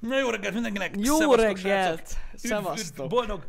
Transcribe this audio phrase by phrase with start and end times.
[0.00, 0.94] Na jó reggelt mindenkinek!
[0.98, 1.98] Jó Szevasztok, reggelt!
[2.08, 2.18] srácok!
[2.34, 3.08] Szevasztok!
[3.08, 3.46] Boldog!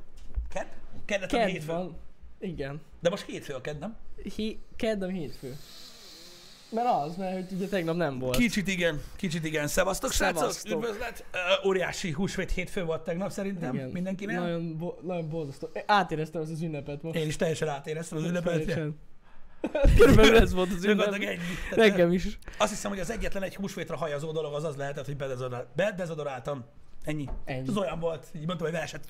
[0.53, 0.65] Kedd?
[1.05, 1.71] Keddet a Kedd hétfő.
[1.71, 1.97] van.
[2.39, 2.81] Igen.
[2.99, 3.95] De most hétfő a kedd, nem?
[4.35, 5.55] Hi- Kedd a hétfő.
[6.69, 8.37] Mert az, mert hogy ugye tegnap nem volt.
[8.37, 9.67] Kicsit igen, kicsit igen.
[9.67, 10.37] Szevasztok, srácok!
[10.37, 10.71] Szevasztok.
[10.83, 11.25] Üdvözlet!
[11.61, 13.89] Uh, óriási húsvét hétfő volt tegnap szerintem Igen.
[13.89, 14.35] mindenkinek.
[14.39, 15.69] Nagyon, bo- nagyon borzasztó.
[15.85, 17.17] Átéreztem ezt az ünnepet most.
[17.17, 18.79] Én is teljesen átéreztem az ünnepet.
[19.97, 21.13] Körülbelül ez volt az ünnep.
[21.13, 21.37] ennyi.
[21.75, 22.39] Nekem is.
[22.57, 26.65] Azt hiszem, hogy az egyetlen egy húsvétra hajazó dolog az az lehetett, hogy bedezodorál- bedezodoráltam.
[27.03, 27.29] Ennyi.
[27.45, 27.67] Ennyi.
[27.67, 29.03] Ez olyan volt, így mondtam, hogy versett.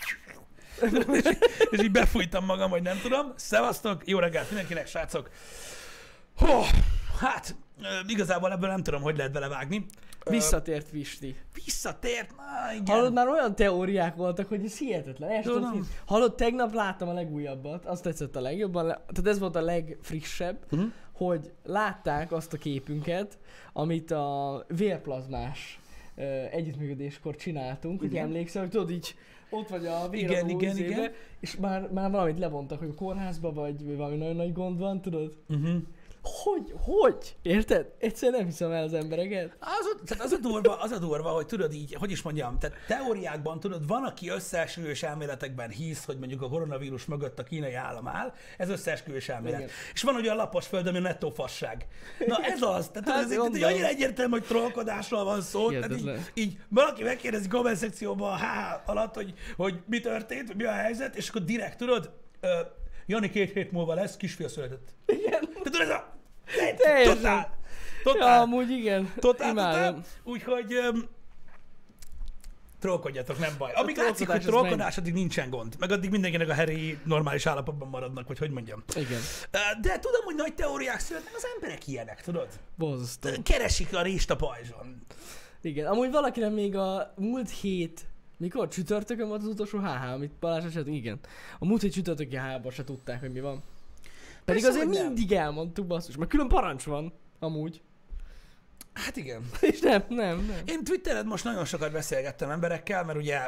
[1.12, 1.38] és,
[1.70, 3.34] és így befújtam magam, hogy nem tudom.
[3.36, 5.30] Szevasztok, jó reggelt mindenkinek, srácok.
[6.36, 6.62] Hó,
[7.21, 7.55] hát,
[8.07, 9.85] igazából ebből nem tudom, hogy lehet belevágni.
[10.30, 11.35] Visszatért Visti.
[11.66, 12.95] Visszatért, na igen.
[12.95, 15.30] Hallod, már olyan teóriák voltak, hogy ez hihetetlen.
[15.30, 15.88] El Tudom.
[16.05, 20.57] Hallod, tegnap láttam a legújabbat, azt tetszett a legjobban, le- tehát ez volt a legfrissebb,
[20.71, 20.84] Mhm.
[21.13, 23.38] hogy látták azt a képünket,
[23.73, 25.80] amit a vérplazmás
[26.16, 28.25] ö, együttműködéskor csináltunk, hogy Igen.
[28.25, 29.16] emlékszel, hogy tudod így,
[29.49, 31.11] ott vagy a Igen, igen, igen.
[31.39, 35.02] és már, már valamit levontak, hogy a kórházba vagy, vagy valami nagyon nagy gond van,
[35.02, 35.38] tudod?
[35.50, 35.81] Uh-huh.
[36.23, 36.73] Hogy?
[36.81, 37.36] Hogy?
[37.41, 37.88] Érted?
[38.00, 39.55] Egyszerűen nem hiszem el az embereket.
[39.59, 42.59] Az, a- tehát az, a durva, az a durva, hogy tudod így, hogy is mondjam,
[42.59, 47.73] tehát teóriákban tudod, van, aki összeesküvős elméletekben hisz, hogy mondjuk a koronavírus mögött a kínai
[47.73, 49.59] állam áll, ez összeesküvős elmélet.
[49.59, 49.72] Igen.
[49.94, 51.88] És van olyan lapos föld, ami nettó fasság.
[52.28, 56.11] Na ez az, tehát Hát, ez, tehát, annyira egyértelmű, hogy trollkodásról van szó, tehát így,
[56.33, 61.16] így, valaki megkérdezi komment szekcióban a HH alatt, hogy, hogy mi történt, mi a helyzet,
[61.16, 62.11] és akkor direkt tudod,
[63.06, 64.89] Jani két hét múlva lesz, kisfiú született.
[65.06, 65.50] Igen.
[65.63, 66.11] Tehát ez a...
[66.77, 67.16] Teljesen.
[67.16, 67.59] Totál.
[68.03, 68.41] Ja, Totál.
[68.41, 69.13] amúgy igen.
[69.19, 70.02] Totál, totál.
[70.23, 71.09] Úgyhogy um,
[72.80, 73.71] trollkodjatok, nem baj.
[73.73, 75.75] Amíg A látszik, hogy trollkodás addig nincsen gond.
[75.79, 78.83] Meg addig mindenkinek a heri normális állapotban maradnak, vagy hogy mondjam.
[78.95, 79.19] Igen.
[79.81, 82.47] De tudom, hogy nagy teóriák születnek, az emberek ilyenek, tudod?
[82.75, 83.29] Borzasztó.
[83.44, 85.05] Keresik a rést a pajzson.
[85.61, 88.02] Igen, amúgy valakinek még a múlt hét,
[88.38, 88.67] mikor?
[88.67, 91.19] Csütörtökön volt az utolsó HH, amit Balázs eset, igen.
[91.59, 93.63] A múlt hét csütörtöki HH-ban se tudták, hogy mi van.
[94.46, 95.06] Pedig Persze, azért nem.
[95.06, 97.81] mindig elmondtuk basszus, mert külön parancs van, amúgy.
[98.94, 99.50] Hát igen.
[99.62, 100.62] És nem, nem, nem.
[100.66, 103.40] Én Twitteren most nagyon sokat beszélgettem emberekkel, mert ugye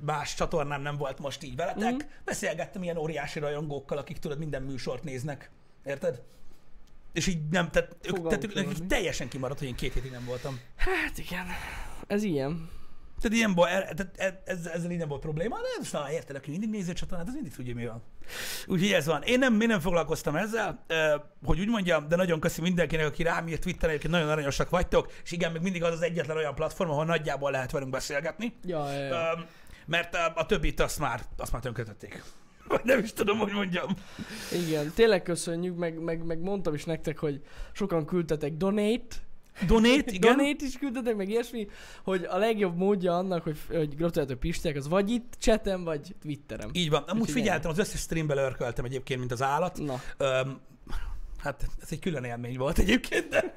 [0.00, 1.92] más csatornám nem volt most így veletek.
[1.92, 2.06] Mhm.
[2.24, 5.50] Beszélgettem ilyen óriási rajongókkal, akik tudod minden műsort néznek.
[5.84, 6.22] Érted?
[7.12, 10.24] És így nem, tehát, ők, tehát ők, nekik teljesen kimaradt, hogy én két hétig nem
[10.24, 10.60] voltam.
[10.76, 11.46] Hát igen,
[12.06, 12.68] ez ilyen.
[13.24, 16.10] Tehát ilyen baj, e- tehát e- ez, ezzel így nem volt probléma, de most na,
[16.12, 18.02] érted, aki mindig nézi a csatornát, az mindig tudja, mi van.
[18.66, 19.22] Úgyhogy ez van.
[19.22, 20.84] Én nem, én nem foglalkoztam ezzel,
[21.44, 25.12] hogy úgy mondjam, de nagyon köszi mindenkinek, aki rám írt Twitteren, egyébként nagyon aranyosak vagytok,
[25.24, 28.54] és igen, még mindig az az egyetlen olyan platform, ahol nagyjából lehet velünk beszélgetni.
[28.64, 29.46] Ja, ja, ja.
[29.86, 32.22] Mert a, a többit azt már, azt már tönkretették.
[32.68, 33.88] Vagy nem is tudom, hogy mondjam.
[34.52, 37.42] Igen, tényleg köszönjük, meg, meg, meg mondtam is nektek, hogy
[37.72, 39.16] sokan küldtetek donate,
[39.66, 40.36] Donate, igen.
[40.36, 41.66] Donate is küldtetek, meg ilyesmi,
[42.04, 46.70] hogy a legjobb módja annak, hogy, hogy gratuláltok Pistiek, az vagy itt chatem, vagy Twitterem.
[46.72, 47.02] Így van.
[47.02, 49.78] Amúgy Úgyhogy figyeltem, az összes streambe lörköltem egyébként, mint az állat.
[49.78, 50.60] Na, Um,
[51.38, 53.52] hát ez egy külön élmény volt egyébként, de,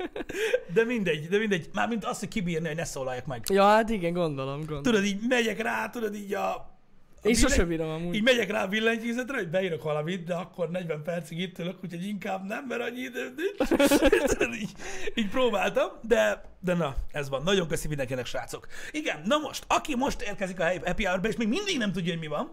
[0.73, 1.69] de mindegy, de mindegy.
[1.73, 3.43] Mármint azt, hogy kibírni, hogy ne szólaljak meg.
[3.49, 4.83] ja, hát igen, gondolom, gondolom.
[4.83, 6.75] Tudod, így megyek rá, tudod, így a...
[7.23, 8.15] Én billenty- sose bírom amúgy.
[8.15, 12.05] Így megyek rá a billentyűzetre, hogy beírok valamit, de akkor 40 percig itt ülök, úgyhogy
[12.07, 13.69] inkább nem, mert annyi időm nincs.
[14.61, 14.71] Így,
[15.15, 17.43] így próbáltam, de, de na, ez van.
[17.43, 18.67] Nagyon köszi mindenkinek, srácok.
[18.91, 22.21] Igen, na most, aki most érkezik a happy hour és még mindig nem tudja, hogy
[22.21, 22.51] mi van.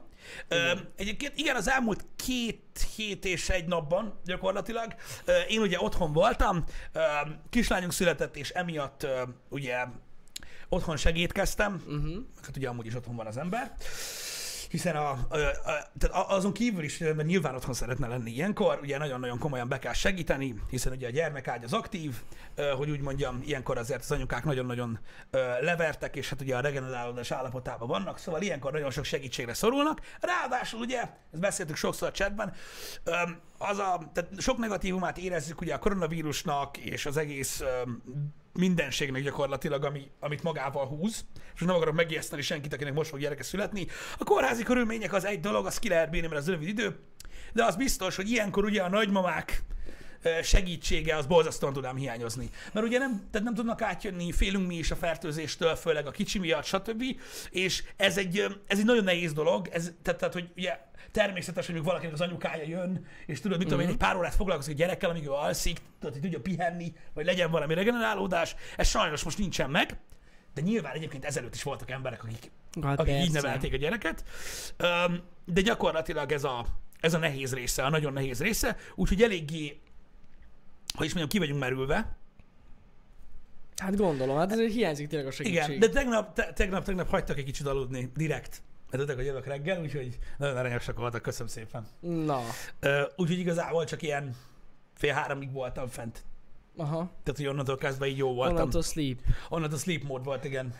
[0.48, 4.94] Ö, egyébként igen, az elmúlt két hét és egy napban gyakorlatilag
[5.24, 7.00] ö, én ugye otthon voltam, ö,
[7.50, 9.84] kislányunk született, és emiatt ö, ugye
[10.68, 12.14] otthon segítkeztem, Uh-huh.
[12.42, 13.72] hát ugye amúgy is otthon van az ember,
[14.74, 15.36] hiszen a, a,
[16.10, 19.92] a, azon kívül is, mert nyilván otthon szeretne lenni ilyenkor, ugye nagyon-nagyon komolyan be kell
[19.92, 22.14] segíteni, hiszen ugye a gyermekágy az aktív,
[22.76, 24.98] hogy úgy mondjam, ilyenkor azért az anyukák nagyon-nagyon
[25.60, 30.00] levertek, és hát ugye a regenerálódás állapotában vannak, szóval ilyenkor nagyon sok segítségre szorulnak.
[30.20, 31.00] Ráadásul ugye,
[31.32, 32.52] ezt beszéltük sokszor a chatben,
[33.58, 37.62] az a, tehát sok negatívumát érezzük ugye a koronavírusnak és az egész
[38.58, 43.42] mindenségnek gyakorlatilag, ami, amit magával húz, és nem akarok megijeszteni senkit, akinek most fog gyereke
[43.42, 43.86] születni.
[44.18, 46.96] A kórházi körülmények az egy dolog, az ki lehet bírni, mert az rövid idő,
[47.52, 49.62] de az biztos, hogy ilyenkor ugye a nagymamák
[50.42, 52.50] segítsége az borzasztóan tud ám hiányozni.
[52.72, 56.38] Mert ugye nem, tehát nem tudnak átjönni, félünk mi is a fertőzéstől, főleg a kicsi
[56.38, 57.02] miatt, stb.
[57.50, 60.78] És ez egy, ez egy nagyon nehéz dolog, ez, tehát, tehát hogy ugye
[61.10, 64.74] természetes, hogy valakinek az anyukája jön, és tudod, mit tudom én, egy pár órát foglalkozik
[64.74, 68.54] a gyerekkel, amíg ő alszik, tudod, hogy tudja pihenni, vagy legyen valami regenerálódás.
[68.76, 69.98] Ez sajnos most nincsen meg,
[70.54, 72.50] de nyilván egyébként ezelőtt is voltak emberek, akik,
[72.82, 74.24] Hát akik így nevelték a gyereket.
[75.44, 76.66] De gyakorlatilag ez a,
[77.00, 79.80] ez a nehéz része, a nagyon nehéz része, úgyhogy eléggé,
[80.96, 82.16] hogy is mondjam, ki vagyunk merülve,
[83.76, 85.62] Hát gondolom, hát ezért hiányzik tényleg a segítség.
[85.68, 88.62] Igen, de tegnap, te, tegnap, tegnap hagytak egy kicsit aludni, direkt.
[88.90, 91.86] Mert tudtak, hogy jövök reggel, úgyhogy nagyon aranyosak voltak, köszönöm szépen.
[92.00, 92.40] Na,
[92.82, 94.36] Uh, úgyhogy igazából csak ilyen
[94.94, 96.24] fél háromig voltam fent.
[96.76, 96.96] aha.
[97.22, 98.56] Tehát, hogy onnantól kezdve így jó voltam.
[98.56, 99.18] Onnantól sleep.
[99.48, 100.74] Onnantól sleep mód volt, igen.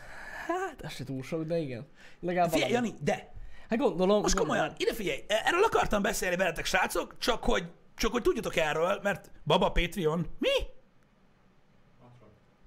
[0.47, 1.85] Hát, ez se túl sok, de igen.
[2.19, 2.71] Legalább Figyelj.
[2.71, 3.33] Jani, de
[3.69, 4.21] Hát gondolom.
[4.21, 4.57] most gondolom.
[4.59, 7.63] komolyan, ide figyelj, erről akartam beszélni veletek, srácok, csak hogy,
[7.95, 10.49] csak hogy tudjatok erről, mert Baba Patreon, mi?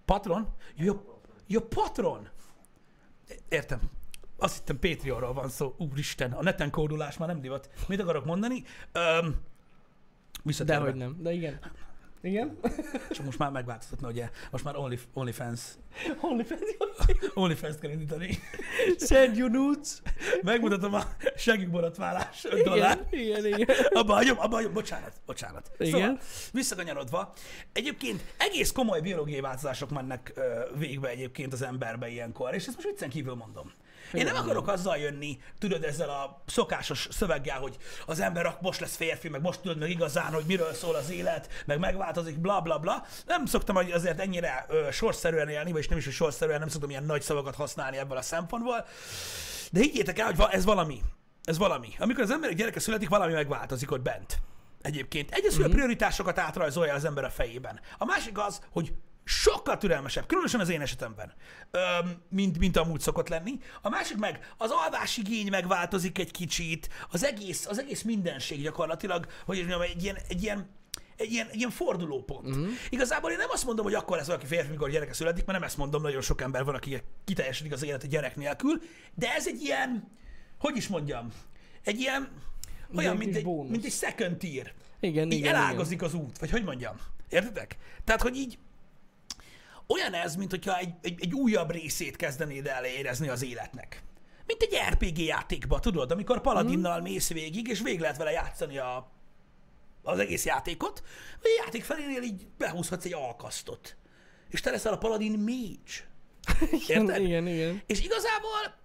[0.04, 0.48] Patron?
[0.74, 2.28] Jó, jó, Patron.
[3.48, 3.80] Értem.
[4.38, 5.74] Azt hittem Patreonról van szó.
[5.78, 7.70] Úristen, a neten kódulás már nem divat.
[7.88, 8.64] Mit akarok mondani?
[8.92, 9.36] Öm.
[10.64, 11.60] Dehogy nem, de igen.
[12.20, 12.58] Igen?
[13.10, 15.60] Csak most már megváltozott, mert ugye most már Only, OnlyFans.
[16.30, 16.60] OnlyFans.
[17.34, 18.38] OnlyFans-t kell indítani.
[18.98, 20.02] Send you nudes.
[20.42, 21.02] Megmutatom a
[21.36, 23.06] segít borotválás 5 dollár.
[23.10, 23.76] Igen, igen, igen.
[23.90, 25.70] Abba hagyom, abba hagyom, bocsánat, bocsánat.
[25.78, 25.90] Igen.
[25.90, 26.18] Szóval,
[26.52, 27.32] visszakanyarodva,
[27.72, 30.40] egyébként egész komoly biológiai változások mennek
[30.78, 33.72] végbe egyébként az emberbe ilyenkor, és ezt most viccen kívül mondom.
[34.12, 37.76] Én nem akarok azzal jönni, tudod, ezzel a szokásos szöveggel, hogy
[38.06, 41.48] az ember most lesz férfi, meg most tudod meg igazán, hogy miről szól az élet,
[41.66, 43.06] meg megváltozik, bla bla bla.
[43.26, 46.90] Nem szoktam hogy azért ennyire ö, sorszerűen élni, vagyis nem is, hogy sorszerűen, nem szoktam
[46.90, 48.86] ilyen nagy szavakat használni ebből a szempontból.
[49.70, 51.02] De higgyétek el, hogy va- ez valami.
[51.44, 51.88] Ez valami.
[51.98, 54.38] Amikor az emberek gyereke születik, valami megváltozik ott bent.
[54.82, 55.30] Egyébként.
[55.30, 57.80] Egyes, hogy a prioritásokat átrajzolja az ember a fejében.
[57.98, 58.92] A másik az, hogy
[59.28, 61.32] sokkal türelmesebb, különösen az én esetemben,
[62.28, 63.58] mint, mint amúgy szokott lenni.
[63.82, 69.56] A másik meg az alvásigény megváltozik egy kicsit, az egész, az egész mindenség gyakorlatilag, hogy
[69.56, 70.76] mondjam, egy ilyen, egy ilyen
[71.16, 72.46] egy ilyen, egy ilyen fordulópont.
[72.46, 72.68] Uh-huh.
[72.90, 75.68] Igazából én nem azt mondom, hogy akkor lesz valaki férfi, mikor gyereke születik, mert nem
[75.68, 78.82] ezt mondom, nagyon sok ember van, aki kiteljesedik az élete gyerek nélkül,
[79.14, 80.10] de ez egy ilyen,
[80.58, 81.28] hogy is mondjam,
[81.84, 82.28] egy ilyen,
[82.96, 83.70] olyan, mint egy, bónusz.
[83.70, 84.72] mint egy second tier.
[85.00, 86.96] Igen, Így igen, elágazik az út, vagy hogy mondjam.
[87.28, 87.76] Értitek?
[88.04, 88.58] Tehát, hogy így
[89.88, 94.02] olyan ez, mint hogyha egy, egy, egy újabb részét kezdenéd el érezni az életnek.
[94.46, 99.10] Mint egy RPG játékba, tudod, amikor paladinnal mész végig, és végig lehet vele játszani a,
[100.02, 101.02] az egész játékot,
[101.42, 103.96] vagy a játék felénél így behúzhatsz egy alkasztot.
[104.50, 106.06] És te leszel a paladin mage.
[106.84, 107.22] Igen, Érted?
[107.22, 107.82] igen, igen.
[107.86, 108.78] És igazából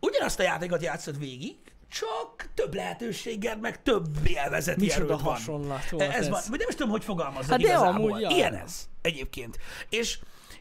[0.00, 1.56] ugyanazt a játékot játszod végig,
[1.92, 5.22] csak több lehetőséged, meg több élvezeti Micsoda van.
[5.32, 6.28] hasonlat volt ez, ez.
[6.28, 6.40] van.
[6.48, 7.94] Vagy nem is tudom, hogy fogalmazok Hát de igazából.
[7.94, 8.28] amúgy, ja.
[8.28, 9.58] Ilyen ez egyébként.
[9.88, 10.18] És,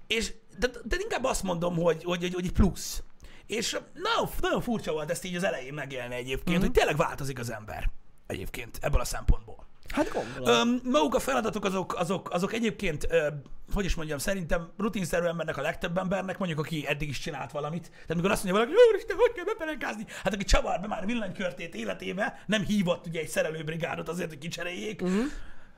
[0.07, 3.03] és de, de inkább azt mondom, hogy, hogy, hogy, hogy plusz.
[3.47, 6.51] És nagyon, nagyon furcsa volt ezt így az elején megélni egyébként, Mhm.
[6.53, 6.61] mm-hmm.
[6.61, 7.89] hogy tényleg változik az ember
[8.27, 9.65] egyébként ebből a szempontból.
[9.91, 10.59] Hát gondolom.
[10.59, 13.27] Öm, maguk a feladatok azok, azok, azok egyébként, ö,
[13.73, 17.89] hogy is mondjam, szerintem rutinszerűen mennek a legtöbb embernek, mondjuk aki eddig is csinált valamit.
[17.89, 20.05] Tehát amikor azt mondja valaki, úristen, hogy kell bepelenkázni?
[20.23, 25.01] Hát aki csavar be már villanykörtét életébe, nem hívott ugye egy szerelőbrigádot azért, hogy kicseréljék.
[25.01, 25.23] Uh-huh.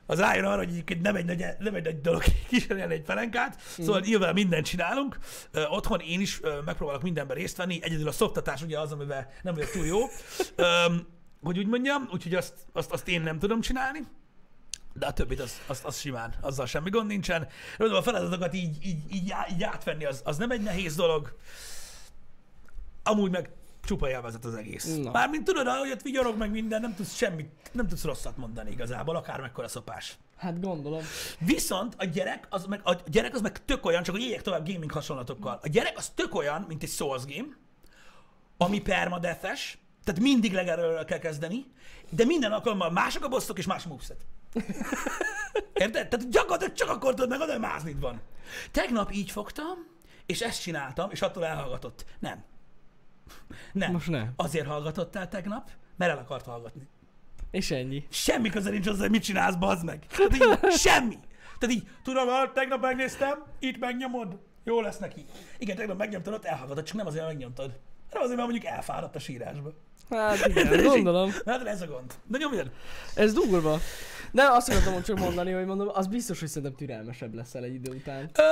[0.06, 3.60] Az rájön arra, hogy egyébként nem egy nagy, nem egy nagy dolog kicserélni egy felenkát,
[3.60, 5.18] szóval nyilván mindent csinálunk.
[5.50, 9.32] Ö, otthon én is ö, megpróbálok mindenben részt venni, egyedül a szoptatás ugye az, amivel
[9.42, 9.98] nem vagyok túl jó.
[10.56, 11.06] Öm,
[11.44, 14.06] hogy úgy mondjam, úgyhogy azt, azt, azt én nem tudom csinálni.
[14.92, 17.48] De a többit az, az, az simán, azzal semmi gond nincsen.
[17.78, 21.36] Mondom, a feladatokat így, így, így, így átvenni, az, az nem egy nehéz dolog.
[23.02, 23.50] Amúgy meg
[23.84, 24.96] csupa élvezet az egész.
[24.96, 25.10] Na.
[25.10, 29.16] Mármint tudod, ahogy ott vigyorog meg minden, nem tudsz semmit, nem tudsz rosszat mondani igazából,
[29.16, 30.18] akár mekkora szopás.
[30.36, 31.02] Hát gondolom.
[31.38, 34.66] Viszont a gyerek az meg, a gyerek az meg tök olyan, csak hogy éljek tovább
[34.66, 35.58] gaming hasonlatokkal.
[35.62, 37.56] A gyerek az tök olyan, mint egy Souls game,
[38.56, 39.44] ami permadeath
[40.04, 41.66] tehát mindig legelőről kell kezdeni,
[42.10, 44.26] de minden alkalommal mások a bosszok és más moveset.
[45.74, 46.08] Érted?
[46.08, 48.20] Tehát gyakorlatilag csak akkor tudod meg, hogy máznid van.
[48.70, 49.92] Tegnap így fogtam,
[50.26, 52.04] és ezt csináltam, és attól elhallgatott.
[52.18, 52.44] Nem.
[53.72, 53.92] Nem.
[53.92, 54.28] Most ne.
[54.36, 56.88] Azért hallgatott el tegnap, mert el akart hallgatni.
[57.50, 58.06] És ennyi.
[58.10, 60.06] Semmi köze nincs hozzá, hogy mit csinálsz, bazd meg.
[60.06, 61.18] Tehát így, semmi.
[61.58, 65.24] Tehát így, tudom, ah, tegnap megnéztem, itt megnyomod, jó lesz neki.
[65.58, 67.78] Igen, tegnap megnyomtad, ott elhallgatott, csak nem azért, mert megnyomtad.
[68.08, 69.72] hanem azért, mert mondjuk elfáradt a sírásba.
[70.10, 71.34] Hát igen, gondolom.
[71.46, 72.12] Hát ez a gond.
[72.26, 72.70] De nyomjad.
[73.14, 73.80] Ez durva.
[74.34, 77.92] Nem, azt akartam csak mondani, hogy mondom, az biztos, hogy szerintem türelmesebb leszel egy idő
[77.92, 78.30] után.
[78.34, 78.42] Ö,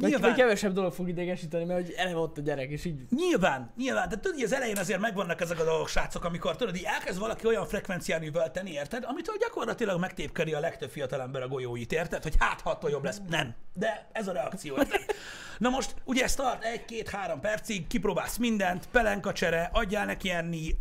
[0.00, 3.72] nyilván, meg kevesebb dolog fog idegesíteni, mert hogy eleve ott a gyerek, és így nyilván,
[3.76, 4.08] nyilván.
[4.08, 7.18] De tudod, hogy az elején azért megvannak ezek a dolgok, srácok, amikor tudod, így elkezd
[7.18, 9.04] valaki olyan frekvencián üvölteni, érted?
[9.06, 12.22] Amitől gyakorlatilag megtépkeri a legtöbb fiatalember a golyóit, érted?
[12.22, 13.20] Hogy hát, ha attól jobb lesz.
[13.28, 13.54] Nem.
[13.74, 15.04] De ez a reakció, érted?
[15.58, 20.76] Na most, ugye ez tart egy-két-három percig, kipróbálsz mindent, pelenkacsere, adjál neki enni,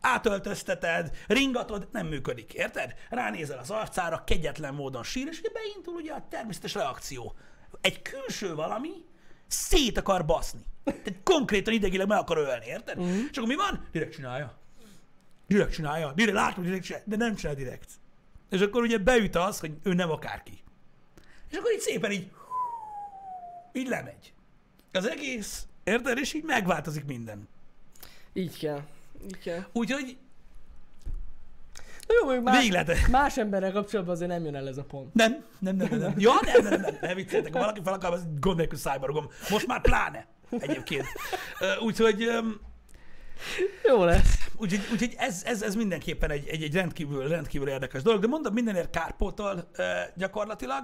[0.00, 2.94] átöltözteted, ringatod, nem működik, érted?
[3.10, 7.34] Ránézel az arcára, kegyetlen módon sír, és ugye beindul ugye a természetes reakció.
[7.80, 8.90] Egy külső valami
[9.46, 10.60] szét akar baszni.
[10.84, 12.98] Tehát konkrétan idegileg meg akar ölni, érted?
[12.98, 13.16] Uh-huh.
[13.30, 13.88] És akkor mi van?
[13.92, 14.58] Direkt csinálja.
[15.46, 16.12] Direkt csinálja.
[16.12, 17.90] Direkt látom, direkt csinálja, de nem csinál direkt.
[18.50, 20.62] És akkor ugye beüt az, hogy ő nem akárki.
[21.50, 22.30] És akkor így szépen így
[23.72, 24.32] így lemegy.
[24.92, 26.18] Az egész, érted?
[26.18, 27.48] És így megváltozik minden.
[28.32, 28.82] Így kell.
[29.42, 29.64] Kell.
[29.72, 30.16] Úgyhogy
[32.06, 33.08] Na jó, más, végig lehet.
[33.08, 35.14] más emberrel kapcsolatban azért nem jön el ez a pont.
[35.14, 36.14] Nem, nem, nem, nem, nem.
[36.16, 37.52] Ja, nem, nem, nem, nem, nem vicceltek.
[37.52, 39.28] Ha valaki fel akar, az gond nélkül szájbarogom.
[39.50, 41.06] Most már pláne egyébként.
[41.80, 42.60] Úgyhogy, öm,
[43.84, 44.48] Jó lesz.
[44.56, 48.52] úgyhogy, úgyhogy ez, ez, ez mindenképpen egy, egy, egy rendkívül, rendkívül érdekes dolog, de mondom,
[48.52, 49.70] mindenért kárpótol
[50.14, 50.82] gyakorlatilag.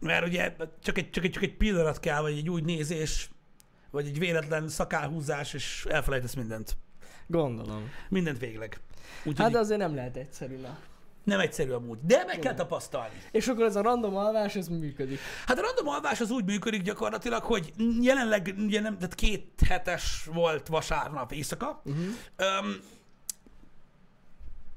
[0.00, 3.30] Mert ugye csak egy, csak, egy, csak egy pillanat kell, vagy egy úgy nézés,
[3.90, 6.76] vagy egy véletlen szakálhúzás, és elfelejtesz mindent.
[7.26, 7.90] Gondolom.
[8.08, 8.80] Mindent végleg.
[9.18, 10.78] Úgyhogy Hát de azért nem lehet egyszerű, na.
[11.24, 13.14] nem egyszerű amúgy, de meg kell tapasztalni.
[13.30, 15.18] És akkor ez a random alvás, ez működik.
[15.46, 20.28] Hát a random alvás az úgy működik gyakorlatilag, hogy jelenleg ugye nem, tehát két hetes
[20.32, 21.82] volt vasárnap éjszaka.
[21.84, 22.04] Uh-huh.
[22.36, 22.80] Öm,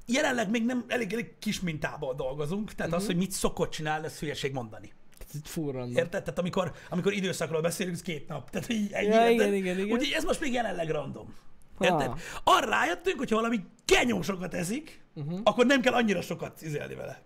[0.06, 3.02] jelenleg még nem elég, elég kis mintában dolgozunk, tehát uh-huh.
[3.02, 4.94] az, hogy mit szokott csinálni, ez hülyeség mondani.
[5.34, 5.96] Itt full random.
[5.98, 6.24] Érted?
[6.24, 8.50] Tehát amikor, amikor időszakról beszélünk, ez két nap.
[8.50, 9.92] Tehát így ennyi, Ja, igen, igen, igen.
[9.92, 11.34] Úgyhogy ez most még jelenleg random.
[11.80, 12.08] Érted?
[12.08, 12.18] Ah.
[12.44, 15.40] Arra rájöttünk, hogyha valami genyósokat eszik, Uh-huh.
[15.44, 17.22] akkor nem kell annyira sokat izélni vele.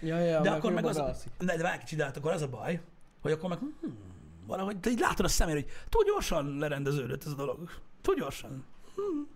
[0.00, 1.30] Ja, ja, De akkor meg az, bealszik.
[1.38, 2.80] ne, de várj kicsit, hát akkor az a baj,
[3.22, 3.98] hogy akkor meg hmm,
[4.46, 7.70] valahogy, te így látod a szemén, hogy túl gyorsan lerendeződött ez a dolog.
[8.02, 8.64] Túl gyorsan.
[8.94, 9.28] Hmm.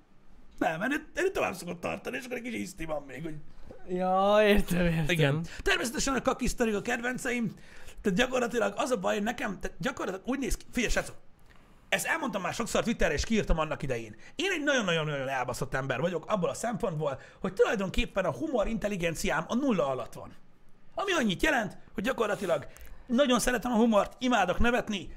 [0.59, 3.35] Nem, ennél, ennél tovább szokott tartani, és akkor egy kis hiszti van még, hogy
[3.93, 5.05] Ja, értem, értem.
[5.09, 5.45] igen.
[5.63, 7.55] Természetesen a kakisztorik a kedvenceim,
[8.01, 11.15] tehát gyakorlatilag az a baj, nekem, tehát gyakorlatilag úgy néz ki, figyelj, srácok,
[11.89, 14.17] ezt elmondtam már sokszor Twitterre, és kiírtam annak idején.
[14.37, 19.55] Én egy nagyon-nagyon-nagyon elbaszott ember vagyok abból a szempontból, hogy tulajdonképpen a humor intelligenciám a
[19.55, 20.35] nulla alatt van.
[20.95, 22.67] Ami annyit jelent, hogy gyakorlatilag
[23.07, 25.09] nagyon szeretem a humort, imádok nevetni,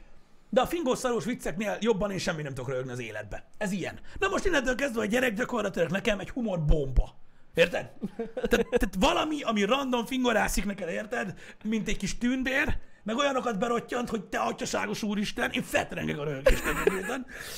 [0.49, 3.45] de a fingószarós vicceknél jobban én semmi nem tudok rögni az életbe.
[3.57, 3.99] Ez ilyen.
[4.19, 7.15] Na most innentől kezdve a gyerek gyakorlatilag nekem egy humor bomba.
[7.53, 7.89] Érted?
[8.35, 11.33] Tehát, tehát valami, ami random fingorászik neked, érted?
[11.63, 16.75] Mint egy kis tűnbér, meg olyanokat berottyant, hogy te atyaságos úristen, én fetrengek a röhögéstől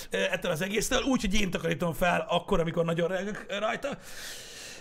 [0.09, 3.97] ettől az egésztől, úgy, hogy én takarítom fel akkor, amikor nagyon röhögök rajta.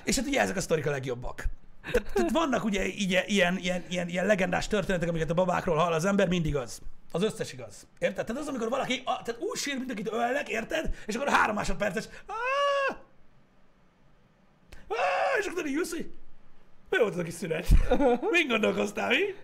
[0.05, 1.45] És hát ugye ezek a sztorik a legjobbak.
[1.93, 5.93] Tehát, tehát vannak ugye ilyen, ilyen, ilyen, ilyen, ilyen legendás történetek, amiket a babákról hall
[5.93, 6.81] az ember, mindig az.
[7.13, 7.87] Az összes igaz.
[7.99, 8.27] Érted?
[8.27, 10.95] Tehát az, amikor valaki a, tehát úgy sír, mint akit ölnek, érted?
[11.07, 12.05] És akkor három másodperces.
[12.27, 12.97] "Áh!
[14.89, 16.11] Áh!" És akkor hogy
[16.91, 17.69] mi volt az a kis szünet?
[18.31, 19.35] Mind gondolkoztál, mi?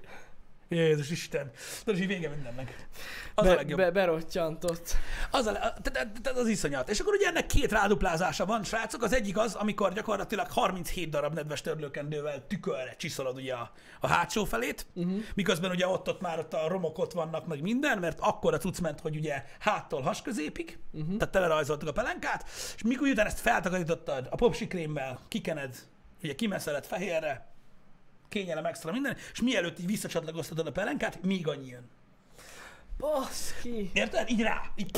[0.72, 1.50] Jézus Isten.
[1.84, 2.86] Tudod, és így vége mindennek.
[3.34, 3.78] Az a Be, legjobb.
[3.78, 4.96] be, berottyantott.
[5.30, 6.88] Az, a, tehát- tehát tehát az iszonyat.
[6.88, 9.02] És akkor ugye ennek két ráduplázása van, srácok.
[9.02, 14.44] Az egyik az, amikor gyakorlatilag 37 darab nedves törlőkendővel tükölre csiszolod ugye a, a hátsó
[14.44, 15.18] felét, uh-huh.
[15.34, 18.58] miközben ugye ott, ott már ott a romok ott vannak, meg minden, mert akkor a
[18.58, 21.16] cucc ment, hogy ugye háttól hasközépig, uh-huh.
[21.16, 22.44] tehát telerajzoltuk a pelenkát,
[22.76, 25.76] és mikor utána ezt feltakarítottad a popsikrémmel, kikened,
[26.22, 27.48] ugye kimeszeled fehérre,
[28.30, 31.88] kényelem extra minden, és mielőtt így visszacsatlakoztatod a pelenkát, még annyi jön.
[32.98, 33.90] Baszki.
[33.92, 34.30] Érted?
[34.30, 34.60] Így rá.
[34.76, 34.90] Így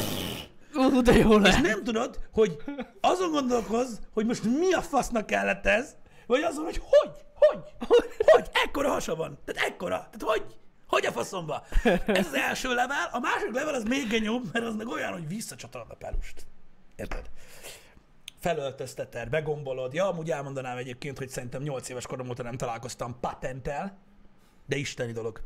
[0.75, 1.61] Ú, de jó és lesz.
[1.61, 2.57] nem tudod, hogy
[3.01, 5.97] azon gondolkoz, hogy most mi a fasznak kellett ez,
[6.27, 9.39] vagy azon, hogy hogy, hogy, hogy, hogy, ekkora hasa van.
[9.45, 10.09] Tehát ekkora.
[10.11, 11.67] Tehát hogy, hogy a faszomba.
[12.07, 15.29] Ez az első level, a másik level az még genyóbb, mert az meg olyan, hogy
[15.29, 16.47] visszacsatolod a pelust.
[16.97, 17.31] Érted?
[18.43, 19.95] Felöltözteted, begombolod.
[19.95, 23.99] Ja, amúgy elmondanám egyébként, hogy szerintem 8 éves korom óta nem találkoztam patenttel,
[24.67, 25.41] de isteni dolog.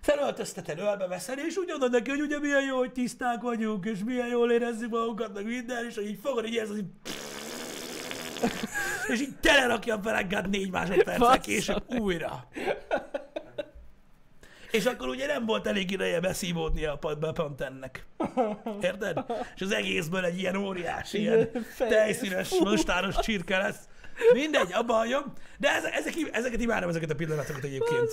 [0.00, 3.98] Felöltözteted, ölbe veszed, és úgy mondod neki, hogy ugye milyen jó, hogy tiszták vagyunk, és
[4.04, 6.84] milyen jól érezzük magunkat, meg minden, és hogy így fogod, így ez az
[9.12, 12.48] és így telerakja a pelenkát négy másodperccel később újra.
[14.72, 18.06] És akkor ugye nem volt elég ideje beszívódni a pa- be pont ennek.
[18.80, 19.24] Érted?
[19.54, 23.78] És az egészből egy ilyen óriási, ilyen tejszínes, mustáros csirke lesz.
[24.32, 25.32] Mindegy, abba hagyom.
[25.58, 28.10] De ezek, ezek, ezeket imádom, ezeket a pillanatokat egyébként.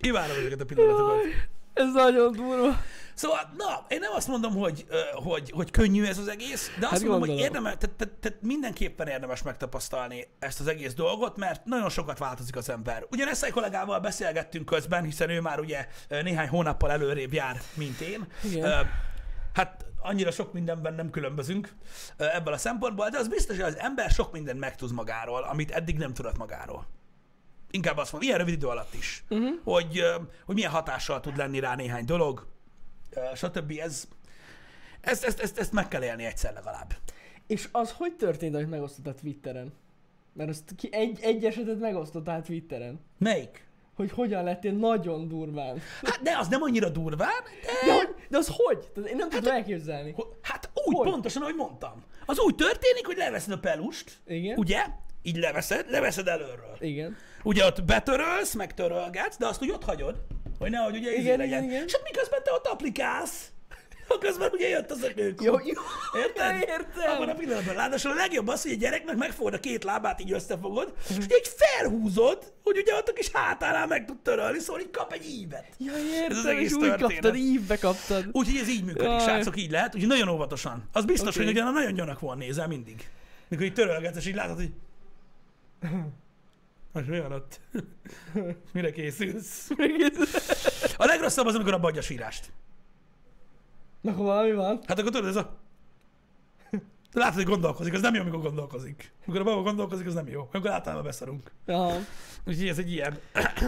[0.00, 1.22] Imádom ezeket a pillanatokat.
[1.22, 1.32] Jaj,
[1.72, 2.76] Ez nagyon durva.
[3.14, 6.92] Szóval, na, én nem azt mondom, hogy, hogy, hogy könnyű ez az egész, de azt
[6.92, 7.54] Hát mondom, hogy gondolom.
[7.54, 12.56] érdemes, tehát, tehát, tehát mindenképpen érdemes megtapasztalni ezt az egész dolgot, mert nagyon sokat változik
[12.56, 13.06] az ember.
[13.10, 18.26] Ugye Nessai kollégával beszélgettünk közben, hiszen ő már ugye néhány hónappal előrébb jár, mint én.
[18.44, 18.90] Igen.
[19.54, 21.74] Hát annyira sok mindenben nem különbözünk
[22.16, 25.96] ebből a szempontból, de az biztos, hogy az ember sok mindent megtud magáról, amit eddig
[25.98, 26.86] nem tudott magáról.
[27.70, 29.50] Inkább azt mondom, ilyen rövid idő alatt is, uh-huh.
[29.64, 30.02] hogy,
[30.44, 32.46] hogy milyen hatással tud lenni rá néhány dolog,
[33.34, 33.72] stb.
[33.82, 34.08] Ez,
[35.00, 36.94] ezt, ezt, ezt, ezt meg kell élni egyszer legalább.
[37.46, 39.72] És az hogy történt, amit megosztottad Twitteren?
[40.32, 43.00] Mert azt ki egy, egy esetet megosztottál Twitteren.
[43.18, 43.68] Melyik?
[43.94, 45.80] Hogy hogyan lettél nagyon durván.
[46.02, 47.86] Hát de az nem annyira durván, de...
[47.86, 48.90] De, hogy, de az hogy?
[49.06, 50.10] Én nem tudom elképzelni.
[50.12, 51.10] Ho- Hát úgy, Hogy?
[51.10, 52.04] pontosan, ahogy mondtam.
[52.26, 54.58] Az úgy történik, hogy leveszed a pelust, Igen.
[54.58, 54.86] ugye?
[55.22, 56.76] Így leveszed, leveszed előről.
[56.80, 57.16] Igen.
[57.42, 60.16] Ugye ott betörölsz, meg törölgetsz, de azt úgy ott hagyod,
[60.58, 61.62] hogy nehogy ugye izé Igen, legyen.
[61.62, 61.84] igen, igen.
[61.86, 63.50] És hát miközben te ott applikálsz,
[64.20, 65.44] közben ugye jött az a kőkú.
[65.44, 65.80] Jó, jó.
[66.20, 66.56] Érted?
[66.76, 67.10] Értem.
[67.14, 67.74] Abban a pillanatban.
[67.74, 71.54] Ráadásul a legjobb az, hogy a gyereknek megfogod a két lábát, így összefogod, és így
[71.56, 75.66] felhúzod, hogy ugye ott a kis hátánál meg tud törölni, szóval így kap egy ívet.
[75.78, 78.24] Ja, Ez az értem, egész és úgy kaptad, ívbe kaptad.
[78.32, 79.20] Úgyhogy ez így működik, Jaj.
[79.20, 80.88] srácok, így lehet, úgyhogy nagyon óvatosan.
[80.92, 81.44] Az biztos, Oké.
[81.44, 83.08] hogy ugyan nagyon gyanakvóan nézel mindig.
[83.48, 84.70] Mikor így törölgetsz, és így látod, hogy...
[86.92, 87.60] Most mi van ott?
[88.72, 89.70] Mire készülsz?
[90.96, 92.52] A legrosszabb az, amikor abba adja a sírást.
[94.00, 94.80] Na, ha valami van.
[94.86, 95.58] Hát akkor tudod, ez a...
[97.12, 99.12] Látod, hogy gondolkozik, az nem jó, amikor gondolkozik.
[99.26, 100.48] Amikor a baba gondolkozik, az nem jó.
[100.52, 101.52] Amikor általában beszarunk.
[101.66, 101.88] Ja.
[102.46, 103.18] Úgyhogy ez egy ilyen.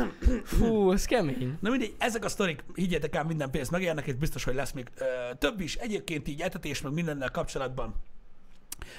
[0.44, 1.58] Fú, ez kemény.
[1.60, 4.90] Na mindegy, ezek a sztorik, higgyetek el, minden pénzt megérnek, és biztos, hogy lesz még
[4.94, 5.04] ö,
[5.38, 5.74] több is.
[5.76, 7.94] Egyébként így etetés, meg mindennel kapcsolatban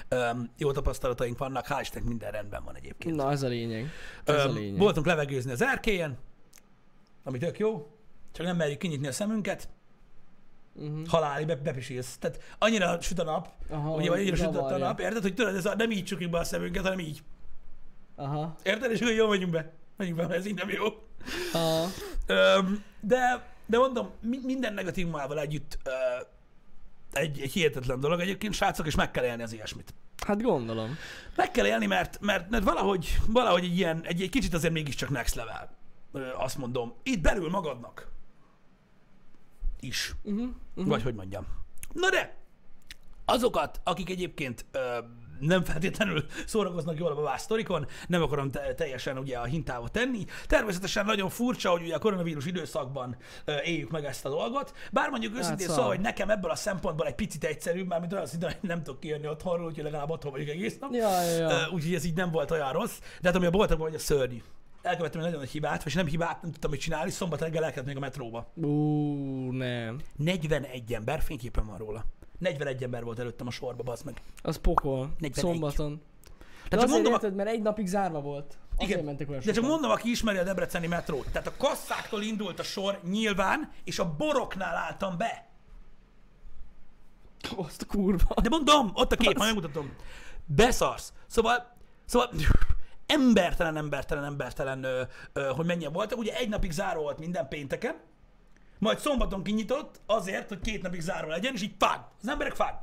[0.08, 3.16] ö, jó tapasztalataink vannak, hál' Istennek minden rendben van egyébként.
[3.16, 3.88] Na, ez a lényeg.
[4.24, 4.80] Ez a Ö, lényeg.
[4.80, 6.18] voltunk levegőzni az erkélyen,
[7.24, 7.88] ami tök jó,
[8.32, 9.70] csak nem merjük kinyitni a szemünket,
[10.76, 11.08] Uh-huh.
[11.08, 12.18] haláli, be, bepisílsz.
[12.18, 15.56] Tehát annyira süt a nap, Aha, ugye, vagy annyira sütött a nap, érted, hogy tudod,
[15.56, 17.24] ez a, nem így csukjuk be a szemünket, hanem így.
[18.16, 18.56] Aha.
[18.64, 18.92] Érted?
[18.92, 19.72] És akkor jó, megyünk be.
[19.98, 20.84] Megyünk be, mert ez így nem jó.
[21.54, 21.88] Aha.
[22.28, 25.90] Öm, de, de mondom, mi- minden negatívumával együtt ö,
[27.14, 29.94] egy, egy hihetetlen dolog egyébként, srácok, és meg kell élni az ilyesmit.
[30.26, 30.98] Hát gondolom.
[31.36, 35.10] Meg kell élni, mert, mert, mert valahogy, valahogy egy ilyen, egy, egy kicsit azért mégiscsak
[35.10, 35.78] next level,
[36.38, 36.94] azt mondom.
[37.04, 38.12] Itt belül magadnak
[39.80, 40.14] is.
[40.24, 40.50] Uh-huh.
[40.76, 40.88] Uh-huh.
[40.88, 41.46] Vagy hogy mondjam.
[41.94, 42.38] Na de,
[43.26, 44.98] azokat, akik egyébként ö,
[45.46, 50.26] nem feltétlenül szórakoznak jól a babás sztorikon, nem akarom te- teljesen ugye a hintávot tenni.
[50.48, 54.74] Természetesen nagyon furcsa, hogy ugye a koronavírus időszakban ö, éljük meg ezt a dolgot.
[54.92, 55.88] Bár mondjuk őszintén szóval.
[55.88, 59.28] hogy nekem ebből a szempontból egy picit egyszerűbb, mármint olyan szinten, hogy nem tudok kijönni
[59.28, 60.94] otthonról, úgyhogy legalább otthon vagyok egész nap.
[60.94, 63.00] Ja, ja, Úgyhogy ez így nem volt olyan rossz.
[63.22, 64.42] De hát ami a boltokban, hogy a szörnyű.
[64.82, 67.86] Elkövettem egy nagyon nagy hibát, vagy nem hibát, nem tudtam mit csinálni, szombat reggel elkezdtem
[67.86, 68.52] még a metróba.
[68.56, 70.02] Ú, nem.
[70.16, 72.06] 41 ember, fényképen van róla.
[72.44, 74.22] 41 ember volt előttem a sorba, bazd meg.
[74.42, 75.14] Az pokol.
[75.20, 75.34] 41.
[75.34, 76.02] Szombaton.
[76.70, 78.58] De csak mondom, érted, mert egy napig zárva volt.
[78.76, 79.70] Azért igen, mentek olyan de csak sokan.
[79.70, 81.28] mondom, aki ismeri a debreceni metrót.
[81.32, 85.48] Tehát a kasszáktól indult a sor nyilván, és a boroknál álltam be.
[87.56, 88.34] Azt a kurva.
[88.42, 89.94] De mondom, ott a kép, majd megmutatom.
[90.46, 91.14] Beszarsz.
[91.28, 91.76] Szóval,
[92.06, 92.30] szóval
[93.06, 95.02] embertelen, embertelen, embertelen, ö,
[95.34, 96.18] ö, hogy mennyien voltak.
[96.18, 97.96] Ugye egy napig záró volt minden pénteken,
[98.84, 102.02] majd szombaton kinyitott azért, hogy két napig záró legyen, és így fád.
[102.22, 102.76] Az emberek fád.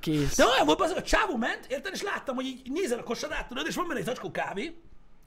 [0.00, 0.36] Kész.
[0.36, 3.48] De olyan volt, az, a csávó ment, érted, és láttam, hogy így nézel a kosarát,
[3.48, 4.76] tudod, és van benne egy zacskó kávé,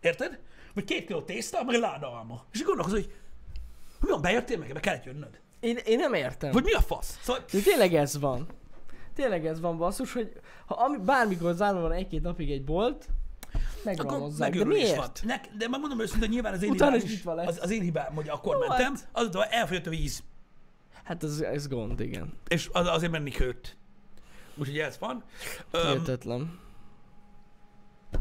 [0.02, 0.40] érted?
[0.74, 2.46] Vagy két kiló tészta, meg láda alma.
[2.52, 3.12] És így gondolkozol, hogy
[4.00, 5.40] mi van, bejöttél meg, be kellett jönnöd.
[5.60, 6.52] Én, én nem értem.
[6.52, 7.20] Vagy mi a fasz?
[7.22, 8.48] Szóval, De tényleg ez van.
[9.16, 10.32] Tényleg ez van basszus, hogy
[10.66, 13.06] ha ami, bármikor zárva van egy-két napig egy bolt,
[13.84, 14.56] megromozzák.
[14.58, 14.96] De miért?
[14.96, 15.10] van.
[15.24, 18.14] Ne, de megmondom őszintén, nyilván az én Utána hibám is is, az, az én hibám,
[18.16, 19.08] hogy akkor Jó, mentem, hát.
[19.12, 20.24] azután elfogyott a víz,
[21.04, 22.34] Hát ez, ez gond, igen.
[22.48, 23.78] és az, azért menni hőt.
[24.56, 25.24] Úgyhogy ez van.
[25.72, 26.60] Hihetetlen.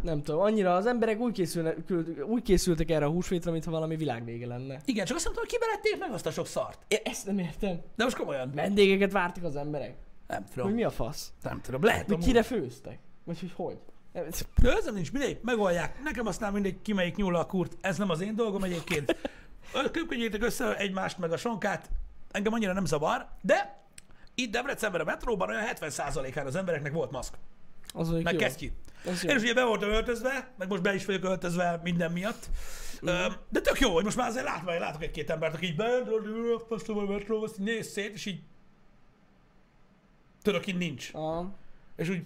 [0.02, 3.96] Nem tudom, annyira az emberek úgy, készülnek, küld- úgy készültek erre a húsvétra, mintha valami
[3.96, 4.80] világvége lenne.
[4.84, 6.78] igen, csak azt nem tudom, hogy kibelették meg azt a sok szart.
[6.88, 7.80] Én ezt nem értem.
[7.96, 8.50] De most komolyan.
[8.54, 9.96] Vendégeket vártak az emberek.
[10.26, 10.70] Nem Hogy tudom.
[10.72, 11.32] mi a fasz?
[11.42, 11.82] Nem tudom.
[11.84, 12.26] Lehet, Hogy amúgy.
[12.26, 12.98] kire főztek?
[13.24, 13.78] Vagy hogy hogy?
[14.62, 16.02] Nem nincs, mindegy, megoldják.
[16.02, 17.76] Nekem aztán mindegy, ki melyik nyúl a kurt.
[17.80, 19.16] Ez nem az én dolgom egyébként.
[19.92, 21.90] Köpködjétek össze egymást, meg a sonkát.
[22.30, 23.82] Engem annyira nem zavar, de
[24.34, 27.34] itt Debrecenben a metróban olyan 70%-án az embereknek volt maszk.
[27.94, 28.38] Az Meg jó.
[28.38, 28.70] kesztyű.
[29.04, 32.48] Én is ugye be voltam öltözve, meg most be is vagyok öltözve minden miatt.
[33.00, 35.76] Ö, De tök jó, hogy most már azért látom, hogy látok egy-két embert, aki így
[35.76, 36.08] bent,
[36.68, 38.42] azt a metró, azt néz szét, és így
[40.42, 41.10] tudok, így nincs.
[41.12, 41.54] Aha.
[41.96, 42.22] És úgy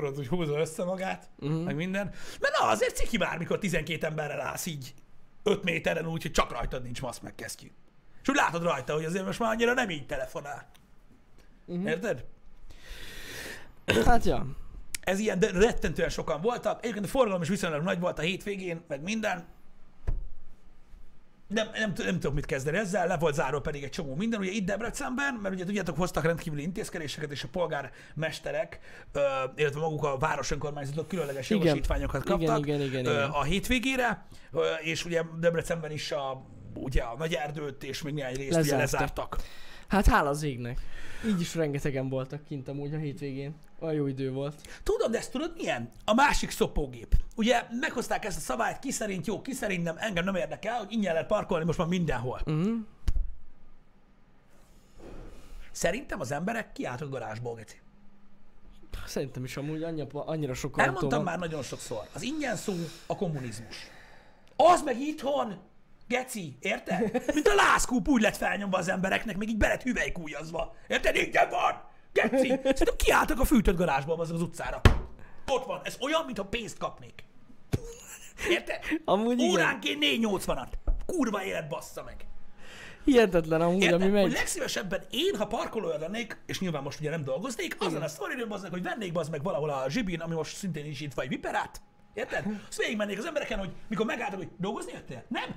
[0.00, 1.64] tudod, úgy húzza össze magát, uh-huh.
[1.64, 2.12] meg minden.
[2.40, 4.94] Mert na, azért ciki bármikor 12 emberrel állsz így
[5.42, 7.66] 5 méteren úgy, hogy csak rajtad nincs maszk meg kesztyű.
[8.22, 10.70] És úgy látod rajta, hogy azért most már annyira nem így telefonál.
[11.66, 11.88] Uh-huh.
[11.88, 12.24] Érted?
[14.04, 14.46] Hát ja.
[15.00, 16.78] Ez ilyen, de rettentően sokan voltak.
[16.82, 19.44] Egyébként a forgalom is viszonylag nagy volt a hétvégén, meg minden.
[21.46, 24.50] Nem, nem, nem tudok mit kezdeni ezzel, le volt zárva pedig egy csomó minden, ugye
[24.50, 28.78] itt Debrecenben, mert ugye tudjátok, hoztak rendkívüli intézkedéseket, és a polgármesterek,
[29.12, 29.20] ö,
[29.56, 31.62] illetve maguk a város önkormányzatok különleges Igen.
[31.62, 33.30] jogosítványokat Igen, kaptak igen, igen, ö, igen.
[33.30, 38.34] a hétvégére, ö, és ugye Debrecenben is a, ugye a nagy erdőt és még néhány
[38.34, 39.36] részt ugye Lezártak.
[39.88, 40.80] Hát hála az égnek.
[41.26, 43.54] Így is rengetegen voltak kint amúgy a hétvégén.
[43.78, 44.54] Olyan jó idő volt.
[44.82, 45.90] Tudom, de ezt tudod milyen?
[46.04, 47.14] A másik szopógép.
[47.36, 50.92] Ugye meghozták ezt a szabályt, ki szerint jó, ki szerint nem, engem nem érdekel, hogy
[50.92, 52.40] ingyen lehet parkolni most már mindenhol.
[52.46, 52.74] Uh-huh.
[55.70, 57.76] Szerintem az emberek kiálltak a garázsból, Geci.
[59.06, 61.22] Szerintem is amúgy annyira, annyira sok Elmondtam van.
[61.22, 62.72] már nagyon sokszor, az ingyen szó
[63.06, 63.76] a kommunizmus.
[64.56, 65.58] Az meg itthon
[66.08, 67.32] Geci, érted?
[67.34, 70.74] Mint a lászkúp úgy lett felnyomva az embereknek, még így belet hüvelykújazva.
[70.88, 71.16] Érted?
[71.16, 71.82] Ingyen van!
[72.12, 72.48] Geci!
[72.48, 74.80] Szerintem kiálltak a fűtött garázsból az, az utcára.
[75.46, 75.80] Ott van.
[75.84, 77.24] Ez olyan, mintha pénzt kapnék.
[78.48, 78.78] Érted?
[79.04, 79.40] Amúgy.
[79.40, 80.68] Óránként 480-at.
[81.06, 82.26] Kurva élet bassza meg.
[83.04, 84.00] Hihetetlen amúgy, Érted?
[84.00, 84.32] ami Hogy megy.
[84.32, 88.82] legszívesebben én, ha parkolója lennék, és nyilván most ugye nem dolgoznék, azon a meg, hogy
[88.82, 91.80] vennék bazd meg valahol a zsibin, ami most szintén is itt vagy viperát.
[92.14, 92.44] Érted?
[92.68, 95.24] Azt végigmennék az embereken, hogy mikor megálltak, hogy dolgozni jöttél?
[95.28, 95.54] Nem?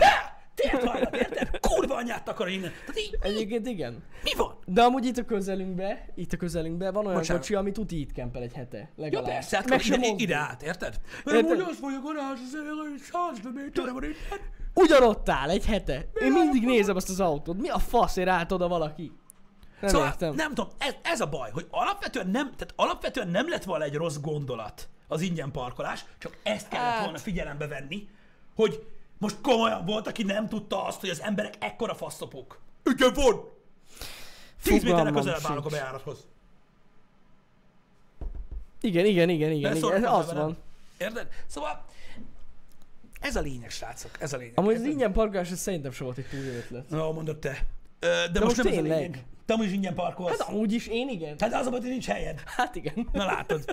[0.00, 0.38] Hát!
[0.54, 1.60] Tért hajlat, érted?
[1.60, 2.70] Kurva anyát akar innen.
[2.80, 4.02] Tehát így, Egyébként igen.
[4.22, 4.58] mi van?
[4.64, 7.42] De amúgy itt a közelünkbe, itt a közelünkbe van olyan Bocsánat.
[7.42, 8.78] kocsi, ami tuti itt kempel egy hete.
[8.78, 9.28] Ja Legalább.
[9.28, 11.00] persze, hát Meg sem ide, át, érted?
[11.24, 11.56] Mert Érted?
[11.56, 12.54] úgy az vagy a garázs, az
[12.94, 13.00] egy
[13.42, 14.16] 100 méterre van innen.
[14.74, 16.06] Ugyanott áll egy hete.
[16.22, 17.60] Én mindig nézem azt az autót.
[17.60, 19.12] Mi a faszért állt oda valaki?
[19.80, 20.34] Nem Szóval értem.
[20.34, 23.94] nem tudom, ez, ez a baj, hogy alapvetően nem, tehát alapvetően nem lett volna egy
[23.94, 27.02] rossz gondolat az ingyen parkolás, csak ezt kellett Hát.
[27.02, 28.08] volna figyelembe venni,
[28.54, 28.86] hogy
[29.18, 32.58] most komolyan volt, aki nem tudta azt, hogy az emberek ekkora faszopók.
[32.84, 33.48] Igen, van!
[34.62, 36.26] 10 méterre közelebb állok a bejárathoz.
[38.80, 39.94] Igen, igen, igen, igen, igen.
[39.94, 40.56] Ez az van.
[40.98, 41.28] Érted?
[41.46, 41.84] Szóval
[43.20, 44.52] ez a lényeg, srácok, ez a lényeg.
[44.58, 46.92] Amúgy az ingyen parkolás, ez szerintem sem volt egy túl jó ötlet.
[46.92, 47.66] Ó, mondod te.
[48.00, 48.98] De, de most, most nem ez a tényleg.
[48.98, 49.24] lényeg.
[49.50, 50.38] Te amúgy is ingyen parkolsz.
[50.38, 51.36] Hát amúgy is én igen.
[51.38, 52.42] Hát az a baj, hogy nincs helyed.
[52.46, 53.08] Hát igen.
[53.12, 53.64] Na látod.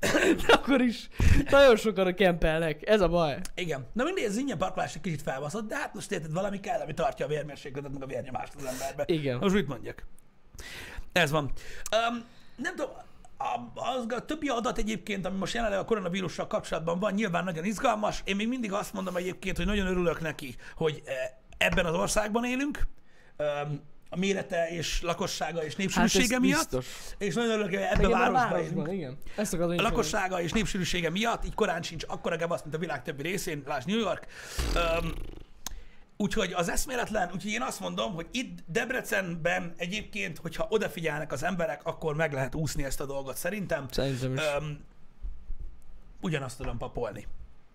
[0.46, 1.08] De akkor is
[1.50, 2.88] nagyon sokan kempelnek.
[2.88, 3.38] Ez a baj.
[3.54, 3.86] Igen.
[3.92, 6.94] Na mindig az ingyen parkolás egy kicsit felbaszott, de hát most érted, valami kell, ami
[6.94, 9.04] tartja a vérmérsékletet, meg a vérnyomást az emberbe.
[9.06, 9.38] Igen.
[9.38, 10.06] Most mit mondjak?
[11.12, 11.44] Ez van.
[12.08, 12.24] Um,
[12.56, 12.90] nem tudom,
[13.38, 17.64] a, az, a többi adat egyébként, ami most jelenleg a koronavírussal kapcsolatban van, nyilván nagyon
[17.64, 18.22] izgalmas.
[18.24, 21.14] Én még mindig azt mondom egyébként, hogy nagyon örülök neki, hogy eh,
[21.58, 22.82] ebben az országban élünk.
[23.36, 26.58] Um, a mérete és lakossága és Hát népsűrűsége ez miatt.
[26.70, 26.86] biztos.
[27.18, 28.92] És nagyon örülök, hogy ebben Meg a ebben városban élünk.
[28.92, 29.16] igen.
[29.36, 33.02] Ezt A is lakossága és népsűrűsége miatt így korán sincs akkora gebasz, mint a világ
[33.02, 34.26] többi részén, lásd New York.
[35.02, 35.12] Um,
[36.16, 41.84] úgyhogy az eszméletlen, úgyhogy én azt mondom, hogy itt Debrecenben egyébként, hogyha odafigyelnek az emberek,
[41.84, 43.86] akkor meg lehet úszni ezt a dolgot szerintem.
[43.90, 44.40] Szerintem is.
[44.60, 44.78] Um,
[46.20, 47.26] ugyanazt tudom papolni.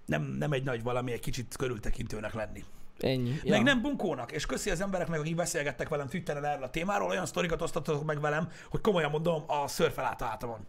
[0.06, 2.64] Nem, nem egy nagy valami, egy kicsit körültekintőnek lenni.
[3.04, 3.40] Ennyi.
[3.44, 3.52] Ja.
[3.52, 7.26] Meg nem bunkónak, és köszi az embereknek, akik beszélgettek velem Twitteren erről a témáról, olyan
[7.26, 10.66] sztorikat osztottatok meg velem, hogy komolyan mondom, a szörfel át a hátamon.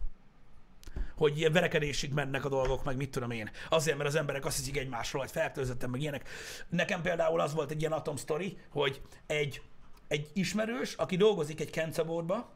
[1.17, 3.49] Hogy ilyen verekedésig mennek a dolgok, meg mit tudom én.
[3.69, 6.29] Azért, mert az emberek azt hiszik egymásról, hogy fertőzöttem, meg ilyenek.
[6.69, 9.61] Nekem például az volt egy ilyen atom sztori, hogy egy,
[10.07, 12.53] egy ismerős, aki dolgozik egy kenceborba,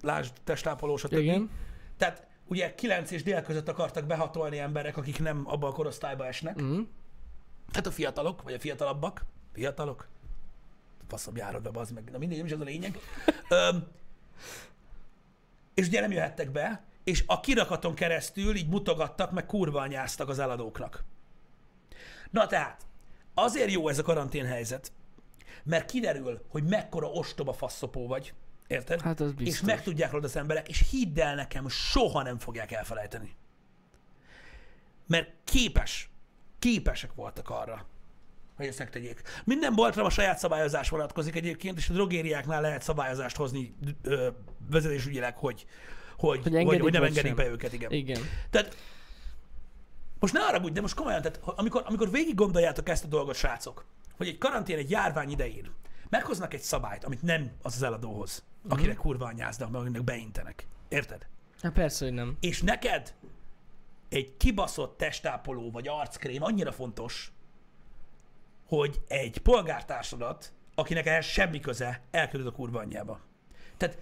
[0.00, 1.12] lásd, testápoló, stb.
[1.12, 1.50] Igen.
[1.96, 6.56] Tehát ugye 9 és dél között akartak behatolni emberek, akik nem abba a korosztályba esnek.
[6.56, 6.80] Mhm.
[7.72, 9.24] Hát a fiatalok, vagy a fiatalabbak.
[9.52, 10.08] Fiatalok?
[11.08, 12.10] Faszom járod be, az meg.
[12.10, 12.98] Na mindegy, nem is az a lényeg.
[13.48, 13.86] Öm,
[15.74, 20.38] és ugye nem jöhettek be, és a kirakaton keresztül így mutogattak, meg kurva anyáztak az
[20.38, 21.04] eladóknak.
[22.30, 22.86] Na tehát,
[23.34, 24.92] azért jó ez a karantén helyzet,
[25.64, 28.34] mert kiderül, hogy mekkora ostoba faszopó vagy,
[28.66, 29.00] érted?
[29.00, 29.66] Hát az és biztos.
[29.66, 33.34] megtudják rólad az emberek, és hidd el nekem, soha nem fogják elfelejteni.
[35.06, 36.10] Mert képes,
[36.62, 37.86] képesek voltak arra,
[38.56, 39.22] hogy ezt megtegyék.
[39.44, 44.28] Minden boltra a saját szabályozás vonatkozik egyébként, és a drogériáknál lehet szabályozást hozni ö,
[44.70, 45.66] vezetésügyileg, hogy,
[46.16, 47.46] hogy, hogy, engedik hogy nem vagy engedik sem.
[47.46, 47.90] be őket, igen.
[47.92, 48.20] Igen.
[48.50, 48.76] Tehát
[50.18, 53.84] most ne haragudj, de most komolyan, tehát amikor, amikor végig gondoljátok ezt a dolgot, srácok,
[54.16, 55.70] hogy egy karantén, egy járvány idején
[56.08, 60.66] meghoznak egy szabályt, amit nem az az eladóhoz, akinek kurva anyáznak, meg akinek beintenek.
[60.88, 61.26] Érted?
[61.62, 62.36] Hát persze, hogy nem.
[62.40, 63.14] És neked
[64.14, 67.32] egy kibaszott testápoló vagy arckrém annyira fontos,
[68.66, 73.20] hogy egy polgártársadat, akinek ehhez semmi köze, elküldöd a kurva anyjába.
[73.76, 73.98] Tehát,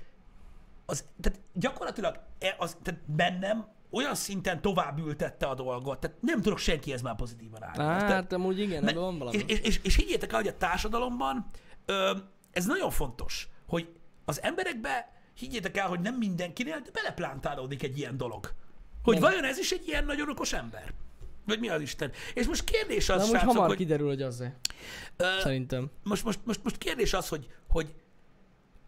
[0.87, 6.41] az, tehát gyakorlatilag e- az, tehát bennem olyan szinten tovább ültette a dolgot, tehát nem
[6.43, 8.13] tudok senkihez már pozitívan állni.
[8.13, 9.37] Hát amúgy igen, Mert- van valami.
[9.37, 11.47] és, és, és, és higgyétek el, hogy a társadalomban
[11.87, 12.17] ö,
[12.53, 13.93] ez nagyon fontos, hogy
[14.25, 18.53] az emberekbe higgyétek el, hogy nem mindenkinél, de beleplántálódik egy ilyen dolog.
[19.03, 19.23] Hogy Nem.
[19.23, 20.93] vajon ez is egy ilyen nagyon okos ember?
[21.47, 22.13] Vagy mi az Isten?
[22.35, 24.41] És most kérdés az, Na most srácok, hamar hogy, kiderül, hogy az
[25.17, 25.91] ö, Szerintem.
[26.03, 27.95] most, most, most, most kérdés az, hogy, hogy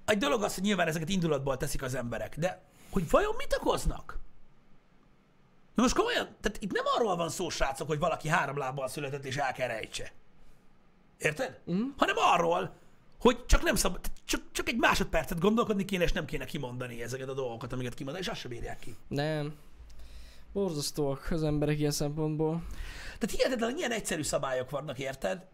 [0.05, 4.19] egy dolog az, hogy nyilván ezeket indulatból teszik az emberek, de hogy vajon mit okoznak?
[5.75, 9.25] Na most komolyan, tehát itt nem arról van szó, srácok, hogy valaki három lábbal született
[9.25, 10.13] és el kell rejtse.
[11.19, 11.61] Érted?
[11.71, 11.83] Mm.
[11.97, 12.75] Hanem arról,
[13.19, 17.29] hogy csak nem szabad, csak, csak egy másodpercet gondolkodni kéne, és nem kéne kimondani ezeket
[17.29, 18.97] a dolgokat, amiket kimond, és azt sem bírják ki.
[19.09, 19.55] Nem.
[20.53, 22.63] Borzasztóak az emberek ilyen szempontból.
[23.19, 25.45] Tehát hihetetlen, hogy ilyen egyszerű szabályok vannak, érted?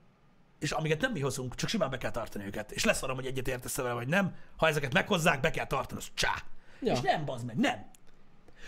[0.58, 2.72] És amiket nem mi hozunk, csak simán be kell tartani őket.
[2.72, 4.34] És lesz arra, hogy egyet értesz vele, vagy nem.
[4.56, 6.34] Ha ezeket meghozzák, be kell tartani, az csá.
[6.80, 6.92] Ja.
[6.92, 7.90] És nem, bazd meg, nem.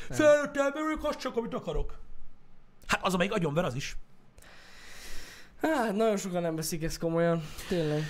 [0.09, 0.19] nem.
[0.19, 1.99] Felnőtt emberek, az csak, amit akarok.
[2.87, 3.97] Hát az, amelyik agyonver, az is.
[5.63, 7.43] Hát, nagyon sokan nem veszik ezt komolyan.
[7.69, 8.03] Tényleg.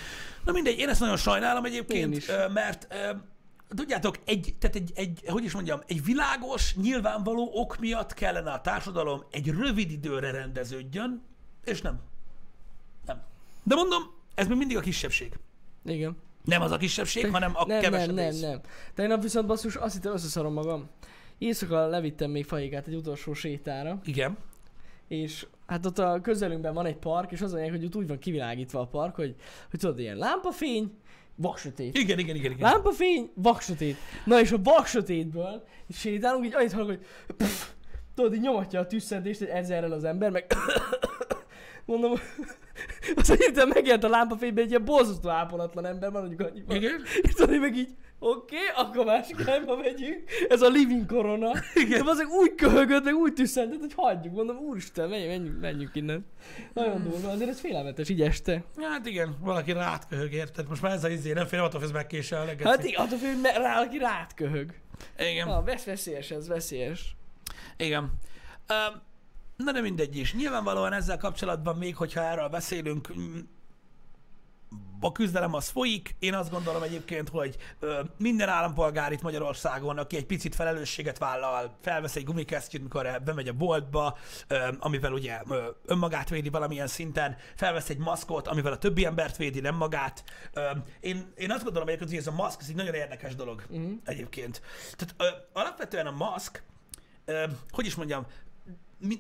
[0.45, 2.27] Na mindegy, én ezt nagyon sajnálom Én egyébként, is.
[2.53, 2.95] mert
[3.75, 8.61] tudjátok, egy, tehát egy, egy, hogy is mondjam, egy világos, nyilvánvaló ok miatt kellene a
[8.61, 11.23] társadalom egy rövid időre rendeződjön,
[11.65, 12.01] és nem.
[13.07, 13.23] Nem.
[13.63, 14.03] De mondom,
[14.35, 15.39] ez még mindig a kisebbség.
[15.85, 16.17] Igen.
[16.45, 18.41] Nem az a kisebbség, hanem a nem, kevesebb nem, nem, rész.
[18.41, 18.61] nem.
[18.95, 20.89] Tegnap viszont basszus, azt hittem összeszarom magam.
[21.39, 24.37] Éjszaka levittem még faigát egy utolsó sétára, Igen.
[25.09, 28.19] és hát ott a közelünkben van egy park, és az a hogy ott úgy van
[28.19, 29.35] kivilágítva a park, hogy,
[29.71, 30.99] hogy tudod, ilyen lámpafény,
[31.41, 31.99] vaksötét.
[31.99, 32.71] Igen, igen, igen, igen.
[32.71, 33.97] Lámpafény, vaksötét.
[34.25, 37.01] Na és a vaksötétből sétálunk, így annyit hallok, hogy
[37.37, 37.69] pff,
[38.15, 40.47] tudod, így nyomatja a tüsszentést egy ezerrel az ember, meg
[41.87, 42.13] mondom,
[43.17, 46.77] aztán hirtelen megjelent a lámpafényben egy ilyen borzasztó ápolatlan ember, maradjuk annyiban.
[46.77, 47.03] Igen.
[47.23, 50.23] És tudod, meg így, oké, okay, akkor másik irányba megyünk.
[50.49, 51.51] Ez a living corona.
[51.75, 52.05] Igen.
[52.05, 54.35] De azok úgy köhögött, meg úgy tüsszentett, hogy hagyjuk.
[54.35, 56.27] Mondom, úristen, menjünk, menjünk, menjünk innen.
[56.73, 58.65] Nagyon durva, azért ez félelmetes, így este.
[58.81, 60.69] Hát igen, valaki rád köhög, érted?
[60.69, 62.47] Most már ez az izé, nem fél attól, ez megkésel.
[62.63, 64.75] Hát igen, attól fél, hogy me- rá, aki rád köhög.
[65.19, 65.49] Igen.
[65.49, 67.17] Na, vesz, veszélyes ez, veszélyes.
[67.77, 68.03] Igen.
[68.03, 69.03] Um,
[69.57, 70.35] na de mindegy is.
[70.35, 73.09] Nyilvánvalóan ezzel kapcsolatban még, hogyha erről beszélünk,
[75.01, 76.17] a küzdelem az folyik.
[76.19, 81.77] Én azt gondolom egyébként, hogy ö, minden állampolgár itt Magyarországon, aki egy picit felelősséget vállal,
[81.81, 87.37] felvesz egy gumikesztyűt, mikor bemegy a boltba, ö, amivel ugye ö, önmagát védi valamilyen szinten,
[87.57, 90.25] felvesz egy maszkot, amivel a többi embert védi, nem magát.
[90.53, 93.65] Ö, én, én azt gondolom egyébként, hogy ez a maszk, ez egy nagyon érdekes dolog
[93.69, 93.93] uh-huh.
[94.05, 94.63] egyébként.
[94.97, 96.63] Tehát ö, alapvetően a maszk,
[97.25, 98.27] ö, hogy is mondjam,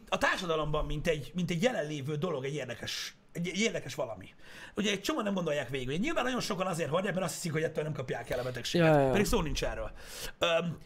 [0.08, 4.34] a társadalomban, mint egy, mint egy jelenlévő dolog, egy érdekes, egy, egy érdekes valami.
[4.76, 6.00] Ugye egy csomó nem gondolják végig.
[6.00, 8.94] Nyilván nagyon sokan azért hordják, mert azt hiszik, hogy ettől nem kapják el a betegséget.
[8.94, 9.10] Ja, ja.
[9.10, 9.90] Pedig szó nincs erről.
[10.38, 10.78] Öm,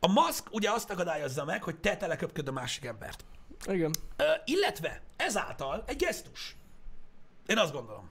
[0.00, 3.24] a maszk ugye azt akadályozza meg, hogy te teleköpköd a másik embert.
[3.66, 3.94] Igen.
[4.16, 6.56] Ö, illetve ezáltal egy gesztus.
[7.46, 8.10] Én azt gondolom.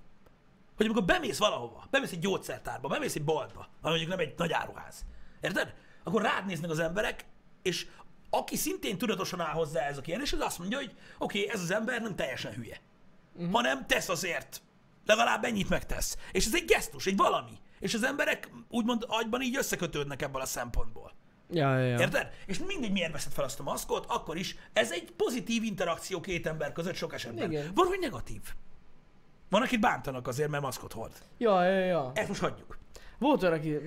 [0.76, 4.52] Hogy amikor bemész valahova, bemész egy gyógyszertárba, bemész egy boltba, ami mondjuk nem egy nagy
[4.52, 5.06] áruház,
[5.42, 5.74] érted?
[6.04, 7.26] Akkor rád néznek az emberek,
[7.62, 7.88] és
[8.30, 11.62] aki szintén tudatosan áll hozzá ez a kérdés, az azt mondja, hogy oké, okay, ez
[11.62, 12.82] az ember nem teljesen hülye,
[13.34, 13.52] uh-huh.
[13.54, 14.62] hanem tesz azért.
[15.06, 16.18] Legalább ennyit megtesz.
[16.32, 17.58] És ez egy gesztus, egy valami.
[17.80, 21.12] És az emberek úgymond agyban így összekötődnek ebből a szempontból.
[21.52, 22.00] Ja, ja, ja.
[22.00, 22.30] Érted?
[22.46, 26.48] És mindegy, miért veszed fel azt a maszkot, akkor is ez egy pozitív interakció két
[26.48, 27.52] ember között sok esetben.
[27.52, 27.72] Igen.
[27.74, 28.42] Van, hogy negatív.
[29.50, 31.14] Van, akit bántanak azért, mert maszkot hord.
[31.38, 32.12] Ja, ja, ja.
[32.14, 32.79] Ezt most hagyjuk.
[33.20, 33.78] Volt olyan, aki,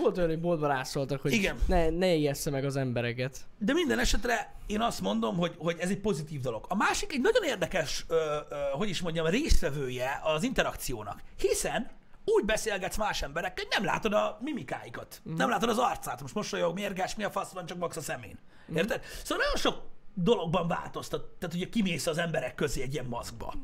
[0.00, 1.58] volt olyan, hogy boltba rászóltak, hogy Igen.
[1.66, 3.38] ne, ne ijessze meg az embereket.
[3.58, 6.64] De minden esetre én azt mondom, hogy, hogy ez egy pozitív dolog.
[6.68, 11.22] A másik egy nagyon érdekes, ö, ö, hogy is mondjam, résztvevője az interakciónak.
[11.38, 11.90] Hiszen
[12.24, 15.20] úgy beszélgetsz más emberekkel, hogy nem látod a mimikáikat.
[15.30, 15.34] Mm.
[15.34, 16.20] Nem látod az arcát.
[16.20, 18.38] Most mosolyog, mérges, mi a fasz van, csak max a szemén.
[18.74, 19.02] Érted?
[19.22, 19.82] Szóval nagyon sok
[20.14, 21.24] dologban változtat.
[21.38, 23.54] Tehát ugye kimész az emberek közé egy ilyen maszkba.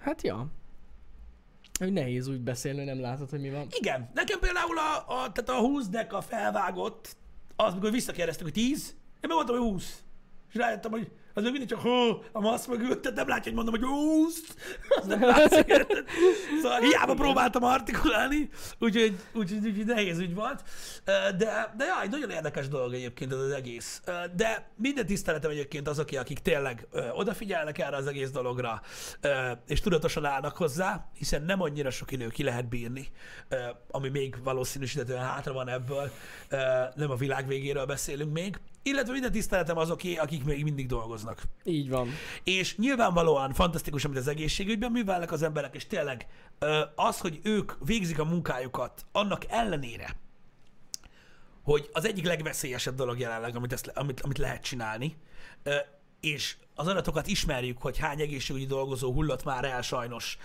[0.00, 0.46] Hát ja.
[1.78, 3.66] Hogy nehéz úgy beszélni, nem látod, hogy mi van.
[3.70, 7.16] Igen, nekem például a, a, tehát a 20 a felvágott,
[7.56, 10.02] az, amikor visszakérdeztük, hogy 10, én meg mondtam, hogy 20.
[10.48, 13.64] És rájöttem, hogy az még mindig csak hó, a maszk mögött, tehát nem látja, hogy
[13.64, 14.40] mondom, hogy 20.
[15.00, 16.04] Az nem látszik, érted?
[16.62, 20.62] Szóval hiába próbáltam artikulálni, úgyhogy, úgyhogy, úgyhogy nehéz ügy volt.
[21.36, 24.02] De, de jaj, nagyon érdekes dolog egyébként ez az egész.
[24.36, 28.82] De minden tiszteletem egyébként azok, akik tényleg odafigyelnek erre az egész dologra,
[29.66, 33.08] és tudatosan állnak hozzá, hiszen nem annyira sok idő ki lehet bírni,
[33.90, 36.10] ami még valószínűsítetően hátra van ebből,
[36.94, 41.42] nem a világ végéről beszélünk még, illetve minden tiszteletem azoké, akik még mindig dolgoznak.
[41.64, 42.08] Így van.
[42.42, 46.26] És nyilvánvalóan fantasztikus, amit az egészségügyben művelnek az emberek, és tényleg
[46.94, 50.16] az, hogy ők végzik a munkájukat, annak ellenére,
[51.62, 55.16] hogy az egyik legveszélyesebb dolog jelenleg, amit, ezt, amit, amit lehet csinálni,
[56.20, 60.38] és az adatokat ismerjük, hogy hány egészségügyi dolgozó hullott már el sajnos,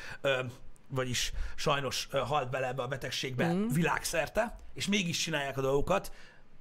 [0.87, 3.67] vagyis sajnos halt bele ebbe a betegségbe mm.
[3.67, 6.11] világszerte, és mégis csinálják a dolgokat,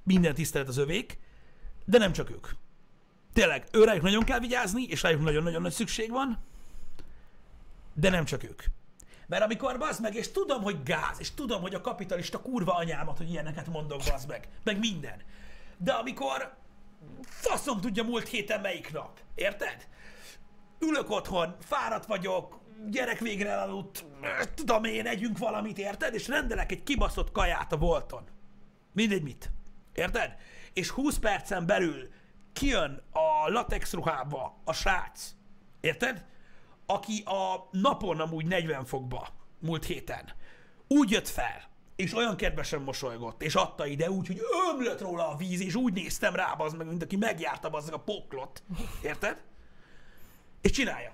[0.03, 1.17] minden tisztelet az övék,
[1.89, 2.47] de nem csak ők.
[3.33, 6.39] Tényleg, őrájuk nagyon kell vigyázni, és rájuk nagyon-nagyon nagy szükség van,
[7.93, 8.63] de nem csak ők.
[9.27, 13.17] Mert amikor bazd meg, és tudom, hogy gáz, és tudom, hogy a kapitalista kurva anyámat,
[13.17, 15.21] hogy ilyeneket mondok, bazd meg, meg minden.
[15.77, 16.53] De amikor
[17.25, 19.87] faszom tudja múlt héten melyik nap, érted?
[20.79, 24.05] Ülök otthon, fáradt vagyok, gyerek végre elaludt,
[24.55, 26.13] tudom én, együnk valamit, érted?
[26.13, 28.23] És rendelek egy kibaszott kaját a bolton.
[28.93, 29.51] Mindegy mit.
[29.93, 30.37] Érted?
[30.79, 32.09] És 20 percen belül
[32.53, 35.31] kijön a latex ruhába a srác.
[35.81, 36.25] Érted?
[36.85, 39.27] Aki a napon amúgy 40 fokba
[39.59, 40.29] múlt héten.
[40.87, 45.35] Úgy jött fel, és olyan kedvesen mosolygott, és adta ide úgy, hogy ömlött róla a
[45.35, 48.63] víz, és úgy néztem rá, az meg, mint aki megjárta az a poklot.
[49.03, 49.43] Érted?
[50.61, 51.13] És csinálja.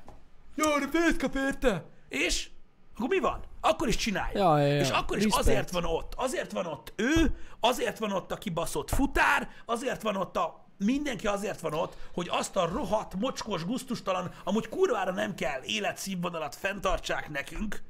[0.56, 1.86] Jó, de pénzt kap érte?
[2.10, 2.50] És
[2.96, 3.40] akkor mi van?
[3.62, 4.40] Akkor is csinálja.
[4.40, 4.80] Ja, ja, ja.
[4.80, 5.48] És akkor is Respect.
[5.48, 6.14] azért van ott.
[6.18, 11.28] Azért van ott ő, azért van ott a kibaszott futár, azért van ott a mindenki
[11.28, 17.30] azért van ott, hogy azt a rohadt, mocskos, guztustalan, amúgy kurvára nem kell életszínvonalat fenntartsák
[17.30, 17.82] nekünk,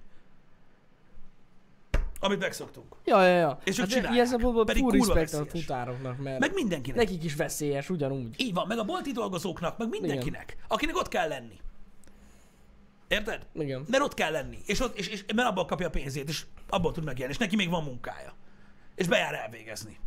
[2.20, 2.96] amit megszoktunk.
[3.04, 3.60] Ja, ja, ja.
[3.64, 4.14] És ők hát csinálják.
[4.14, 6.98] ilyen szempontból Pedig kurva a futároknak, mert Meg mindenkinek.
[6.98, 8.42] nekik is veszélyes, ugyanúgy.
[8.42, 11.60] Így van, meg a bolti dolgozóknak, meg mindenkinek, akinek ott kell lenni.
[13.08, 13.48] Érted?
[13.54, 13.86] Igen.
[13.88, 16.92] Mert ott kell lenni, és, ott, és, és mert abból kapja a pénzét, és abból
[16.92, 18.34] tud megélni, és neki még van munkája.
[18.96, 20.00] És bejár elvégezni.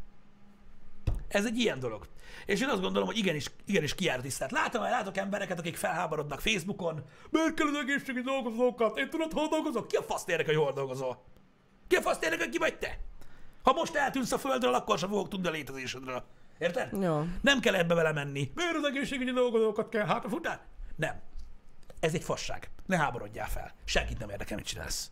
[1.29, 2.09] Ez egy ilyen dolog.
[2.47, 4.51] És én azt gondolom, hogy igenis, igenis kijár tisztelt.
[4.51, 7.03] Látom, hogy látok embereket, akik felháborodnak Facebookon.
[7.31, 8.99] Miért kell az egészségügyi dolgozókat?
[8.99, 9.89] Én tudod, hol dolgozok?
[9.89, 11.25] Ki a fasz érdekel, hogy hol dolgozol?
[11.89, 12.99] Ki a fasz érdekel, ki vagy te?
[13.63, 16.25] Ha most eltűnsz a földről, akkor sem fogok tudni a létezésedről.
[16.59, 17.03] Érted?
[17.03, 17.27] Ja.
[17.43, 18.51] Nem kell ebbe vele menni.
[18.55, 20.07] Miért az egészségügyi dolgozókat kell?
[20.07, 20.61] Hát a futár?
[20.97, 21.21] Nem.
[22.01, 22.71] Ez egy fasság.
[22.87, 23.73] Ne háborodjál fel.
[23.85, 25.11] Senkit nem érdekel, mit csinálsz.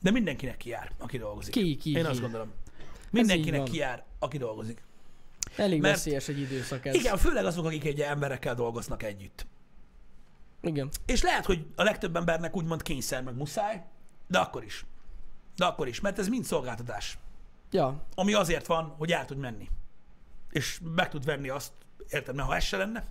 [0.00, 1.52] De mindenkinek kijár, aki dolgozik.
[1.52, 2.52] Ki, ki, Én azt gondolom.
[3.10, 4.82] Mindenkinek kijár, aki dolgozik.
[5.56, 6.94] Elég Mert- veszélyes egy időszak ez.
[6.94, 9.46] Igen, főleg azok, akik egy emberekkel dolgoznak együtt.
[10.60, 10.90] Igen.
[11.06, 13.84] És lehet, hogy a legtöbb embernek úgymond kényszer, meg muszáj,
[14.26, 14.84] de akkor is.
[15.56, 17.18] De akkor is, mert ez mind szolgáltatás.
[17.70, 18.06] Ja.
[18.14, 19.68] ami azért van, hogy el tud menni.
[20.50, 21.72] És meg tud venni azt,
[22.08, 23.04] érted, mert ha ez se lenne,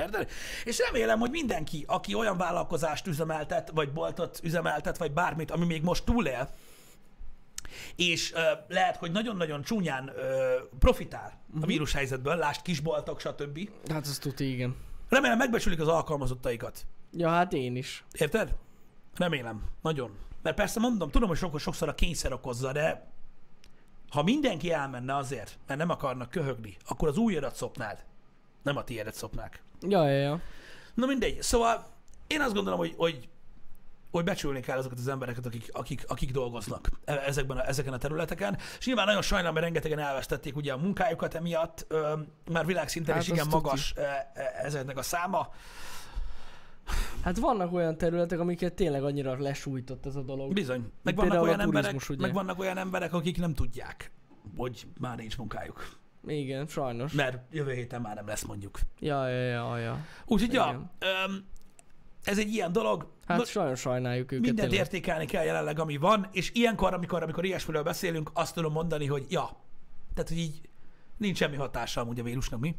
[0.00, 0.28] Érted?
[0.64, 5.82] És remélem, hogy mindenki, aki olyan vállalkozást üzemeltet, vagy boltot üzemeltet, vagy bármit, ami még
[5.82, 6.50] most túlél,
[7.96, 13.68] és ö, lehet, hogy nagyon-nagyon csúnyán ö, profitál a vírushelyzetből, lásd kisboltok, stb.
[13.90, 14.76] Hát az tuti, igen.
[15.08, 16.86] Remélem megbecsülik az alkalmazottaikat.
[17.12, 18.04] Ja, hát én is.
[18.12, 18.56] Érted?
[19.16, 19.64] Remélem.
[19.82, 20.10] Nagyon.
[20.42, 23.08] Mert persze mondom, tudom, hogy sokszor, sokszor a kényszer okozza, de
[24.10, 28.04] ha mindenki elmenne azért, mert nem akarnak köhögni, akkor az újadat szopnád.
[28.62, 29.62] Nem a tiédet szopnák.
[29.88, 30.40] Ja, ja, ja.
[30.94, 31.42] Na mindegy.
[31.42, 31.86] Szóval
[32.26, 33.28] én azt gondolom, hogy, hogy,
[34.10, 37.98] hogy becsülni kell azokat az embereket, akik, akik, akik dolgoznak e- ezekben a, ezeken a
[37.98, 38.58] területeken.
[38.78, 41.84] És nyilván nagyon sajnálom, mert rengetegen elvesztették ugye a munkájukat emiatt.
[41.88, 42.12] Ö,
[42.50, 43.54] már világszinten Hát is igen tuti.
[43.56, 45.48] magas e, e, ezeknek a száma.
[47.22, 50.52] Hát vannak olyan területek, amiket tényleg annyira lesújtott ez a dolog.
[50.52, 50.92] Bizony.
[51.02, 52.26] Meg vannak, olyan emberek, turizmus, ugye?
[52.26, 54.12] meg vannak olyan emberek, akik nem tudják,
[54.56, 55.99] hogy már nincs munkájuk.
[56.26, 57.12] Igen, sajnos.
[57.12, 58.78] Mert jövő héten már nem lesz mondjuk.
[58.98, 59.98] Ja, ja, ja, ja.
[60.26, 61.44] Úgyhogy ja, öm,
[62.24, 63.06] ez egy ilyen dolog.
[63.26, 64.86] Hát Most sajnos sajnáljuk őket mindent tényleg.
[64.86, 69.26] értékelni kell jelenleg, ami van, és ilyenkor, amikor, amikor ilyesmiről beszélünk, azt tudom mondani, hogy
[69.28, 69.44] ja.
[70.14, 70.60] Tehát, hogy így
[71.16, 72.74] nincs semmi hatása amúgy a vírusnak, mi?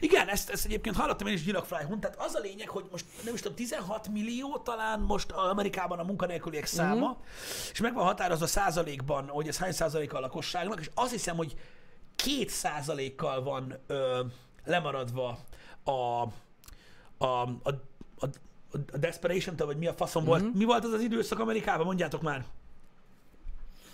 [0.00, 3.34] Igen, ezt, ezt egyébként hallottam én is Gyilakflyhon, tehát az a lényeg, hogy most nem
[3.34, 7.18] is tudom, 16 millió talán most Amerikában a munkanélküliek száma, Mhm.
[7.72, 11.54] és meg van határozva százalékban, hogy ez hány százaléka a lakosságnak, és azt hiszem, hogy
[12.16, 14.20] két százalékkal van ö,
[14.64, 15.38] lemaradva
[15.84, 16.26] a, a,
[17.24, 18.26] a, a,
[18.70, 20.42] a, desperation vagy mi a faszom volt.
[20.42, 20.58] Mhm.
[20.58, 21.86] Mi volt az az időszak Amerikában?
[21.86, 22.44] Mondjátok már.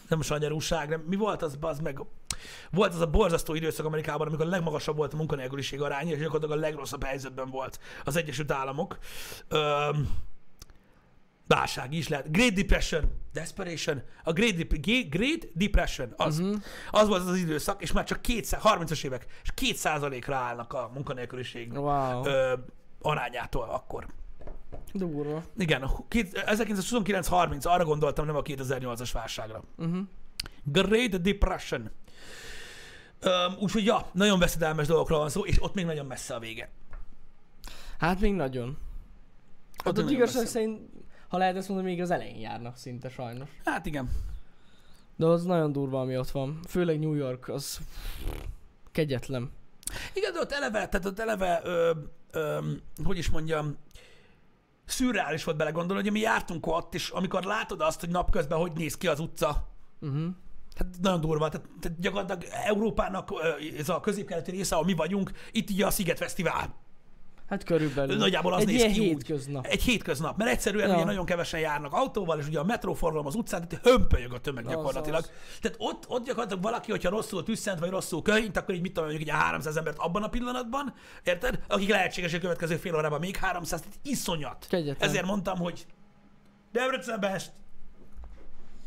[0.08, 1.00] Nem sanyarúság, nem.
[1.00, 2.00] Mi volt az, az meg?
[2.70, 6.58] Volt az a borzasztó időszak Amerikában, amikor a legmagasabb volt a munkanélküliség aránya, és gyakorlatilag
[6.58, 8.98] a legrosszabb helyzetben volt az Egyesült Államok.
[9.48, 10.08] Öm,
[11.54, 12.32] válság is lehet.
[12.32, 16.62] Great Depression, Desperation, a Great, Dep- Great Depression, az, uh-huh.
[16.90, 20.72] az volt az, az időszak, és már csak 200, 30-as évek, és 2 százalékra állnak
[20.72, 22.26] a munkanélküliség Wow.
[22.26, 22.52] ö,
[23.02, 24.06] arányától akkor.
[24.92, 25.42] Durva.
[25.56, 29.62] Igen, a két- 1929-30, arra gondoltam, nem a 2008-as válságra.
[29.78, 29.98] Uh-huh.
[30.64, 31.90] Great Depression.
[33.24, 36.70] Um, úgyhogy ja, nagyon veszedelmes dolgokról van szó, és ott még nagyon messze a vége.
[37.98, 38.78] Hát még nagyon.
[39.84, 40.46] Ott Ott igazság messze.
[40.46, 40.80] szerint,
[41.30, 43.48] ha lehet ezt mondani, még az elején járnak szinte sajnos.
[43.64, 44.10] Hát igen.
[45.16, 46.60] De az nagyon durva, ami ott van.
[46.68, 47.78] Főleg New York, az
[48.92, 49.50] kegyetlen.
[50.12, 51.92] Igen, de ott eleve, tehát ott eleve, ö,
[52.30, 52.58] ö,
[53.04, 53.76] hogy is mondjam,
[54.84, 58.96] szürreális volt belegondolni, hogy mi jártunk ott, és amikor látod azt, hogy napközben hogy néz
[58.96, 59.68] ki az utca,
[60.00, 60.28] Uh-huh.
[60.76, 63.30] Hát nagyon durva, tehát, tehát gyakorlatilag Európának
[63.78, 66.74] ez a középkeleti része, ahol mi vagyunk, itt ugye a Sziget Fesztivál.
[67.50, 68.16] Hát körülbelül.
[68.16, 68.94] Nagyjából az Egy néz ki úgy.
[68.96, 69.66] hétköznap.
[69.66, 70.94] Egy hétköznap, mert egyszerűen Ja.
[70.94, 74.66] ugye nagyon kevesen járnak autóval, és ugye a metróforgalom az utcán, tehát hömpölyög a tömeg
[74.66, 75.18] Az, gyakorlatilag.
[75.20, 75.30] az.
[75.60, 79.08] Tehát ott, ott gyakorlatilag valaki, hogyha rosszul tüsszent, vagy rosszul köhint, akkor így mit tudom,
[79.08, 80.94] mondjuk egy 300 embert abban a pillanatban,
[81.24, 81.60] érted?
[81.68, 84.66] Akik lehetséges, hogy a következő fél órában még 300, tehát iszonyat.
[84.68, 85.08] Kegyetlen.
[85.08, 85.86] Ezért mondtam, hogy
[86.72, 87.50] Debrecen best,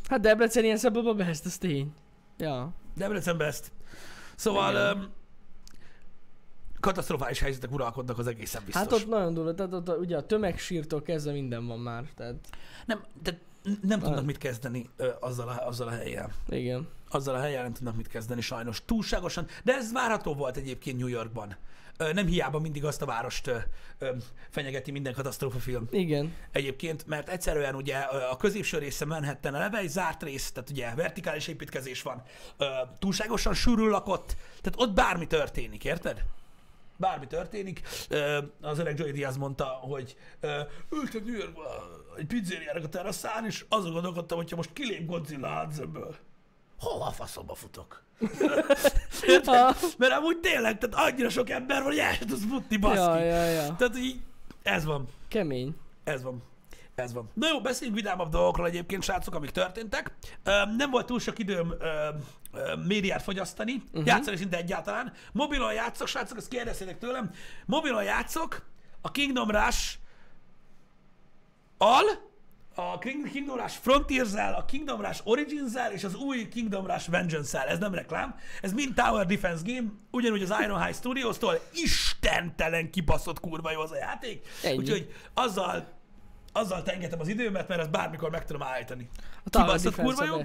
[0.09, 1.93] Hát Debrecen ilyen szempontból best, ez tény.
[2.37, 2.69] Ja.
[2.95, 3.71] Debrecen best.
[4.35, 4.97] Szóval Igen.
[4.97, 5.07] um,
[6.83, 8.81] katasztrofális helyzetek uralkodnak az egészen biztos.
[8.83, 12.03] Hát ott nagyon durva, tehát ott ugye a tömegsírtól kezdve minden van már.
[12.15, 12.35] Tehát
[12.85, 13.39] nem, de
[13.81, 14.25] nem tudnak Hát.
[14.25, 16.31] mit kezdeni ö, azzal, a, azzal a helyjel.
[16.49, 16.87] igen.
[17.09, 18.81] azzal a helyen nem tudnak mit kezdeni sajnos.
[18.85, 21.55] Túlságosan, de ez várható volt egyébként New Yorkban.
[21.97, 23.57] Ö, Nem hiába mindig azt a várost ö,
[23.99, 24.09] ö,
[24.49, 25.87] fenyegeti minden katasztrófa film.
[25.91, 26.33] Igen.
[26.51, 27.97] Egyébként, mert egyszerűen ugye
[28.31, 32.21] a középső része Manhattan eleve egy zárt rész, tehát ugye vertikális építkezés van,
[32.57, 32.65] ö,
[32.99, 36.23] túlságosan sűrűn lakott, tehát ott bármi történik, érted?
[36.97, 37.81] Bármi történik.
[38.61, 40.15] Az öreg Joey Diaz mondta, hogy
[40.91, 41.61] ültem New Yorkba
[42.17, 46.15] egy pizzériának a teraszán, és azon gondolkodtam, hogyha most kilép Godzilla Hudsonből.
[46.79, 48.03] Hova a faszomba futok?
[49.97, 52.99] Mert amúgy tényleg, tehát annyira sok ember van, hogy el sem tudsz futni, baszki.
[52.99, 53.75] Ja, ja, ja.
[53.75, 54.21] Tehát így,
[54.63, 55.07] ez van.
[55.27, 55.75] Kemény.
[56.03, 56.43] Ez van.
[56.95, 57.29] Ez van.
[57.33, 60.15] Na jó, beszéljünk vidámabb dolgokról egyébként, srácok, amik történtek.
[60.77, 62.09] Nem volt túl sok időm ö,
[62.51, 64.05] ö, médiát fogyasztani, uh-huh.
[64.05, 65.13] játszani szinte egyáltalán.
[65.31, 67.31] Mobilon játszok, srácok, ezt kérdeztétek tőlem.
[67.65, 68.65] Mobilon játszok,
[69.01, 69.95] a Kingdom Rush
[71.77, 72.03] al,
[72.75, 77.67] a King- Kingdom Rush frontiers a Kingdom Rush origins és az új Kingdom Rush vengeance
[77.67, 78.35] Ez nem reklám.
[78.61, 81.59] Ez mind Tower Defense Game, ugyanúgy az Ironhide Studios-tól.
[81.73, 84.47] Istentelen kibaszott kurva jó az a játék.
[84.63, 84.77] Ennyi.
[84.77, 86.01] Úgyhogy azzal
[86.53, 89.09] azzal tengetem az időmet, mert ezt bármikor meg tudom állítani.
[89.43, 90.41] A Kibaszott kurva jó.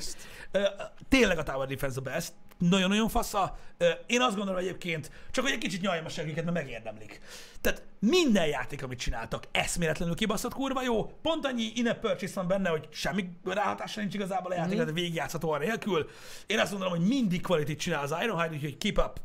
[1.08, 2.32] Tényleg a Tower Defense a best.
[2.58, 3.58] Nagyon-nagyon fasza.
[4.06, 7.20] Én azt gondolom egyébként, csak hogy egy kicsit nyaljam a segélyeket, mert megérdemlik.
[7.60, 11.06] Tehát minden játék, amit csináltak, eszméletlenül kibaszott kurva jó.
[11.22, 15.56] Pont annyi in purchase van benne, hogy semmi ráhatása nincs igazából a játékra, de végigjátszható
[15.56, 16.08] nélkül.
[16.46, 19.20] Én azt gondolom, hogy mindig quality csinál az Ironhide, úgyhogy keep up.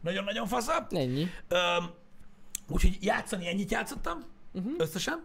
[0.00, 0.86] Nagyon-nagyon fasza.
[0.90, 1.26] Ennyi.
[1.48, 1.90] Öm,
[2.68, 4.72] úgyhogy játszani ennyit játszottam, uh-huh.
[4.78, 5.24] összesen.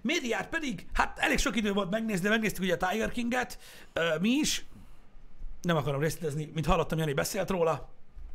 [0.00, 3.58] Médiát pedig, hát elég sok idő volt megnézni, megnéztük ugye a Tiger King-et,
[3.92, 4.64] ö, mi is.
[5.62, 7.88] Nem akarom részletezni, mint hallottam, Jani beszélt róla.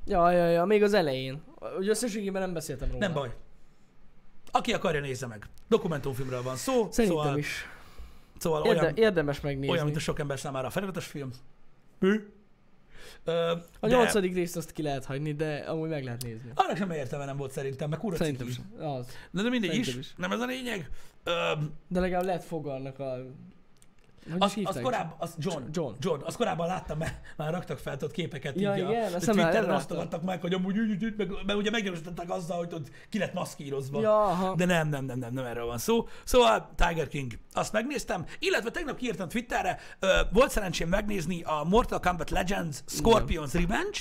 [0.06, 1.42] Ja, ja, ja, még az elején.
[1.78, 3.00] Úgy összességében nem beszéltem róla.
[3.00, 3.36] Nem baj.
[4.52, 5.46] Aki akarja, nézze meg.
[5.68, 7.68] Dokumentumfilmről van szó, Szerintem szóval, is.
[8.38, 9.70] szóval Érde, olyan, érdemes megnézni.
[9.70, 11.32] olyan, mint a sok ember számára a feliratos film.
[12.00, 12.20] Mi?
[13.24, 13.32] Ö,
[13.80, 16.52] A de nyolcadik részt azt ki lehet hagyni, de amúgy meg lehet nézni.
[16.56, 18.60] Annak sem értelme nem volt szerintem, mert kurva Szerintem is.
[18.80, 19.08] Az.
[19.32, 20.14] De, de mindegy is, is.
[20.18, 20.90] nem ez a lényeg.
[21.24, 21.32] Ö,
[21.88, 23.18] De legalább lehet fogalnak a...
[24.40, 25.94] Az, az korábban, az John, John.
[26.00, 29.16] John, az korábban láttam, mert már raktak fel ott képeket, Ja, így a, igen, a
[29.16, 32.58] azt már Twitteren nem osztogattak meg, hogy amúgy, úgy, úgy, meg, mert ugye meggyanúsították azzal,
[32.58, 34.02] hogy ott ki lett maszkírozva.
[34.02, 34.56] Ja, aha.
[34.56, 36.08] De nem, nem, nem, nem, nem erről van szó.
[36.24, 42.00] Szóval Tiger King, azt megnéztem, illetve tegnap kiírtam Twitterre, ö, volt szerencsém megnézni a Mortal
[42.00, 44.00] Kombat Legends Scorpion's Revenge,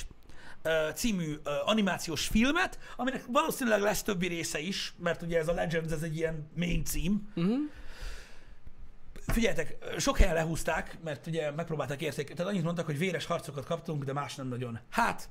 [0.61, 1.33] ö, című
[1.65, 6.15] animációs filmet, aminek valószínűleg lesz többi része is, mert ugye ez a Legends, ez egy
[6.15, 7.57] ilyen main cím, Uh-huh.
[9.27, 12.35] Figyeljetek, sok helyen lehúzták, mert ugye megpróbálták értékelni.
[12.35, 14.79] Tehát annyit mondtak, hogy véres harcokat kaptunk, de más nem nagyon.
[14.89, 15.29] Hát,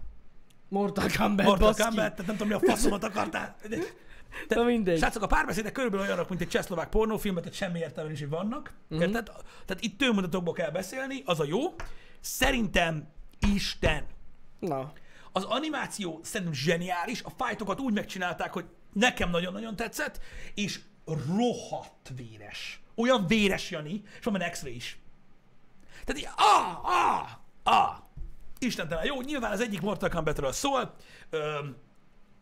[0.69, 1.75] Mortal Kombat, Mortal.
[1.75, 3.57] Kombat, tehát nem tudom, mi a faszomat akartál.
[4.49, 4.99] De, Na mindegy.
[4.99, 8.73] Srácok, a párbeszédek körülbelül olyanok, mint egy csehszlovák pornófilmet, tehát semmi értelme is, hogy vannak.
[8.89, 9.07] Uh-huh.
[9.07, 9.27] Érted?
[9.67, 11.75] Tehát itt tőmondatokból kell beszélni, az a jó.
[12.21, 13.09] Szerintem
[13.55, 14.05] Isten.
[14.59, 14.93] Na.
[15.33, 20.21] Az animáció szerintem zseniális, a fájtokat úgy megcsinálták, hogy nekem nagyon-nagyon tetszett,
[20.55, 20.81] és
[21.37, 22.83] rohadt véres.
[23.01, 24.99] Olyan véres, Jani, és van benne extra is.
[26.05, 27.29] Tehát így, ah, ah,
[27.63, 27.97] ah.
[28.59, 29.05] Istentelen.
[29.05, 30.95] Jó, nyilván az egyik Mortal Kombatről szól,
[31.31, 31.77] öm,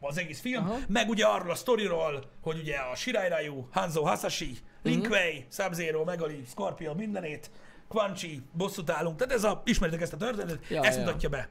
[0.01, 0.79] az egész film, Aha.
[0.89, 6.05] Meg ugye arról a sztoriról, hogy ugye a Shirai Ryu, Hanzo Hasashi, Lin Kuei, Sub-Zero,
[6.05, 7.51] Megali, Scorpion, mindenét,
[7.89, 9.17] Quan Chi, bosszút állunk.
[9.17, 11.05] Tehát ez a, ismeritek ezt a történetet, Ja, ezt ja.
[11.05, 11.49] mutatja be.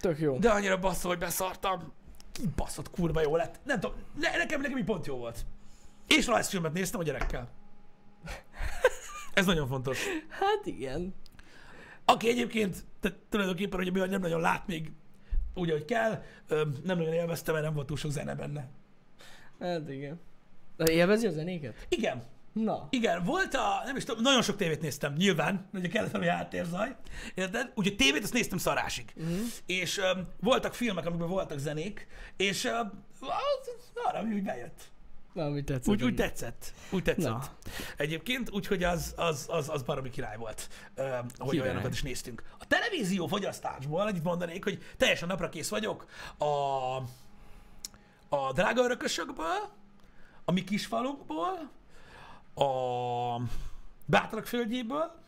[0.00, 0.38] Tök jó.
[0.38, 1.92] De annyira basszol, hogy beszartam.
[2.32, 3.60] Kibaszott kurva jó lett.
[3.64, 5.44] Nem tudom, ne, nekem, nekem így pont jó volt.
[6.06, 7.48] És rajzfilmet néztem a gyerekkel.
[9.34, 10.04] Ez nagyon fontos.
[10.28, 11.14] Hát igen.
[12.04, 14.92] Aki egyébként, tehát tulajdonképpen ugye mivel nem nagyon lát még
[15.54, 16.22] úgy, ahogy kell,
[16.84, 18.68] nem nagyon élvezte, mert nem volt túl sok zene benne.
[19.60, 20.20] Hát igen.
[20.76, 21.86] De élvezi a zenéket?
[21.88, 22.22] Igen,
[22.52, 22.86] Na.
[22.90, 26.96] igen, volt a, nem is tudom, nagyon sok tévét néztem, nyilván, ugye kellett valami háttérzaj,
[27.34, 27.72] érted?
[27.74, 29.12] Úgyhogy tévét azt néztem szarásig.
[29.16, 29.38] Uh-huh.
[29.66, 30.10] És ö,
[30.40, 32.06] voltak filmek, amikben voltak zenék,
[32.36, 32.78] és ö,
[33.20, 34.90] az, arra úgy bejött.
[35.32, 35.94] Valami tetszett.
[35.94, 36.72] Úgy, úgy tetszett.
[36.90, 37.30] Úgy tetszett.
[37.30, 37.42] Na.
[37.96, 41.02] Egyébként, úgyhogy az, az, az, az baromi király volt, ö,
[41.38, 41.68] hogy Király.
[41.68, 42.42] olyanokat is néztünk.
[42.58, 46.06] A televízió fogyasztásból annyit mondanék, hogy teljesen napra kész vagyok
[46.38, 46.44] a,
[48.36, 49.70] a drága örökösökből,
[50.44, 51.70] a mi kisfalunkból,
[52.54, 52.66] a
[54.06, 55.20] bátrak földjéből,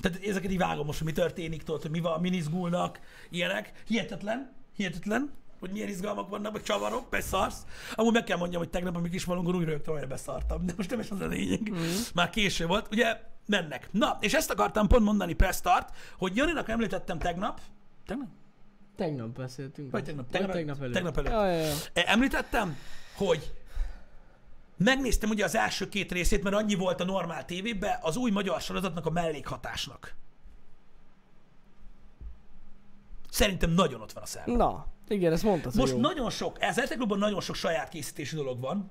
[0.00, 3.00] tehát ezeket így vágom most, hogy mi történik, tudod, hogy mi van, min izgulnak,
[3.30, 3.82] ilyenek.
[3.86, 7.66] Hihetetlen, hihetetlen, hogy milyen izgalmak vannak, meg csavarok, beszarsz.
[7.94, 10.90] Amúgy meg kell mondjam, hogy tegnap, amíg is valunkon úgy rögtön, hogy beszartam, de most
[10.90, 11.70] nem is az a lényeg.
[11.70, 11.76] Mm.
[12.14, 13.88] Már késő volt, ugye mennek.
[13.92, 17.60] Na, és ezt akartam pont mondani press start, hogy Janinak említettem tegnap,
[18.06, 18.28] tegnap?
[18.96, 19.90] Tegnap beszéltünk.
[19.90, 20.24] Vagy tegnap?
[20.30, 20.92] Vagy Tegnap- tegnap előtt.
[20.94, 21.30] tegnap előtt.
[21.32, 21.74] Ja, ja, ja.
[21.92, 22.76] E, Említettem,
[23.16, 23.52] hogy
[24.76, 28.60] megnéztem ugye az első két részét, mert annyi volt a normál tévében, az új magyar
[28.60, 30.14] sorozatnak a mellékhatásnak.
[33.30, 34.52] Szerintem nagyon ott van a szerve.
[34.56, 35.98] Na, igen, ezt mondtad, Most jó.
[36.00, 38.90] nagyon sok, ez RTL Klubban nagyon sok saját készítésű dolog van,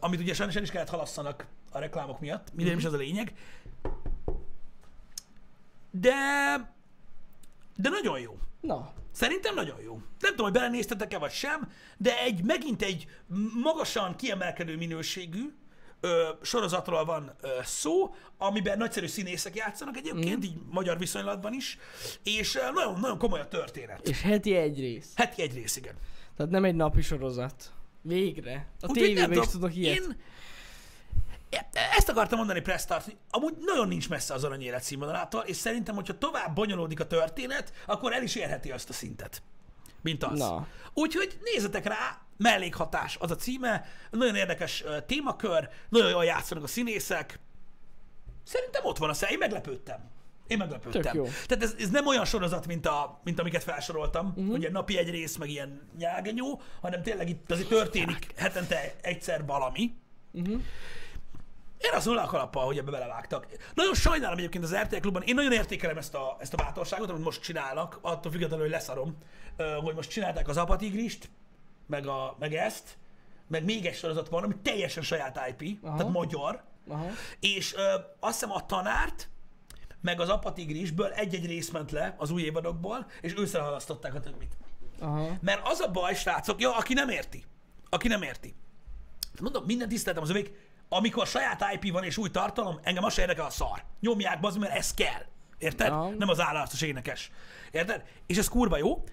[0.00, 2.82] amit ugye sajnos el is kellett halasszanak a reklámok miatt, minden Mhm.
[2.82, 3.32] is ez a lényeg.
[5.90, 6.12] De,
[7.76, 8.38] de nagyon jó.
[8.60, 9.92] Na, Szerintem nagyon jó.
[10.20, 13.06] Nem tudom, hogy belenéztetek-e vagy sem, de egy megint egy
[13.62, 15.54] magasan kiemelkedő minőségű
[16.06, 21.78] ö, sorozatról van ö, szó, amiben nagyszerű színészek játszanak egyébként, így magyar viszonylatban is,
[22.22, 24.08] és ö, nagyon, nagyon komoly a történet.
[24.08, 25.12] és heti egy rész.
[25.14, 25.94] Heti egy rész, igen.
[26.36, 27.72] Tehát nem egy napi sorozat.
[28.02, 28.66] Végre.
[28.80, 29.96] A tévében is tudok ilyet.
[29.96, 30.16] Én
[31.50, 36.18] e- ezt akartam mondani Prestart, amúgy nagyon nincs messze az aranyélet színvonalától, és szerintem, hogyha
[36.18, 39.42] tovább bonyolódik a történet, akkor el is érheti azt a szintet,
[40.02, 40.38] mint az.
[40.38, 40.66] Na.
[40.94, 47.38] Úgyhogy nézzetek rá, mellékhatás az a címe, nagyon érdekes témakör, nagyon jól játszanak a színészek.
[48.44, 50.10] Szerintem ott van a szem, én meglepődtem.
[50.46, 51.22] Én meglepődtem.
[51.46, 54.54] Tehát ez, ez nem olyan sorozat, mint, a, mint amiket felsoroltam, uh-huh.
[54.54, 59.94] ugye napi egy rész, meg ilyen nyágenyó, hanem tényleg itt azért történik hetente egyszer valami.
[60.30, 60.54] Mhm.
[61.78, 63.46] Én azt mondom, a kalappal, hogy ebbe belevágtak.
[63.74, 67.24] Nagyon sajnálom egyébként az RTL klubban, én nagyon értékelem ezt a, ezt a bátorságot, amit
[67.24, 69.16] most csinálnak, attól függetlenül, hogy leszarom,
[69.82, 71.28] hogy most csinálták az apatigrist,
[71.86, 72.96] meg, a, meg ezt,
[73.48, 75.96] meg még egy sorozat van, ami teljesen saját IP, Aha.
[75.96, 77.06] tehát magyar, Aha.
[77.40, 79.28] és ö, azt hiszem a tanárt,
[80.00, 84.56] meg az apatigrisből egy-egy rész ment le az új évadokból, és ősszel halasztották a többit.
[85.00, 85.28] Aha.
[85.40, 87.44] Mert az a baj, srácok, ja, aki nem érti.
[87.90, 88.54] Aki nem érti.
[89.40, 90.52] Mondom, minden tiszteltem az övék,
[90.88, 93.84] amikor saját IP van és új tartalom, engem az se érdekel a szar.
[94.00, 95.22] Nyomják be mert ez kell.
[95.58, 95.86] Érted?
[95.86, 96.08] Ja.
[96.18, 97.30] Nem az állarcos énekes.
[97.70, 98.04] Érted?
[98.26, 99.04] És ez kurva jó.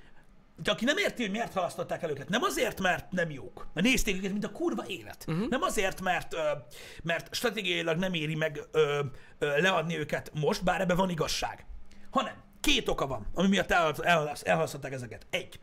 [0.56, 3.88] De aki nem érti, hogy miért halasztották el őket, nem azért, mert nem jók, mert
[3.88, 5.26] nézték őket, mint a kurva élet.
[5.28, 5.50] Uh-huh.
[5.50, 6.52] Nem azért, mert, ö,
[7.04, 9.04] mert stratégiailag nem éri meg ö,
[9.40, 11.66] ö, leadni őket most, bár ebben van igazság.
[12.10, 15.26] Hanem két oka van, ami miatt elhalasz- elhalasztották ezeket.
[15.30, 15.60] Egy.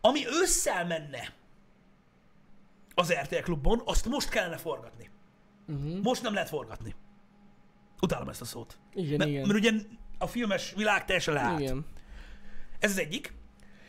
[0.00, 1.32] Ami ősszel menne
[2.94, 5.10] az RTL klubban, azt most kellene forgatni.
[5.68, 6.02] Uh-huh.
[6.02, 6.94] Most nem lehet forgatni.
[8.00, 8.78] Utálom ezt a szót.
[8.94, 9.46] Igen, mert, igen.
[9.46, 9.72] mert ugye
[10.18, 11.60] a filmes világ teljesen leállt.
[11.60, 11.86] Igen.
[12.78, 13.32] Ez az egyik.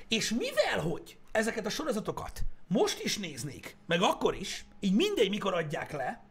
[0.07, 5.53] És mivel, hogy ezeket a sorozatokat most is néznék, meg akkor is, így mindegy, mikor
[5.53, 6.23] adják le,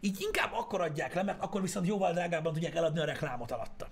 [0.00, 3.88] így inkább akkor adják le, mert akkor viszont jóval drágábban tudják eladni a reklámot alatta.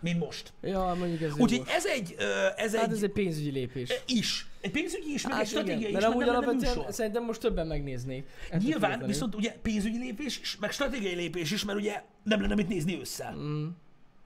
[0.00, 0.52] Mint most.
[0.60, 2.16] Ja, mondjuk ez Úgyhogy ez egy,
[2.56, 3.90] ez Hát egy, ez egy pénzügyi lépés.
[4.06, 4.46] is.
[4.60, 7.66] Egy pénzügyi is, meg egy Hát stratégiai igen, is, mert amúgy alapvetően szerintem most többen
[7.66, 8.26] megnéznék.
[8.58, 12.68] Nyilván, viszont ugye pénzügyi lépés is, meg stratégiai lépés is, mert ugye nem lenne mit
[12.68, 13.34] nézni ősszel.
[13.34, 13.66] Mm.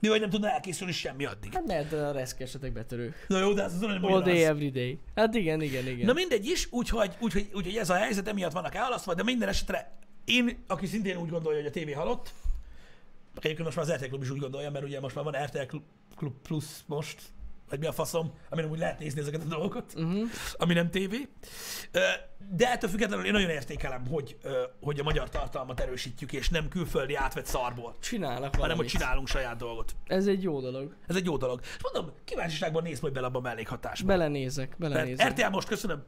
[0.01, 1.53] Mi vagy nem tudna elkészülni semmi addig.
[1.53, 3.25] Hát mert a reszke esetek betörők.
[3.29, 4.99] Na jó, de ez az olyan, All day, every day.
[5.15, 6.07] Hát igen, igen, igen.
[6.07, 9.99] Na mindegy is, úgyhogy, úgyhogy, úgyhogy ez a helyzet, emiatt vannak elhalasztva, de minden esetre
[10.25, 12.33] én, aki szintén úgy gondolja, hogy a tévé halott,
[13.35, 15.77] egyébként most már az RTL Klub is úgy gondolja, mert ugye most már van RTL
[16.17, 17.23] Klub Plus most,
[17.69, 20.29] vagy mi a faszom, amin úgy lehet nézni ezeket a dolgokat, uh-huh.
[20.57, 21.29] ami nem tévé.
[22.51, 24.37] De ettől függetlenül én nagyon értékelem, hogy,
[24.81, 28.89] hogy a magyar tartalmat erősítjük, és nem külföldi átvett szarból, Csinálnak hanem hogy valamit.
[28.91, 29.97] csinálunk saját dolgot.
[30.07, 30.97] Ez egy jó dolog.
[31.07, 31.61] Ez egy jó dolog.
[31.63, 34.07] És mondom, kíváncsiságban nézd majd bele abba a mellékhatásba.
[34.07, 35.29] Belenézek, Mert belenézek.
[35.29, 36.05] RTL most köszönöm.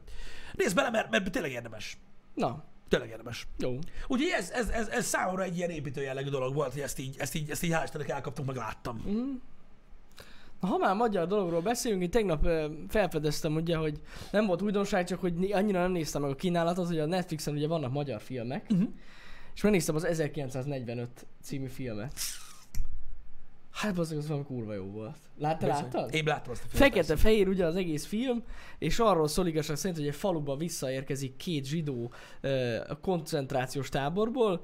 [0.53, 1.97] Nézd bele, mert, mert tényleg érdemes.
[2.33, 3.47] Na, Tényleg érdemes.
[3.57, 3.77] jó.
[4.07, 7.15] Úgyhogy ez, ez, ez, ez számomra egy ilyen építő jellegű dolog volt, hogy ezt így,
[7.19, 8.95] ezt így, ezt így hál' elkaptunk, meg láttam.
[9.05, 9.29] Mhm.
[10.61, 12.47] Ha már magyar dologról beszélünk, én tegnap
[12.87, 13.99] felfedeztem ugye, hogy
[14.31, 17.67] nem volt újdonság, csak hogy annyira nem néztem meg a kínálatot, hogy a Netflixen ugye
[17.67, 18.89] vannak magyar filmek, Uh-huh.
[19.55, 22.13] és megnéztem az 1945 című filmet.
[23.71, 25.17] Hát az az valami kurva jó volt.
[25.37, 26.13] Látta, láttad?
[26.13, 26.89] Én láttam azt a filmet.
[26.93, 28.43] Fekete-fehér ugye az egész film,
[28.77, 32.11] és arról szól igazság szerint, hogy egy faluba visszaérkezik két zsidó
[32.87, 34.63] a koncentrációs táborból.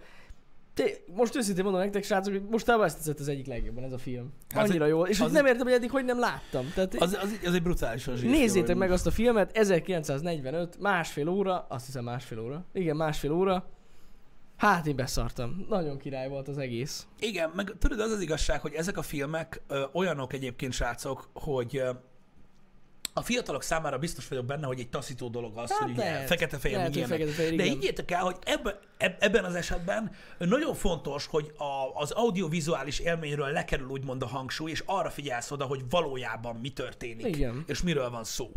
[0.76, 0.84] Te,
[1.16, 4.34] most őszintén mondom nektek, srácok, hogy most ezt tetszett az egyik legjobban ez a film.
[4.50, 5.06] Hát, Annyira jó.
[5.06, 6.72] És az- az nem értem, hogy eddig hogy nem láttam.
[6.74, 11.28] Tehát Az, az, az egy brutálisan zsír nézzétek film, meg azt a filmet, 1945, másfél
[11.30, 12.66] óra, azt hiszem másfél óra.
[12.74, 13.70] Igen, másfél óra.
[14.58, 15.66] Hát én beszartam.
[15.70, 17.08] Nagyon király volt az egész.
[17.20, 21.78] Igen, meg tudod, az az igazság, hogy ezek a filmek ö, olyanok egyébként, srácok, hogy
[21.78, 21.90] ö,
[23.18, 25.96] a fiatalok számára biztos vagyok benne, hogy egy taszító dolog az, Hát hogy
[26.26, 27.18] fekete-fehér, meg ilyenek.
[27.18, 32.12] fekete-fehér, De higgyétek el, hogy ebben, eb- ebben az esetben nagyon fontos, hogy a, az
[32.12, 37.64] audiovizuális élményről lekerül úgymond a hangsúly, és arra figyelsz oda, hogy valójában mi történik, Igen.
[37.68, 38.52] és miről van szó.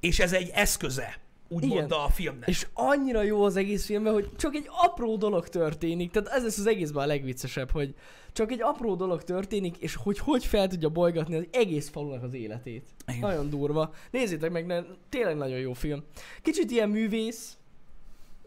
[0.00, 1.16] És ez egy eszköze,
[1.52, 2.48] úgymond a filmnek.
[2.48, 6.10] És annyira jó az egész filmben, hogy csak egy apró dolog történik.
[6.10, 7.94] Tehát ez lesz az egészben a legviccesebb, hogy
[8.32, 12.34] csak egy apró dolog történik, és hogy hogy fel tudja bolygatni az egész falunak az
[12.34, 12.86] életét.
[13.06, 13.20] Igen.
[13.20, 13.92] Nagyon durva.
[14.10, 16.02] Nézzétek meg, ne, tényleg nagyon jó film.
[16.42, 17.56] Kicsit ilyen művész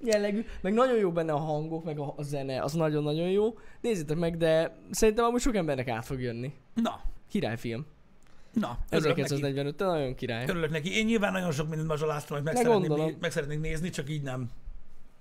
[0.04, 3.58] jellegű, meg nagyon jó benne a hangok, meg a, a zene, az nagyon-nagyon jó.
[3.82, 6.54] Nézzétek meg, de szerintem amúgy sok embernek át fog jönni.
[6.74, 7.86] Na, Királyfilm.
[8.56, 9.22] Na, örülök neki.
[9.22, 10.46] 1945 te nagyon király.
[10.48, 10.98] Örülök neki.
[10.98, 14.50] Én nyilván nagyon sok mindent mazsoláztam, hogy meg, né- meg szeretnék nézni, csak így nem.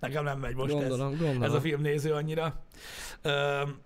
[0.00, 1.42] Nekem nem megy most Gondolom, ez, gondolom.
[1.42, 2.64] ez a filmnéző annyira.
[3.22, 3.78] Öm,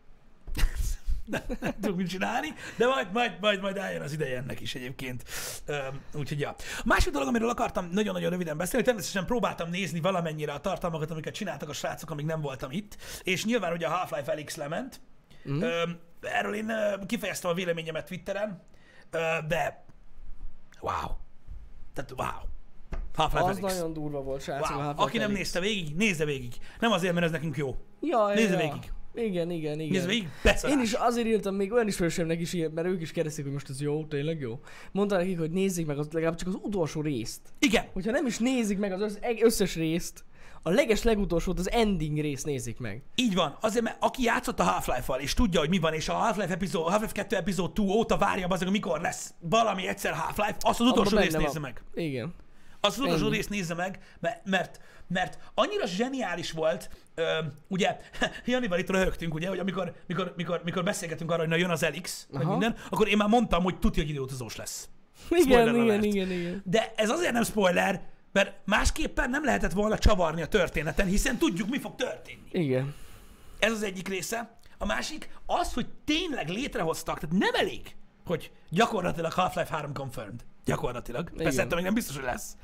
[1.25, 4.75] nem, nem tudok mit csinálni, de majd, majd, majd, majd eljön az ideje ennek is
[4.75, 5.25] egyébként.
[5.67, 6.49] Öm, úgyhogy ja.
[6.79, 11.35] A másik dolog, amiről akartam nagyon-nagyon röviden beszélni, természetesen próbáltam nézni valamennyire a tartalmakat, amiket
[11.35, 15.01] csináltak a srácok, amíg nem voltam itt, és nyilván ugye a Half-Life Alyx lement.
[15.45, 15.63] Mhm.
[15.63, 16.73] Öm, erről én
[17.07, 18.63] kifejeztem a véleményemet Twitteren,
[19.49, 19.85] de
[20.81, 21.11] wow.
[21.95, 22.47] Tehát wow.
[23.15, 23.75] Half-Life Az Alyx.
[23.75, 24.69] nagyon durva volt, srácok.
[24.69, 24.79] Wow.
[24.79, 25.39] Half-Life Aki nem Alyx.
[25.39, 26.55] nézte végig, nézze végig.
[26.81, 27.77] Nem azért, mert ez nekünk jó.
[28.01, 28.59] Ja, Nézze ja.
[28.59, 28.93] végig.
[29.15, 29.93] Igen, igen, igen.
[29.93, 30.77] Nézze végig, beszarás.
[30.77, 33.81] Én is azért írtam még olyan ismerőseimnek is mert ők is kérdezték, hogy most ez
[33.81, 34.61] jó, tényleg jó.
[34.93, 37.41] Mondta nekik, hogy nézzék meg az, legalább csak az utolsó részt.
[37.59, 40.25] Igen, Hogyha nem is nézik meg az összes részt,
[40.63, 43.03] a leges legutolsót, az ending részt nézik meg.
[43.15, 43.57] így van.
[43.61, 46.89] Azért, mert aki játszott a Half-Life-val, és tudja, hogy mi van, és a Half-Life, epizód,
[46.89, 51.11] Half-Life 2 epizód 2 óta várja az, mikor lesz valami egyszer Half-Life, azt az utolsó
[51.17, 51.83] Abba részt nézze meg.
[51.95, 52.35] Igen.
[52.81, 53.35] Azt az utolsó Ennyi.
[53.35, 57.39] részt nézze meg, mert, mert, mert annyira zseniális volt, ö,
[57.69, 57.97] ugye,
[58.47, 61.83] Janival itt röhögtünk, ugye, hogy amikor, mikor, mikor, mikor beszélgetünk arra, hogy na jön az
[61.83, 64.89] Elix, meg minden, akkor én már mondtam, hogy tudja, hogy időutazós lesz.
[65.31, 66.05] Igen, Spoiler igen, alert.
[66.05, 66.63] igen, igen.
[66.65, 68.03] De ez azért nem spoiler,
[68.33, 72.49] mert másképpen nem lehetett volna csavarni a történeten, hiszen tudjuk, mi fog történni.
[72.51, 72.95] Igen.
[73.59, 74.59] Ez az egyik része.
[74.79, 80.45] A másik az, hogy tényleg létrehoztak, tehát nem elég, hogy gyakorlatilag Half-Life 3 confirmed.
[80.65, 81.31] Gyakorlatilag.
[81.33, 81.45] Igen.
[81.45, 82.57] Persze még nem biztos, hogy lesz.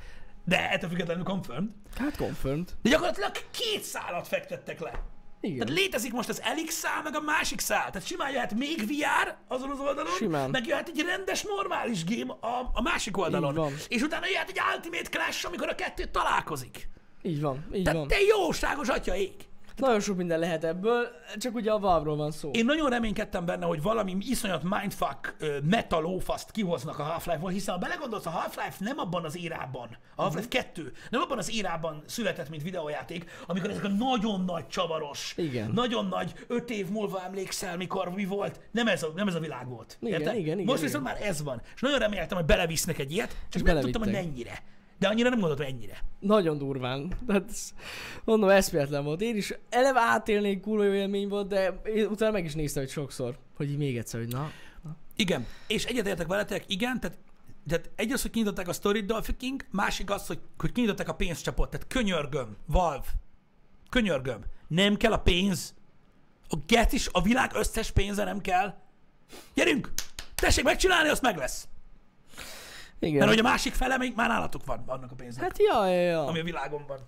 [0.43, 1.69] De ettől függetlenül confirmed.
[1.97, 2.71] Hát confirmed.
[2.81, 5.03] De gyakorlatilag két szálat fektettek le.
[5.45, 5.57] Igen.
[5.67, 7.89] Tehát létezik most az Elix szál, meg a másik szál.
[7.91, 10.49] Tehát simán jöhet még VR azon az oldalon, Simán.
[10.49, 13.73] meg jöhet egy rendes, normális game a, a másik oldalon.
[13.87, 16.89] És utána jöhet egy Ultimate Clash, amikor a kettő találkozik.
[17.21, 18.07] Így van, így Tehát van.
[18.07, 19.33] te jóságos atya ég.
[19.77, 21.07] Nagyon sok minden lehet ebből,
[21.37, 22.51] csak ugye a Valve-ról van szó.
[22.53, 27.79] Én nagyon reménykedtem benne, hogy valami iszonyat mindfuck ö, metalófaszt kihoznak a Half-Life-ból, hiszen ha
[27.79, 32.49] belegondolsz, a Half-Life nem abban az érában, a Half-Life 2 nem abban az érában született,
[32.49, 35.71] mint videójáték, amikor ezek a nagyon nagy csavaros, Igen.
[35.73, 39.39] nagyon nagy, öt év múlva emlékszel, mikor mi volt, nem ez a, nem ez a
[39.39, 39.97] világ volt.
[40.01, 40.81] Igen, igen, igen, Most igen.
[40.81, 41.61] viszont már ez van.
[41.75, 44.63] És nagyon reméltem, hogy belevisznek egy ilyet, csak nem tudtam, hogy mennyire.
[44.99, 46.03] De annyira nem gondoltam, ennyire.
[46.19, 47.13] Nagyon durván.
[47.27, 47.51] Tehát
[48.23, 49.21] mondom, eszméletlen volt.
[49.21, 53.37] Én is eleve átélnék kurva élmény volt, de én utána meg is néztem hogy sokszor,
[53.55, 54.51] hogy így még egyszer, hogy na.
[55.15, 57.17] Igen, és egyetértek veletek, igen, tehát,
[57.67, 61.69] tehát egy az, hogy kinyitották a Story Dolphy másik az, hogy, hogy kinyitották a pénzcsapot,
[61.69, 63.05] tehát könyörgöm, Valve,
[63.89, 65.73] könyörgöm, nem kell a pénz,
[66.49, 68.73] a get is, a világ összes pénze nem kell.
[69.53, 69.93] Gyerünk,
[70.35, 71.67] tessék megcsinálni, azt meg lesz.
[72.99, 73.17] Igen.
[73.17, 76.01] Mert hogy a másik fele még már nálatok van annak a pénznek, Hát ja, ja,
[76.01, 76.25] ja.
[76.25, 76.99] ami a világon van.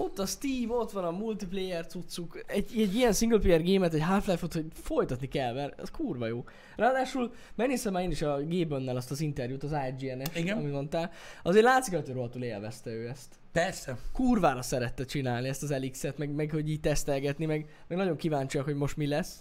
[0.00, 2.44] Ott a Steam, ott van a multiplayer cuccuk.
[2.46, 6.44] Egy, egy ilyen single player gémet, egy Half-Life-ot, hogy folytatni kell, mert ez kurva jó.
[6.76, 11.10] Ráadásul megnéztem már én is a Gabonnel azt az interjút, az IGN-es, amit mondtál.
[11.42, 13.34] Azért látszik, hogy rohadtul élvezte ő ezt.
[13.52, 13.98] Persze.
[14.12, 18.64] Kurvára szerette csinálni ezt az Elix-et, meg, meg hogy így tesztelgetni, meg, meg nagyon kíváncsiak,
[18.64, 19.36] hogy most mi lesz.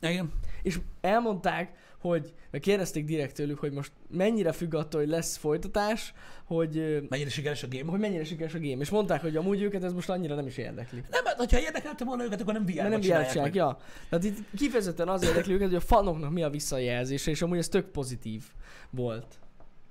[0.00, 0.32] Igen.
[0.62, 1.72] És elmondták,
[2.02, 7.30] hogy, meg kérdezték direkt tőlük, hogy most mennyire függ attól, hogy lesz folytatás, hogy, Mennyire
[7.30, 7.90] sikeres a game.
[7.90, 8.80] hogy mennyire sikeres a game.
[8.80, 11.02] És mondták, hogy amúgy őket ez most annyira nem is érdekli.
[11.10, 13.54] Nem, hát, hogyha érdekelte volna őket, akkor nem Mert nem meg.
[13.54, 13.78] ja.
[14.08, 17.68] Tehát itt kifejezetten az érdekli őket, hogy a fanoknak mi a visszajelzése, és amúgy ez
[17.68, 18.42] tök pozitív
[18.90, 19.26] volt.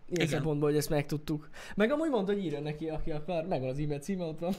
[0.09, 0.27] Ilyen Igen.
[0.27, 1.49] szempontból, hogy ezt megtudtuk.
[1.75, 4.53] Meg amúgy mondta, hogy írjon neki, aki akar, megvan az e-mail címe, ott van.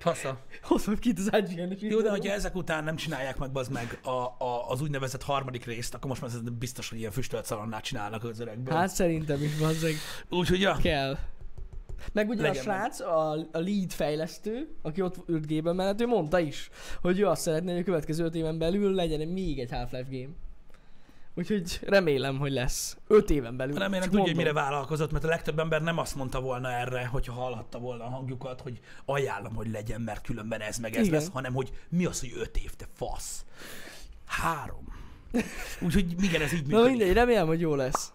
[0.00, 0.38] Fasza.
[0.62, 4.10] Hozom ki az IGN-es Jó, de hogyha ezek után nem csinálják meg az meg a,
[4.44, 8.40] a, az úgynevezett harmadik részt, akkor most már biztos, hogy ilyen füstölt szalonnát csinálnak az
[8.40, 8.74] öregből.
[8.74, 9.94] Hát szerintem is, bazzeg.
[10.28, 10.76] Úgyhogy ja.
[10.82, 11.18] Kell.
[12.12, 16.06] Meg ugye Legyen a srác, a, a lead fejlesztő, aki ott ült gében mellett, ő
[16.06, 16.70] mondta is,
[17.00, 20.08] hogy ő azt szeretné, hogy a következő öt éven belül legyen egy- még egy Half-Life
[20.10, 20.32] game.
[21.40, 22.96] Úgyhogy remélem, hogy lesz.
[23.06, 23.78] Öt éven belül.
[23.78, 27.32] Remélem tudja, hogy mire vállalkozott, mert a legtöbb ember nem azt mondta volna erre, hogyha
[27.32, 31.18] hallhatta volna a hangjukat, hogy ajánlom, hogy legyen, mert különben ez meg ez Igen.
[31.18, 33.44] lesz, hanem hogy mi az, hogy öt év, te fasz.
[34.26, 34.84] Három.
[35.80, 36.96] Úgyhogy igen, ez így Na működik.
[36.98, 38.12] mindegy, remélem, hogy jó lesz.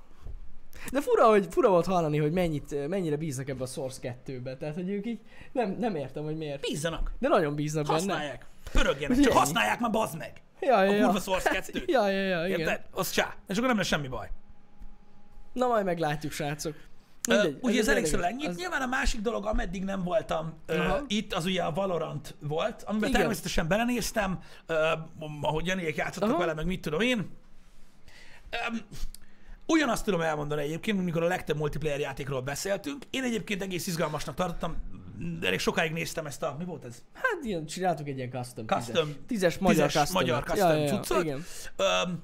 [0.91, 4.57] De fura, hogy fura volt hallani, hogy mennyit, mennyire bíznak ebbe a Source 2-be.
[4.57, 5.19] Tehát, hogy ők így
[5.51, 6.61] nem, nem értem, hogy miért.
[6.61, 7.97] Bízzanak, De nagyon bíznak benne.
[7.97, 10.41] használják, pörögjenek, csak használják már, bazd meg.
[10.65, 11.03] Ja, ja, A ja.
[11.05, 11.83] kurva Source 2.
[11.85, 12.59] Ja, ja, ja, igen.
[12.59, 12.81] Érted?
[12.91, 13.35] Az csá.
[13.47, 14.29] És akkor nem lesz semmi baj.
[15.53, 16.75] Na majd meglátjuk, srácok.
[17.29, 18.47] Uh, Mindegy, ugye ez elég ennyit.
[18.47, 21.01] Az- Nyilván a másik dolog, ameddig nem voltam uh, Aha.
[21.07, 23.19] itt, az ugye a Valorant volt, amiben Igen.
[23.21, 24.77] természetesen belenéztem, uh,
[25.41, 26.37] ahogy Janiék játszottak Aha.
[26.39, 27.17] vele, meg mit tudom én.
[28.69, 28.79] Um,
[29.65, 33.03] ugyanazt tudom elmondani egyébként, mint mikor a legtöbb multiplayer játékról beszéltünk.
[33.09, 34.75] Én egyébként egész izgalmasnak tartottam,
[35.41, 37.03] elég sokáig néztem ezt a, mi volt ez?
[37.13, 38.65] Hát ilyen, csináltuk egy ilyen custom.
[38.65, 39.05] Custom.
[39.05, 40.21] Tízes, tízes magyar Tízes custom.
[40.21, 41.23] magyar custom ja, ja, ja, cuccot.
[41.23, 41.45] Igen.
[41.77, 42.23] Um,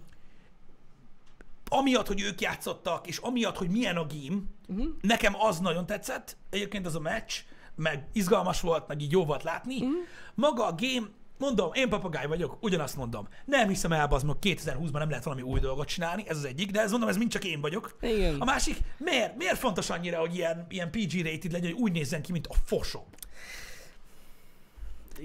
[1.69, 4.87] amiatt, hogy ők játszottak, és amiatt, hogy milyen a game, uh-huh.
[5.01, 7.33] nekem az nagyon tetszett, egyébként az a meccs,
[7.75, 9.75] meg izgalmas volt, meg így jó volt látni.
[9.75, 9.93] Uh-huh.
[10.33, 11.07] Maga a game,
[11.41, 13.27] mondom, én papagáj vagyok, ugyanazt mondom.
[13.45, 16.81] Nem hiszem el, az 2020-ban nem lehet valami új dolgot csinálni, ez az egyik, de
[16.81, 17.97] ez mondom, ez mind csak én vagyok.
[18.01, 18.39] Igen.
[18.39, 22.21] A másik, miért, miért fontos annyira, hogy ilyen, ilyen PG rated legyen, hogy úgy nézzen
[22.21, 23.05] ki, mint a fosom?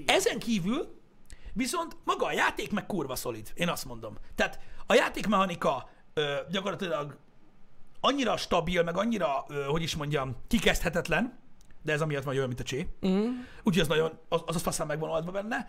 [0.05, 0.95] Ezen kívül
[1.53, 4.17] viszont maga a játék meg kurva szolid, én azt mondom.
[4.35, 7.17] Tehát a játékmechanika ö, gyakorlatilag
[7.99, 11.37] annyira stabil, meg annyira, ö, hogy is mondjam, kikezdhetetlen,
[11.87, 12.87] de ez amiatt van olyan, mint a csé.
[13.07, 13.27] Mm.
[13.63, 15.67] Úgyhogy az nagyon, az, az, faszán megvan oldva benne.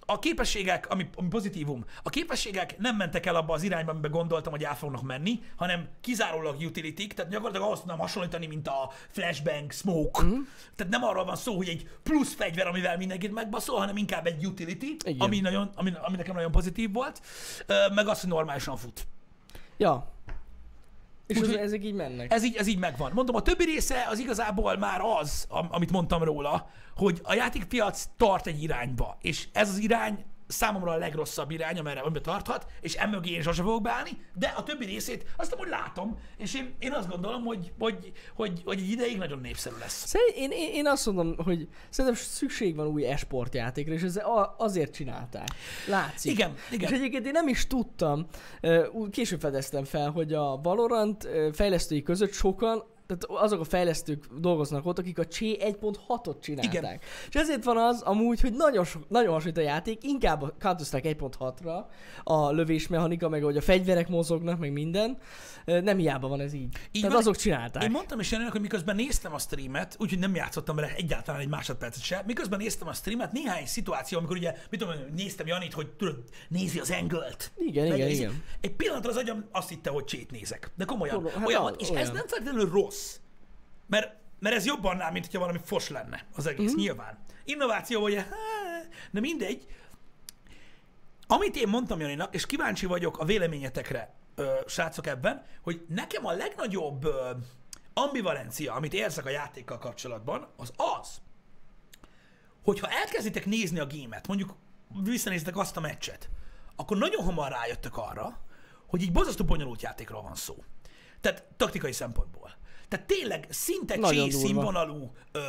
[0.00, 4.52] A képességek, ami, ami pozitívum, a képességek nem mentek el abba az irányba, amiben gondoltam,
[4.52, 9.72] hogy el fognak menni, hanem kizárólag utility tehát gyakorlatilag ahhoz tudnám hasonlítani, mint a flashbang,
[9.72, 10.24] smoke.
[10.24, 10.40] Mm.
[10.76, 14.46] Tehát nem arról van szó, hogy egy plusz fegyver, amivel mindenkit megbaszol, hanem inkább egy
[14.46, 15.18] utility, Igen.
[15.18, 17.20] ami, nagyon, ami, ami nekem nagyon pozitív volt,
[17.94, 19.06] meg az, hogy normálisan fut.
[19.76, 20.14] Ja.
[21.26, 22.32] És Úgyhogy- ez, ezek így mennek.
[22.32, 23.10] Ez így, ez így megvan.
[23.14, 28.04] Mondom, a többi része az igazából már az, am- amit mondtam róla, hogy a játékpiac
[28.16, 32.94] tart egy irányba, és ez az irány számomra a legrosszabb irány, amerre amiben tarthat, és
[32.94, 36.92] emögé én sose fogok beállni, de a többi részét azt hogy látom, és én, én
[36.92, 40.06] azt gondolom, hogy, hogy, hogy, hogy egy ideig nagyon népszerű lesz.
[40.06, 44.20] Szerint, én, én, én azt mondom, hogy szerintem szükség van új esport játékra, és ez
[44.56, 45.48] azért csinálták.
[45.88, 46.32] Látszik.
[46.32, 46.92] Igen, igen.
[46.92, 48.26] És egyébként én nem is tudtam,
[49.10, 54.98] később fedeztem fel, hogy a Valorant fejlesztői között sokan tehát azok a fejlesztők dolgoznak ott,
[54.98, 56.74] akik a Csé 1.6-ot csinálták.
[56.74, 57.00] Igen.
[57.28, 61.16] És ezért van az amúgy, hogy nagyon, so, nagyon hasonlít a játék, inkább a Counter-Strike
[61.18, 61.84] 1.6-ra,
[62.24, 65.18] a lövésmechanika, meg hogy a fegyverek mozognak, meg minden.
[65.64, 66.62] Nem hiába van ez így.
[66.62, 67.16] így Tehát van.
[67.16, 67.82] azok csinálták.
[67.82, 71.48] Én mondtam is ennek, hogy miközben néztem a streamet, úgyhogy nem játszottam vele egyáltalán egy
[71.48, 75.90] másodpercet se, miközben néztem a streamet, néhány szituáció, amikor ugye, mit tudom, néztem Janit, hogy
[75.90, 77.52] tudod, nézi az engelt.
[77.56, 78.42] Igen, igen, igen.
[78.60, 80.70] Egy pillanatra az agyam azt hitte, hogy csét nézek.
[80.76, 81.28] De komolyan.
[81.28, 81.80] Hát olyan, volt.
[81.80, 82.02] és olyan.
[82.02, 82.95] ez nem feltétlenül rossz.
[83.86, 86.76] Mert, mert ez jobb annál, mint hogyha valami fos lenne az egész, mm.
[86.76, 87.18] nyilván.
[87.44, 88.24] Innováció, vagy há,
[89.10, 89.66] de mindegy.
[91.26, 96.32] Amit én mondtam Janinak, és kíváncsi vagyok a véleményetekre, ö, srácok ebben, hogy nekem a
[96.32, 97.30] legnagyobb ö,
[97.94, 101.20] ambivalencia, amit érzek a játékkal kapcsolatban, az az,
[102.62, 104.54] hogyha elkezditek nézni a gémet, mondjuk
[105.02, 106.28] visszanézitek azt a meccset,
[106.76, 108.40] akkor nagyon hamar rájöttek arra,
[108.86, 110.64] hogy így borzasztó bonyolult játékról van szó.
[111.20, 112.54] Tehát taktikai szempontból.
[112.88, 115.40] Tehát tényleg szinte Nagyon színvonalú, ö,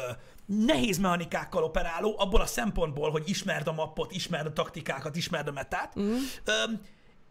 [0.45, 5.51] nehéz mechanikákkal operáló, abból a szempontból, hogy ismerd a mappot, ismerd a taktikákat, ismerd a
[5.51, 5.99] metát.
[5.99, 6.15] Mm.
[6.43, 6.51] Ö,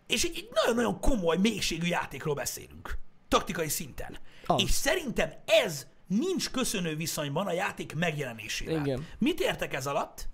[0.06, 2.98] és egy, egy nagyon-nagyon komoly, mélységű játékról beszélünk.
[3.28, 4.18] Taktikai szinten.
[4.46, 4.62] Az.
[4.62, 8.80] És szerintem ez nincs köszönő viszonyban a játék megjelenésével.
[8.80, 9.06] Igen.
[9.18, 10.28] Mit értek ez alatt?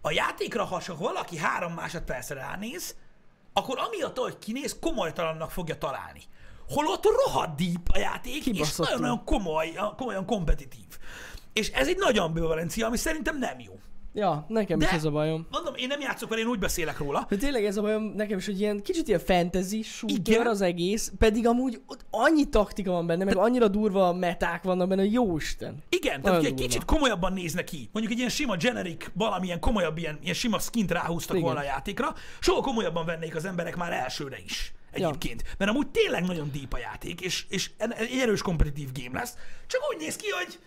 [0.00, 2.96] A játékra, ha csak valaki három másodpercre ránéz,
[3.52, 6.22] akkor amiatt, hogy kinéz, komolytalannak fogja találni.
[6.68, 10.86] Holott rohadt deep a játék, és nagyon-nagyon komoly, komolyan kompetitív.
[11.52, 13.78] És ez egy nagy ambivalencia, ami szerintem nem jó.
[14.14, 15.46] Ja, nekem De- is ez a bajom.
[15.50, 17.26] Mondom, én nem játszok vele, én úgy beszélek róla.
[17.28, 20.46] De tényleg ez a bajom nekem is, hogy ilyen kicsit ilyen fantasy shooter Igen.
[20.46, 25.02] az egész, pedig amúgy ott annyi taktika van benne, meg annyira durva meták vannak benne,
[25.02, 25.82] hogy jó Isten.
[25.88, 27.88] Igen, tehát Nagyon hogy egy kicsit komolyabban nézne ki.
[27.92, 31.46] Mondjuk egy ilyen sima generic, valamilyen komolyabb, ilyen, ilyen sima skint ráhúztak Igen.
[31.46, 34.72] volna a játékra, sokkal komolyabban vennék az emberek már elsőre is.
[34.92, 35.42] Egyébként.
[35.58, 39.36] Mert amúgy tényleg nagyon deep a játék, és, és egy erős kompetitív game lesz.
[39.66, 40.58] Csak úgy néz ki, hogy...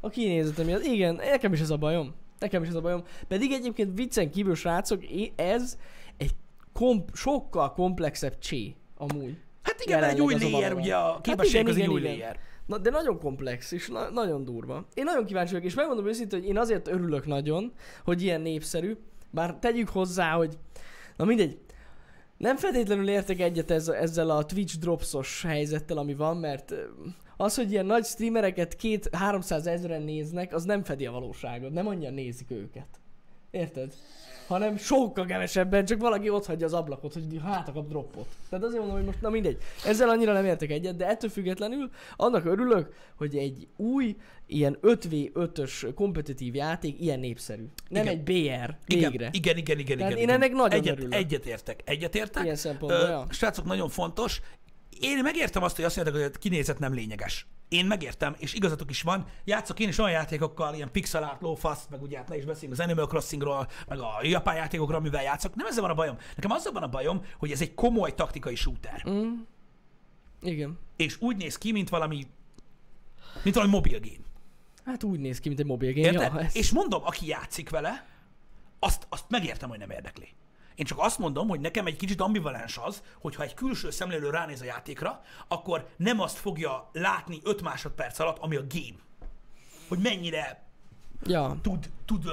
[0.00, 0.84] A kinézetem miatt.
[0.84, 2.14] Igen, nekem is ez a bajom.
[2.38, 3.04] Nekem is ez a bajom.
[3.28, 5.02] Pedig egyébként viccen kívül, srácok,
[5.36, 5.78] ez
[6.16, 6.34] egy
[6.72, 9.36] komp- sokkal komplexebb csé, amúgy.
[9.62, 12.00] Hát igen, mert egy új layer, ugye a Hát képesség igen, az egy igen, új
[12.00, 12.12] igen.
[12.12, 12.38] layer.
[12.66, 14.86] Na, de nagyon komplex, és na- nagyon durva.
[14.94, 17.72] Én nagyon kíváncsi vagyok, és megmondom őszintén, hogy én azért örülök nagyon,
[18.04, 18.96] hogy ilyen népszerű,
[19.30, 20.58] bár tegyük hozzá, hogy
[21.16, 21.58] na mindegy,
[22.44, 26.74] nem feltétlenül értek egyet ez, ezzel a Twitch dropsos helyzettel, ami van, mert
[27.36, 31.86] az, hogy ilyen nagy streamereket két 300 ezeren néznek, az nem fedi a valóságot, nem
[31.86, 33.00] annyian nézik őket.
[33.54, 33.92] Érted?
[34.46, 38.26] Hanem sokkal kevesebben, csak valaki ott hagyja az ablakot, hogy hát kap droppot.
[38.48, 39.58] Tehát azért mondom, hogy most na mindegy.
[39.84, 45.90] Ezzel annyira nem értek egyet, de ettől függetlenül annak örülök, hogy egy új, ilyen 5v5-ös
[45.94, 47.64] kompetitív játék ilyen népszerű.
[47.88, 48.14] Nem Igen.
[48.14, 49.28] egy BR, Igen, végre.
[49.32, 50.22] igen, igen, igen, Tehát igen.
[50.22, 50.34] én igen.
[50.34, 51.14] ennek nagyon Egyet, örülök.
[51.14, 52.42] egyetértek, egyetértek.
[52.44, 53.26] Ilyen szempontból, ja.
[53.30, 54.40] Srácok, nagyon fontos.
[55.00, 57.46] Én megértem azt, hogy azt mondják, hogy a kinézet nem lényeges.
[57.74, 59.26] Én megértem, és igazatok is van.
[59.44, 62.78] Játszok én is olyan játékokkal, ilyen pixel art, lófasz, meg ugye hát ne is beszélünk
[62.78, 65.54] az Animal Crossingról, meg a japán játékokról, amivel játszok.
[65.54, 66.18] Nem ezzel van a bajom.
[66.36, 69.04] Nekem azzal van a bajom, hogy ez egy komoly taktikai shooter.
[69.10, 69.32] Mm.
[70.42, 70.78] Igen.
[70.96, 72.26] És úgy néz ki, mint valami,
[73.42, 74.24] mint valami mobil game.
[74.84, 76.06] Hát úgy néz ki, mint egy mobil game.
[76.06, 76.32] Érted?
[76.34, 76.56] Ja, ez...
[76.56, 78.06] És mondom, aki játszik vele,
[78.78, 80.28] azt, azt megértem, hogy nem érdekli.
[80.74, 84.60] Én csak azt mondom, hogy nekem egy kicsit ambivalens az, hogyha egy külső szemlélő ránéz
[84.60, 89.02] a játékra, akkor nem azt fogja látni 5 másodperc alatt, ami a game.
[89.88, 90.62] Hogy mennyire
[91.26, 91.56] Ja.
[91.62, 92.24] tud, tud,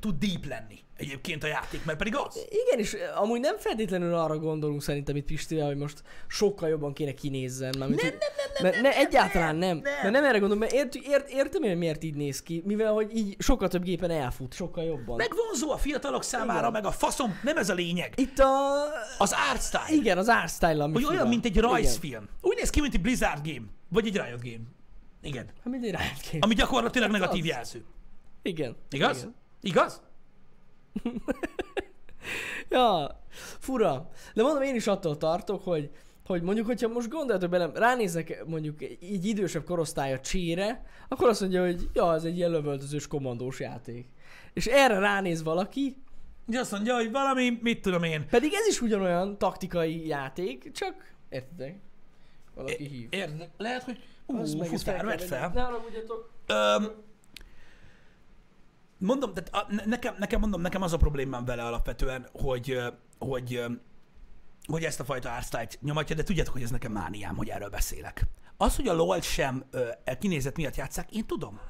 [0.00, 2.46] tud deep lenni egyébként a játék, mert pedig az.
[2.48, 7.14] Igen, és amúgy nem feltétlenül arra gondolunk szerintem itt Pistivel, hogy most sokkal jobban kéne
[7.14, 7.74] kinézzen.
[7.78, 9.76] Nem, nem, nem, nem, mert ne, egyáltalán nem.
[9.76, 9.92] nem.
[10.02, 12.92] Mert nem erre gondolom, mert ért, ért, értem én, hogy miért így néz ki, mivel
[12.92, 15.16] hogy így sokkal több gépen elfut, sokkal jobban.
[15.16, 16.72] Meg vonzó a fiatalok számára, Igen.
[16.72, 18.12] meg a faszom, nem ez a lényeg.
[18.16, 18.48] Itt a...
[19.18, 19.98] Az art style.
[20.00, 21.70] Igen, az art style ami Hogy olyan, mint egy Igen.
[21.70, 22.28] rajzfilm.
[22.40, 23.66] Úgy néz ki, mint egy Blizzard game.
[23.88, 24.64] Vagy egy Riot game.
[25.22, 25.46] Igen.
[25.46, 26.44] Hát mint egy Riot Game.
[26.44, 27.48] Ami gyakorlatilag Hát negatív az.
[27.48, 27.84] jelző.
[28.42, 28.76] Igen.
[28.90, 29.18] Igaz?
[29.18, 29.34] Igen.
[29.60, 30.02] Igaz?
[32.68, 33.20] Ja,
[33.58, 34.10] fura.
[34.34, 35.90] De mondom, én is attól tartok, hogy,
[36.26, 41.40] hogy mondjuk, hogyha most gondoljatok bele, ránézek mondjuk egy idősebb korosztály a csére, akkor azt
[41.40, 44.08] mondja, hogy ja, ez egy ilyen lövöldözős kommandós játék.
[44.52, 45.96] És erre ránéz valaki,
[46.46, 50.94] Ugye azt mondja, hogy valami, mit tudom én, pedig ez is ugyanolyan taktikai játék, csak
[51.28, 51.78] értitek?
[52.54, 53.06] Valaki hív.
[53.10, 55.50] Érdek, lehet, hogy ú, futár, vedd fel.
[55.54, 56.30] Ne haragudjatok.
[56.46, 56.92] Öm,
[59.00, 62.78] mondom, tehát a, ne- nekem, nekem mondom, nekem az a problémám vele alapvetően, hogy,
[63.18, 63.64] hogy,
[64.66, 68.26] hogy ezt a fajta artstyle nyomatja, de tudjátok, hogy ez nekem mániám, hogy erről beszélek.
[68.56, 71.60] Az, hogy a LOL sem ö, e kinézet miatt játszák, én tudom.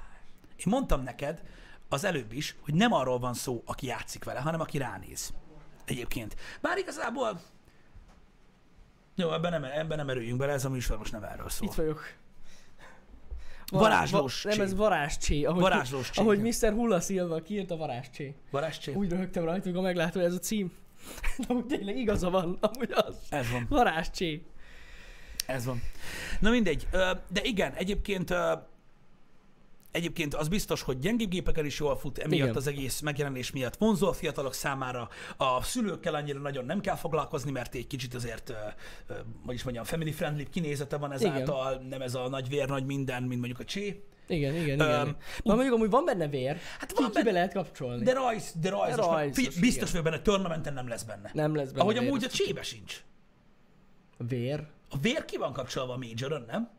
[0.57, 1.43] Én mondtam neked
[1.89, 5.33] az előbb is, hogy nem arról van szó, aki játszik vele, hanem aki ránéz.
[5.85, 6.37] Egyébként.
[6.61, 7.41] Bár igazából
[9.15, 11.69] jó, ebben nem, ebben nem erőjünk bele, ez a műsor most nem erről szól.
[11.69, 12.03] Itt vagyok.
[13.71, 14.77] Varázslós Va- nem, ez csé.
[14.77, 15.45] varázscsé.
[15.45, 16.39] Ahogy, Varázslós csé, Ahogy.
[16.41, 16.73] Mr.
[16.73, 18.35] Hulla Silva kiírta varázscsé.
[18.51, 18.93] Varázscsé?
[18.93, 20.73] Úgy röhögtem rajta, amikor meglátom, ez a cím.
[21.39, 23.17] De amúgy tényleg igaza van, amúgy az.
[23.31, 23.67] Ez van.
[23.69, 24.43] Varázscsé.
[25.47, 25.83] Ez van.
[26.41, 26.89] Na mindegy,
[27.29, 28.35] de igen, egyébként
[29.93, 32.57] Egyébként az biztos, hogy gyengébb gépeken is jól fut, emiatt Igen.
[32.57, 35.09] az egész megjelenés miatt vonzó a fiatalok számára.
[35.37, 38.53] A szülőkkel annyira nagyon nem kell foglalkozni, mert egy kicsit azért,
[39.47, 43.23] hogy is mondjam, family friendly kinézete van ezáltal, nem ez a nagy vér, nagy minden,
[43.23, 44.05] mint mondjuk a csé.
[44.29, 45.07] Igen, igen, igen.
[45.07, 48.05] Um, Na mondjuk amúgy van benne vér, Hát van ki, benne- lehet kapcsolni.
[48.05, 48.97] De rajz, de rajzos.
[48.97, 50.03] De rajzos, figyelj, biztos igen.
[50.03, 51.31] vagyok benne, tornamenten nem lesz benne.
[51.35, 52.09] Nem lesz benne Ahogy vér.
[52.09, 53.03] amúgy a csébe sincs.
[54.29, 54.67] Vér?
[54.91, 56.71] A vér ki van kapcsolva a majoron, nem?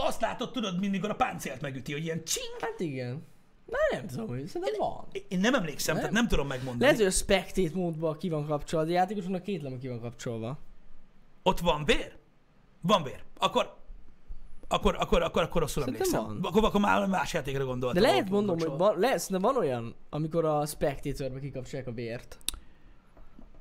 [0.00, 2.56] Azt látod, tudod, mindig a páncélt megüti, hogy ilyen csing.
[2.60, 3.26] Hát igen.
[3.66, 5.06] Na nem tudom, hogy szerintem van.
[5.28, 6.02] Én nem emlékszem, Nem?
[6.04, 6.80] tehát nem tudom megmondani.
[6.80, 10.58] Lehet, hogy a spectate módban ki van kapcsolva, de játékosnak kétlem, ki van kapcsolva.
[11.42, 12.16] Ott van vér?
[12.80, 13.22] Van vér.
[13.38, 13.76] Akkor
[14.70, 16.40] akkor, akkor, akkor, akkor rosszul Szerintem emlékszem.
[16.40, 16.52] van.
[16.52, 18.02] Akkor, akkor már más játékra gondoltam.
[18.02, 22.38] De lehet mondom, hogy van, lesz, de van olyan, amikor a spectatorbe kikapcsolják a vért.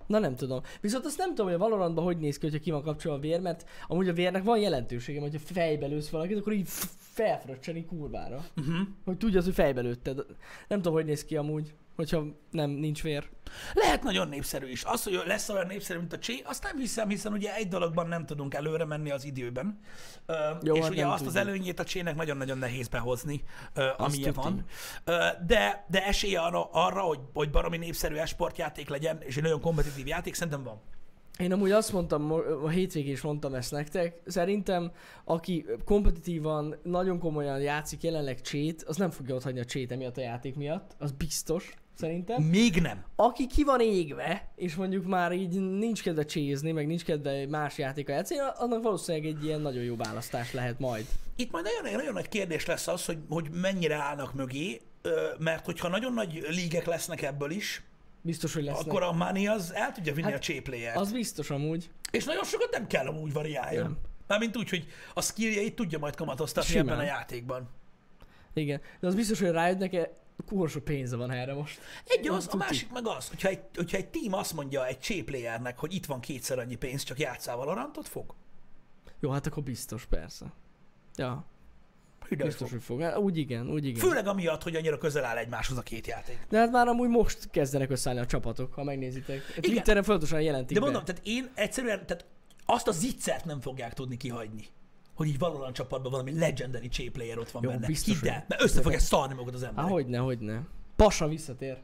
[0.08, 0.62] Na nem tudom.
[0.82, 3.22] Viszont azt nem tudom, hogy a Valorantban hogy néz ki, hogyha ki van kapcsolva a
[3.22, 8.46] vér, mert amúgy a vérnek van jelentősége, hogyha fejbe lősz valakit, akkor így felfröccseni kurvára.
[8.58, 8.88] Uh-huh.
[9.06, 10.26] Hogy tudja, hogy fejbe lőtted.
[10.68, 13.30] Nem tudom, hogy néz ki amúgy, hogyha nem, nincs vér.
[13.74, 14.84] Lehet nagyon népszerű is.
[14.84, 18.08] Az, hogy lesz olyan népszerű, mint a Csé, azt nem hiszem, hiszen ugye egy dologban
[18.08, 19.80] nem tudunk előre menni az időben.
[20.26, 20.34] Ö,
[20.64, 21.48] Jó, és hát ugye azt az tudjuk.
[21.48, 23.44] előnyét a Csének nagyon-nagyon nehéz behozni,
[23.74, 24.48] ö, amilyen tuti.
[24.48, 24.66] van.
[25.04, 29.62] Ö, de, de esélye arra, arra hogy, hogy baromi népszerű esportjáték legyen, és egy nagyon
[29.62, 30.82] kompetitív játék, szerintem van.
[31.40, 34.92] Én amúgy azt mondtam, mo- a hétvégén is mondtam ezt nektek, szerintem
[35.26, 40.22] aki kompetitívan, nagyon komolyan játszik jelenleg csét, az nem fogja otthagyni a csét emiatt a
[40.22, 42.44] játék miatt, az biztos, szerintem.
[42.44, 43.06] Még nem.
[43.16, 47.78] Aki ki van égve, és mondjuk már így nincs kedve csézni, meg nincs kedve más
[47.78, 51.06] játéka játszani, annak valószínűleg egy ilyen nagyon jó választás lehet majd.
[51.36, 54.82] Itt majd nagyon, nagyon nagy kérdés lesz az, hogy, hogy mennyire állnak mögé,
[55.40, 57.82] mert hogyha nagyon nagy lígek lesznek ebből is,
[58.22, 58.88] Biztos, hogy lesznek.
[58.88, 60.96] akkor a money az el tudja vinni Hát, a csépléjét.
[60.96, 61.90] Az biztos amúgy.
[62.12, 63.84] És nagyon sokat nem kell amúgy variáljon.
[63.84, 63.98] Nem.
[64.28, 66.88] Mármint úgy, hogy a skilljeit tudja majd kamatoztatni Simán.
[66.88, 67.70] ebben a játékban.
[68.54, 68.82] Igen.
[69.00, 70.10] De az biztos, hogy rájönnek
[70.46, 71.80] kurva pénze van erre most.
[72.06, 75.78] Egy az, a másik meg az, hogyha egy, hogyha egy team azt mondja egy csépléjernek,
[75.78, 78.34] hogy itt van kétszer annyi pénz, csak játszál Valorantot, fog.
[79.20, 80.46] Jó, hát akkor biztos, persze.
[81.16, 81.46] Ja,
[82.28, 82.78] Hüde biztos, fog.
[82.78, 83.02] hogy fog.
[83.02, 84.00] Hát, Úgy igen, úgy igen.
[84.00, 86.46] Főleg amiatt, hogy annyira közel áll egymáshoz a két játék.
[86.50, 89.42] De hát már amúgy most kezdenek összeállni a csapatok, ha megnézitek.
[89.58, 90.86] A Twitteren folyamatosan jelentik De be.
[90.86, 92.26] mondom, tehát én egyszerűen, tehát
[92.66, 94.66] azt a zicsert nem fogják tudni kihagyni.
[95.18, 97.88] Hogy így Valorant csapatban valami legendary cséplayer ott van Jó, benne.
[97.88, 99.92] biztos, Hidd el, mert össze fogják szarni magukat az Há, emberek.
[99.92, 100.62] hogyne, hogyne.
[100.96, 101.78] Pasa visszatér.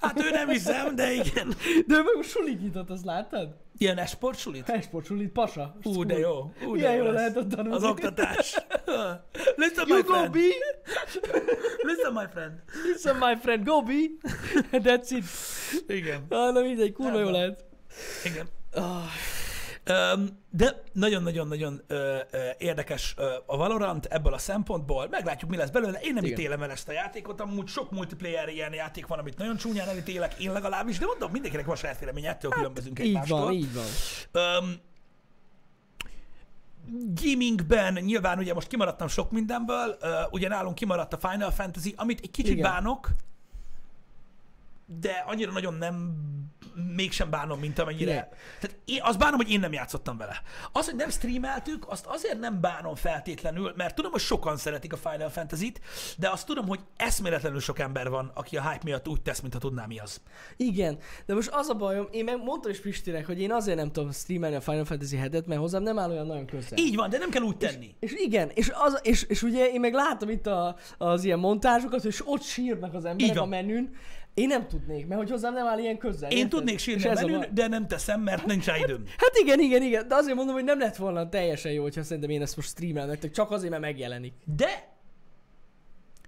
[0.00, 1.48] Hát ő nem hiszem, de igen.
[1.86, 3.56] De ő meg most sulit nyitott, azt láttad?
[3.78, 4.68] Ilyen esport sulit?
[4.68, 5.76] Esport sulit, pasa.
[5.82, 6.38] Ú, de jó.
[6.38, 7.14] Ú, de Milyen jó lesz.
[7.14, 7.74] lehet ott tanulni.
[7.76, 8.54] Az oktatás.
[9.56, 10.30] Listen, my You go friend.
[10.30, 10.36] B,
[11.82, 12.52] Listen, my friend.
[12.92, 13.90] listen my friend, go B.
[14.86, 15.24] That's it.
[15.88, 16.26] Igen.
[16.28, 17.64] Ah, na mindegy, kurva jó lehet.
[18.24, 18.46] Igen.
[18.72, 18.84] Öm,
[20.50, 21.82] de nagyon-nagyon-nagyon
[22.58, 23.14] érdekes
[23.46, 25.06] a Valorant ebből a szempontból.
[25.10, 25.98] Meglátjuk, mi lesz belőle.
[26.00, 26.38] Én nem Igen.
[26.38, 30.34] ítélem el ezt a játékot, amúgy sok multiplayer ilyen játék van, amit nagyon csúnyán elítélek,
[30.34, 33.40] én legalábbis, de mondom, mindenkinek van saját véleménye, ettől különbözünk Hát, Így egymástól.
[33.40, 33.84] van, így van.
[34.32, 34.74] Öm,
[37.22, 42.20] gamingben nyilván ugye most kimaradtam sok mindenből, uh, ugye nálunk kimaradt a Final Fantasy, amit
[42.22, 42.70] egy kicsit Igen.
[42.70, 43.08] bánok,
[44.86, 46.14] de annyira nagyon nem,
[46.94, 48.10] mégsem bánom, mint amennyire.
[48.10, 48.28] Igen.
[48.60, 50.42] Tehát én azt bánom, hogy én nem játszottam vele.
[50.72, 54.96] Az, hogy nem streameltük, azt azért nem bánom feltétlenül, mert tudom, hogy sokan szeretik a
[54.96, 55.80] Final Fantasy-t,
[56.16, 59.60] de azt tudom, hogy eszméletlenül sok ember van, aki a hype miatt úgy tesz, mintha
[59.60, 60.20] tudná mi az.
[60.56, 63.92] Igen, de most az a bajom, én meg mondtam is Pistinek, hogy én azért nem
[63.92, 66.78] tudom streamelni a Final Fantasy 7-et, mert hozzám nem áll olyan nagyon közel.
[66.78, 67.94] Így van, de nem kell úgy tenni.
[68.00, 72.04] És igen, és, az, és, és ugye én meg látom itt a, az ilyen montázsokat,
[72.04, 73.96] és ott sírnak az emberek a menün.
[74.38, 76.30] Én nem tudnék, mert hogy hozzám nem áll ilyen közel.
[76.30, 76.50] Én érted?
[76.50, 79.04] tudnék sírni a menün, de nem teszem, mert nincs rá időm.
[79.16, 82.30] Hát igen, igen, igen, de azért mondom, hogy nem lett volna teljesen jó, hogyha szerintem
[82.30, 84.32] én ezt most streamelem nektek, csak azért, mert megjelenik.
[84.44, 84.96] De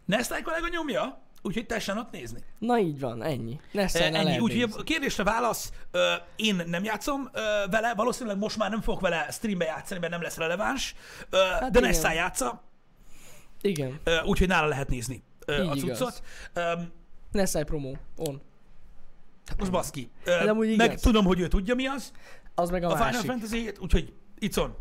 [0.05, 2.41] Nesztály kollega nyomja, úgyhogy tessen ott nézni.
[2.59, 3.61] Na így van, ennyi.
[3.73, 4.39] Ne E, ennyi.
[4.39, 7.41] Úgyhogy a kérdésre válasz, ö, én nem játszom ö,
[7.71, 10.95] vele, valószínűleg most már nem fogok vele streambe játszani, mert nem lesz releváns,
[11.31, 11.81] ö, Hát de.
[11.81, 12.63] Nesztály játsza,
[13.61, 16.23] Igen, úgyhogy nála lehet nézni a Így igaz.
[17.31, 17.35] Cuccot.
[17.35, 18.41] Öm, ne szállj promó, on.
[19.47, 20.11] hát most baszki.
[20.25, 22.13] Ö, Hát amúgy meg tudom, hogy ő tudja mi az,
[22.55, 23.31] Az meg a, a, Final másik.
[23.31, 24.75] fantasy úgyhogy it's on.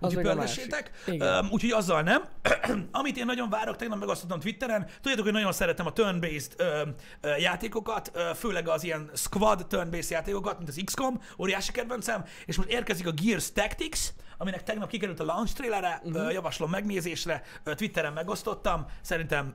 [0.00, 0.90] Úgyhogy meg pörgessétek.
[1.06, 2.22] Um, úgyhogy azzal nem.
[2.92, 6.82] Amit én nagyon várok, tegnap megosztottam Twitteren, tudjátok, hogy nagyon szeretem a turn-based ö,
[7.20, 12.56] ö, játékokat, ö, főleg az ilyen squad turn-based játékokat, mint az XCOM, óriási kedvencem, és
[12.56, 14.00] most érkezik a Gears Tactics,
[14.38, 16.14] aminek tegnap kikerült a launch trailere, Mhm.
[16.14, 16.32] uh-huh.
[16.32, 19.54] javaslom megnézésre, Twitteren megosztottam, szerintem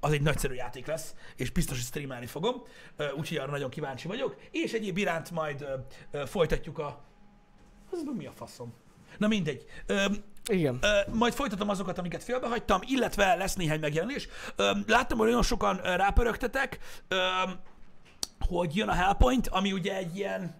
[0.00, 2.62] az egy nagyszerű játék lesz, és biztos, hogy streamelni fogom,
[3.16, 5.66] úgyhogy arra nagyon kíváncsi vagyok, és egyéb iránt majd
[6.26, 7.00] folytatjuk a...
[7.92, 8.74] Az mi a faszom?
[9.18, 9.64] Na mindegy.
[10.50, 10.78] Igen.
[10.80, 14.28] Ö, majd folytatom azokat, amiket félbehagytam, illetve lesz néhány megjelenés.
[14.56, 17.16] Ö, láttam, hogy nagyon sokan rápörögtetek, ö,
[18.48, 20.54] hogy jön a Hellpoint, ami ugye egy ilyen,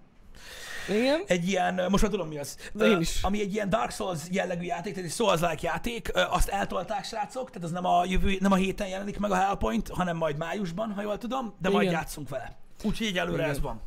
[0.88, 1.22] Igen.
[1.26, 3.22] egy ilyen, most már tudom mi az, De én is.
[3.22, 7.64] ami egy ilyen Dark Souls jellegű játék, tehát egy Souls-like játék, azt eltolták srácok, tehát
[7.64, 11.02] az nem a jövő, nem a héten jelenik meg a Hellpoint, hanem majd májusban, ha
[11.02, 11.94] jól tudom, de majd Igen.
[11.94, 12.56] játszunk vele.
[12.82, 13.50] Úgyhogy egyelőre Igen.
[13.50, 13.80] ez van.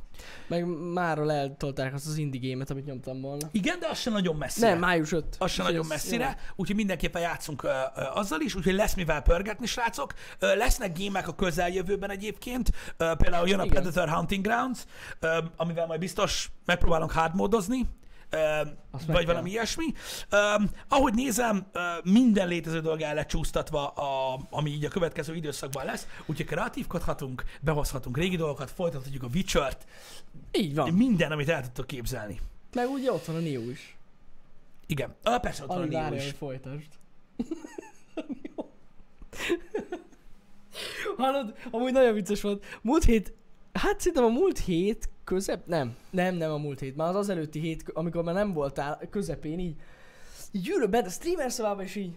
[0.47, 3.47] Meg máról eltolták azt az indie game-et, amit nyomtam volna.
[3.51, 4.69] Igen, de az se nagyon messzire.
[4.69, 5.35] Nem, május 5.
[5.39, 9.65] Az sem nagyon messzire, úgyhogy mindenképpen játszunk ö, ö, azzal is, úgyhogy lesz mivel pörgetni,
[9.65, 10.13] srácok.
[10.39, 13.81] Ö, lesznek gémek a közeljövőben egyébként, ö, például jön a Igen.
[13.81, 14.79] Predator Hunting Grounds,
[15.19, 18.02] ö, amivel majd biztos megpróbálunk hardmódozni, ö,
[18.91, 19.85] Azt vagy valami ilyesmi.
[20.87, 21.67] Ahogy nézem,
[22.03, 27.43] minden létező dolog el lett csúsztatva, a, ami így a következő időszakban lesz, úgyhogy kreatívkodhatunk,
[27.61, 29.85] behozhatunk régi dolgokat, folytathatjuk a Witcher-t,
[30.51, 30.93] Így van.
[30.93, 32.39] minden, amit el tudtok képzelni.
[32.73, 33.97] Meg ugye ott van a Neo is.
[34.85, 36.31] Igen, Ö, persze ott van a Alig Neo is.
[36.37, 36.87] folytasd.
[41.17, 42.65] Hallod, amúgy nagyon vicces volt.
[42.81, 43.33] Múlt hét,
[43.73, 47.29] hát szerintem a múlt hét közep, nem, nem, nem a múlt hét, már az az
[47.29, 49.75] előtti hét, amikor már nem voltál közepén, így,
[50.51, 52.11] így ülök bent a streamer szobában, és így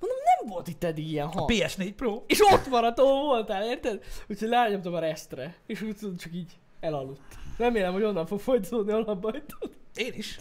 [0.00, 1.50] Mondom, nem volt itt eddig ilyen hang.
[1.52, 2.22] PS4 Pro.
[2.26, 4.04] És ott maradt, ahol voltál, érted?
[4.28, 7.38] Úgyhogy rányomtam a restre, és úgy tudod, csak így elaludt.
[7.58, 9.70] Remélem, hogy onnan fog folytatódni, ahol abba hagytad.
[9.94, 10.36] Én is.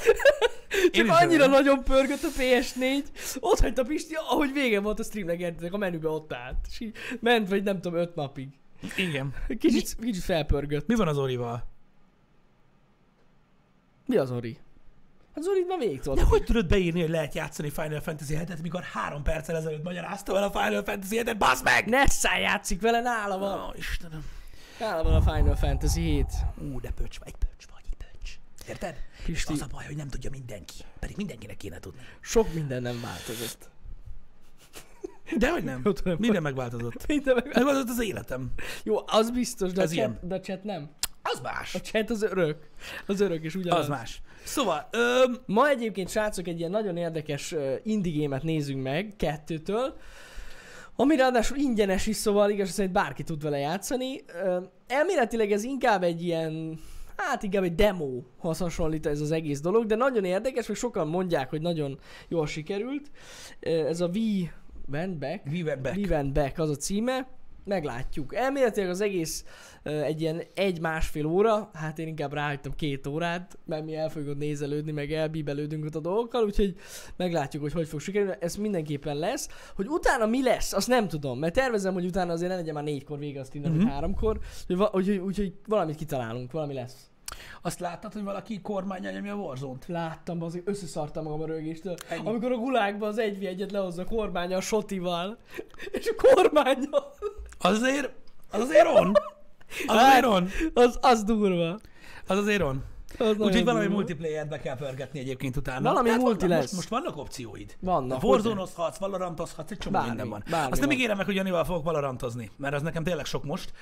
[0.91, 1.49] Csak is annyira remélem.
[1.49, 3.03] nagyon pörgött a PS4,
[3.39, 6.57] ott hagyta Pisti, ahogy vége volt a streamnek, értedek, a menübe ott állt.
[6.69, 8.47] És így ment, vagy nem tudom, öt napig.
[8.97, 9.34] Igen.
[9.59, 10.88] Kicsit, kicsit felpörgött.
[10.88, 11.73] Mi van az Orival?
[14.05, 14.57] Mi az Ori?
[15.36, 18.61] Hát az Orit már végig De hogy tudod beírni, hogy lehet játszani Final Fantasy 7-et,
[18.61, 21.86] mikor három perccel ezelőtt magyarázta el a Final Fantasy 7-et, bassz meg!
[21.86, 23.69] Nessá játszik vele, nála van.
[23.69, 24.26] Ó, Istenem.
[24.80, 26.26] Nála van a Final Fantasy 7.
[26.57, 28.39] Ú, de pöcs vagy, pöcs vagy, pöcs.
[28.67, 28.95] Érted?
[29.26, 29.53] Pisti.
[29.53, 30.76] És az a baj, hogy nem tudja mindenki.
[30.99, 32.01] Pedig mindenkinek kéne tudni.
[32.21, 33.69] Sok minden nem változott.
[35.38, 35.82] De hogy nem?
[36.17, 37.07] Minden megváltozott.
[37.07, 37.45] Minden meg...
[37.53, 38.51] Megváltozott az életem.
[38.84, 40.11] Jó, az biztos, de a, Ez ilyen.
[40.11, 40.89] chat, de a chat nem.
[41.21, 41.76] Az más.
[41.76, 42.57] A chat az örök.
[43.05, 43.80] Az örök és ugyanaz.
[43.80, 44.21] Az más.
[44.43, 49.97] Szóval, öm, Ma egyébként, srácok, egy ilyen nagyon érdekes indie game-et nézünk meg, kettőtől,
[50.95, 54.21] ami ráadásul ingyenes is, szóval igaz szerint bárki tud vele játszani.
[54.43, 56.80] Uh, elméletileg ez inkább egy ilyen,
[57.15, 61.49] hát inkább egy demohoz hasonlít ez az egész dolog, de nagyon érdekes, meg sokan mondják,
[61.49, 63.11] hogy nagyon jól sikerült.
[63.59, 64.17] Ez a V
[64.92, 65.46] Went Back.
[65.52, 65.96] we went back.
[65.98, 67.28] We Went Back az a címe.
[67.66, 68.36] Meglátjuk.
[68.36, 69.46] Elméletileg az egész
[69.84, 74.92] egy ilyen egy-másfél óra, hát én inkább ráhagytam két órát, mert mi el fogjuk nézelődni,
[74.92, 76.76] meg elbíbelődünk ott a dolgokkal, úgyhogy
[77.16, 78.36] meglátjuk, hogy hogy fog sikerülni.
[78.40, 79.50] Ez mindenképpen lesz.
[79.76, 82.84] Hogy utána mi lesz, azt nem tudom, mert tervezem, hogy utána azért ne legyen már
[82.84, 83.82] négykor vége a streamnek, Mhm.
[83.82, 83.94] uh-huh.
[83.96, 87.10] háromkor, úgyhogy, úgyhogy, úgyhogy valamit kitalálunk, valami lesz.
[87.61, 89.86] Azt láttad, hogy valaki kormánya nyomja a Warzone-t?
[89.88, 91.95] Láttam, az összeszartam magam a rögéstől.
[92.09, 92.28] Ennyi.
[92.28, 95.38] Amikor a gulákban az egy egyet lehozza a kormánya a sotival.
[95.99, 97.11] És a kormánya...
[97.59, 98.11] Az azért,
[98.51, 99.11] az azért on.
[99.88, 100.49] Az Hát, azért on.
[100.73, 101.80] Az, az durva.
[102.28, 102.84] Az azért on.
[103.20, 103.95] Az Úgyhogy valami durva.
[103.95, 105.82] multiplayer be kell pörgetni egyébként utána.
[105.89, 106.72] Valami Tehát multi vannak, lesz.
[106.74, 107.76] Most, most vannak opcióid.
[107.80, 108.24] Vannak.
[108.24, 110.43] Warzone-ozhatsz, Valorantozhatsz, egy csomó Bármi, minden van.
[110.49, 110.97] bármi Azt nem van.
[110.97, 113.74] ígérem meg, hogy Janival fogok Valorantozni, mert az nekem tényleg sok most.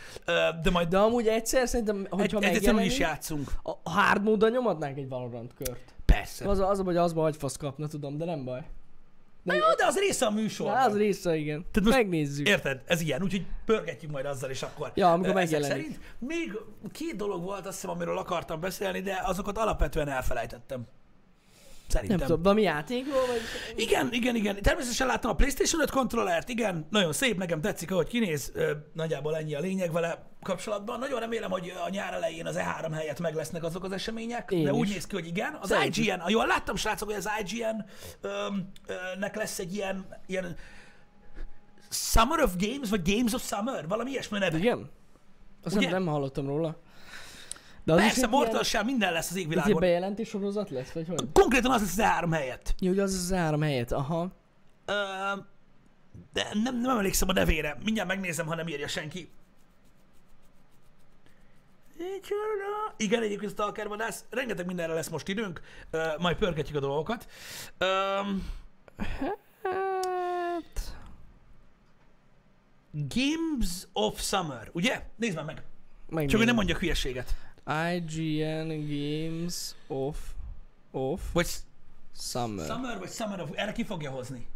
[0.64, 3.52] De majd De amúgy egyszer szerintem, hogyha egy egyszer is játszunk.
[3.64, 5.94] a a hard módon nyomadnánk egy Valorant kört.
[6.06, 6.50] Persze.
[6.50, 8.64] Az, a- az a baj, hogy azba agyfasz kapna, tudom, de nem baj.
[9.44, 10.72] Na jó, de az része a műsor.
[10.72, 11.60] Az része, igen.
[11.72, 12.48] Tehát most- Megnézzük.
[12.48, 12.82] Érted?
[12.86, 15.72] Ez ilyen, úgyhogy pörgetjük majd azzal, és akkor Ja, amikor megjelenik.
[15.78, 16.00] Szerint.
[16.20, 16.58] Még
[16.92, 20.88] két dolog volt, azt hiszem, amiről akartam beszélni, de azokat alapvetően elfelejtettem.
[21.94, 22.18] Szerintem.
[22.18, 23.40] Nem tudom, valami játékról, vagy...
[23.76, 24.62] Igen, igen, igen.
[24.62, 26.88] Természetesen láttam a PlayStation 5 kontrollert, igen.
[26.90, 28.52] Nagyon szép, nekem tetszik, ahogy kinéz.
[28.94, 31.00] Nagyjából ennyi a lényeg vele kapcsolatban.
[31.00, 34.64] Nagyon remélem, hogy a nyár elején az E3 helyett meg lesznek azok az események, Én
[34.64, 34.94] de úgy is.
[34.94, 35.58] néz ki, hogy igen.
[35.62, 36.04] Az Szerintem.
[36.04, 40.56] IGN, ah, jól láttam, srácok, hogy az IGN-nek lesz egy ilyen, ilyen
[41.90, 44.58] Summer of Games, vagy Games of Summer, valami ilyesmi neve.
[44.58, 44.90] Igen?
[45.64, 45.90] Azt Ugye?
[45.90, 46.78] nem, nem hallottam róla.
[47.84, 49.80] De az is Persze, Mortal ilyen, Shell, minden lesz az ez egy égvilágon.
[49.80, 51.32] bejelentés sorozat lesz, vagy hogy?
[51.34, 52.76] Konkrétan az lesz az E3 helyett.
[52.80, 54.32] Jó, hogy az az három helyet, aha.
[54.86, 54.94] Ö,
[56.34, 57.78] de nem, nem emlékszem a nevére.
[57.84, 59.30] Mindjárt megnézem, ha nem írja senki.
[62.98, 64.26] Igen, egyébként Stalker vadász.
[64.30, 65.62] Rengeteg mindenre lesz most időnk.
[65.92, 67.28] Ö, majd pörgetjük a dolgokat.
[69.64, 70.96] Hát...
[72.92, 75.02] Games of Summer, ugye?
[75.16, 75.56] Nézd már meg.
[75.56, 75.64] Csak
[76.06, 76.46] hogy megnézem.
[76.46, 77.36] nem mondjak hülyeséget.
[77.68, 80.18] IGN Games of...
[80.92, 81.48] Of Vagy
[82.16, 82.66] Summer.
[82.66, 83.50] Summer, vagy Summer of...
[83.54, 84.48] Erre ki fogja hozni?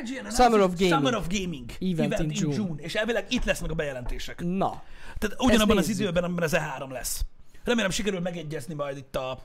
[0.00, 0.94] IGN Summer of Gaming.
[0.94, 1.70] Summer of Gaming.
[1.80, 2.82] Event in June.
[2.82, 4.40] És elvileg itt lesznek a bejelentések.
[4.40, 4.82] Na,
[5.18, 7.24] Tehát ugyanabban az időben, amiben az E3 lesz.
[7.64, 9.38] Remélem sikerül megegyezni majd itt a,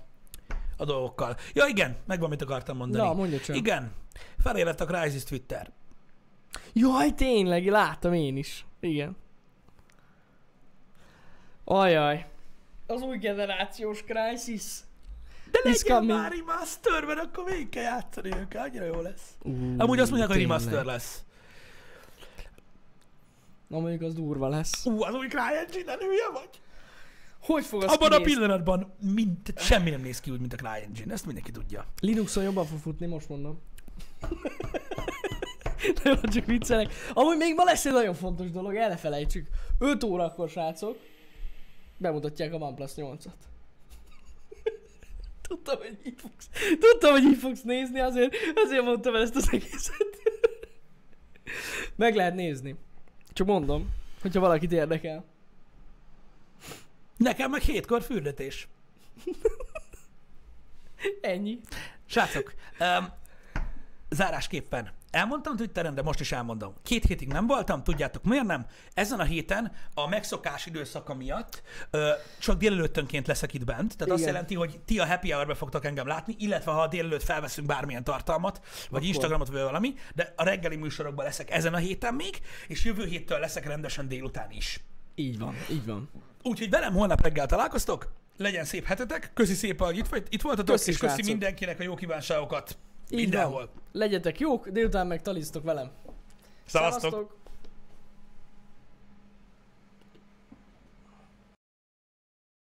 [0.78, 1.38] a dolgokkal.
[1.54, 3.04] Ja igen, megvan, mit akartam mondani.
[3.04, 3.56] Na, mondja csak.
[3.56, 3.92] Igen,
[4.38, 5.72] felérett a Crysis Twitter.
[6.74, 8.66] Jaj, tényleg, láttam én is.
[8.80, 9.16] Igen.
[11.64, 12.26] Ajaj.
[12.92, 14.64] Az új generációs Crisis.
[15.52, 19.36] De legyen már remaster, mert akkor végig kell játszani őket, annyira jó lesz.
[19.44, 21.24] Uh, Amúgy azt mondják, hogy remaster lesz.
[23.68, 24.86] Na mondjuk az durva lesz.
[24.86, 26.50] Ú, az új CryEngine, nem hülye vagy?
[27.42, 30.56] Hogy fog az Abban a pillanatban mind, tehát semmi nem néz ki úgy, mint a
[30.56, 31.86] CryEngine, ezt mindenki tudja.
[32.00, 33.62] Linuxon jobban fog futni, most mondom.
[36.04, 36.94] Nem, csak viccelek.
[37.14, 39.48] Amúgy még ma lesz egy nagyon fontos dolog, el ne felejtsük.
[39.80, 40.98] 5 órakor, srácok,
[42.02, 43.34] bemutatják a OnePlus 8-at.
[45.48, 46.50] Tudtam, hogy így fogsz,
[46.80, 50.18] tudtam, hogy így fogsz nézni, azért, azért mondtam el ezt az egészet.
[51.96, 52.76] Meg lehet nézni.
[53.34, 53.90] Csak mondom,
[54.22, 55.26] hogyha valakit érdekel.
[57.18, 58.68] Nekem meg hétkor fürdetés.
[61.22, 61.60] Ennyi.
[62.06, 63.14] Srácok, um,
[64.10, 64.92] zárásképpen.
[65.12, 66.74] Elmondtam Twitteren, de most is elmondom.
[66.84, 68.66] Két hétig nem voltam, tudjátok miért nem?
[68.94, 74.22] Ezen a héten a megszokás időszaka miatt ö, csak délelőttönként leszek itt bent, tehát azt
[74.22, 74.34] Igen.
[74.34, 78.04] jelenti, hogy ti a happy hour fogtok engem látni, illetve ha a délelőtt felveszünk bármilyen
[78.04, 79.04] tartalmat, vagy Akkor.
[79.04, 83.40] Instagramot, vagy valami, de a reggeli műsorokban leszek ezen a héten még, és jövő héttől
[83.40, 84.80] leszek rendesen délután is.
[85.16, 86.10] Így van, így van.
[86.44, 90.90] Úgyhogy velem holnap reggel találkoztok, legyen szép hetetek, köszi szépen, hogy itt, itt voltatok, Köszi,
[90.92, 91.30] és köszi srácok.
[91.30, 92.78] mindenkinek a jó kívánságokat
[93.12, 93.60] Így mindenhol.
[93.60, 93.70] van.
[93.92, 95.92] Legyetek jók, délután meg talisztok velem.
[96.66, 97.02] Szevasztok!
[97.02, 97.41] Szevasztok.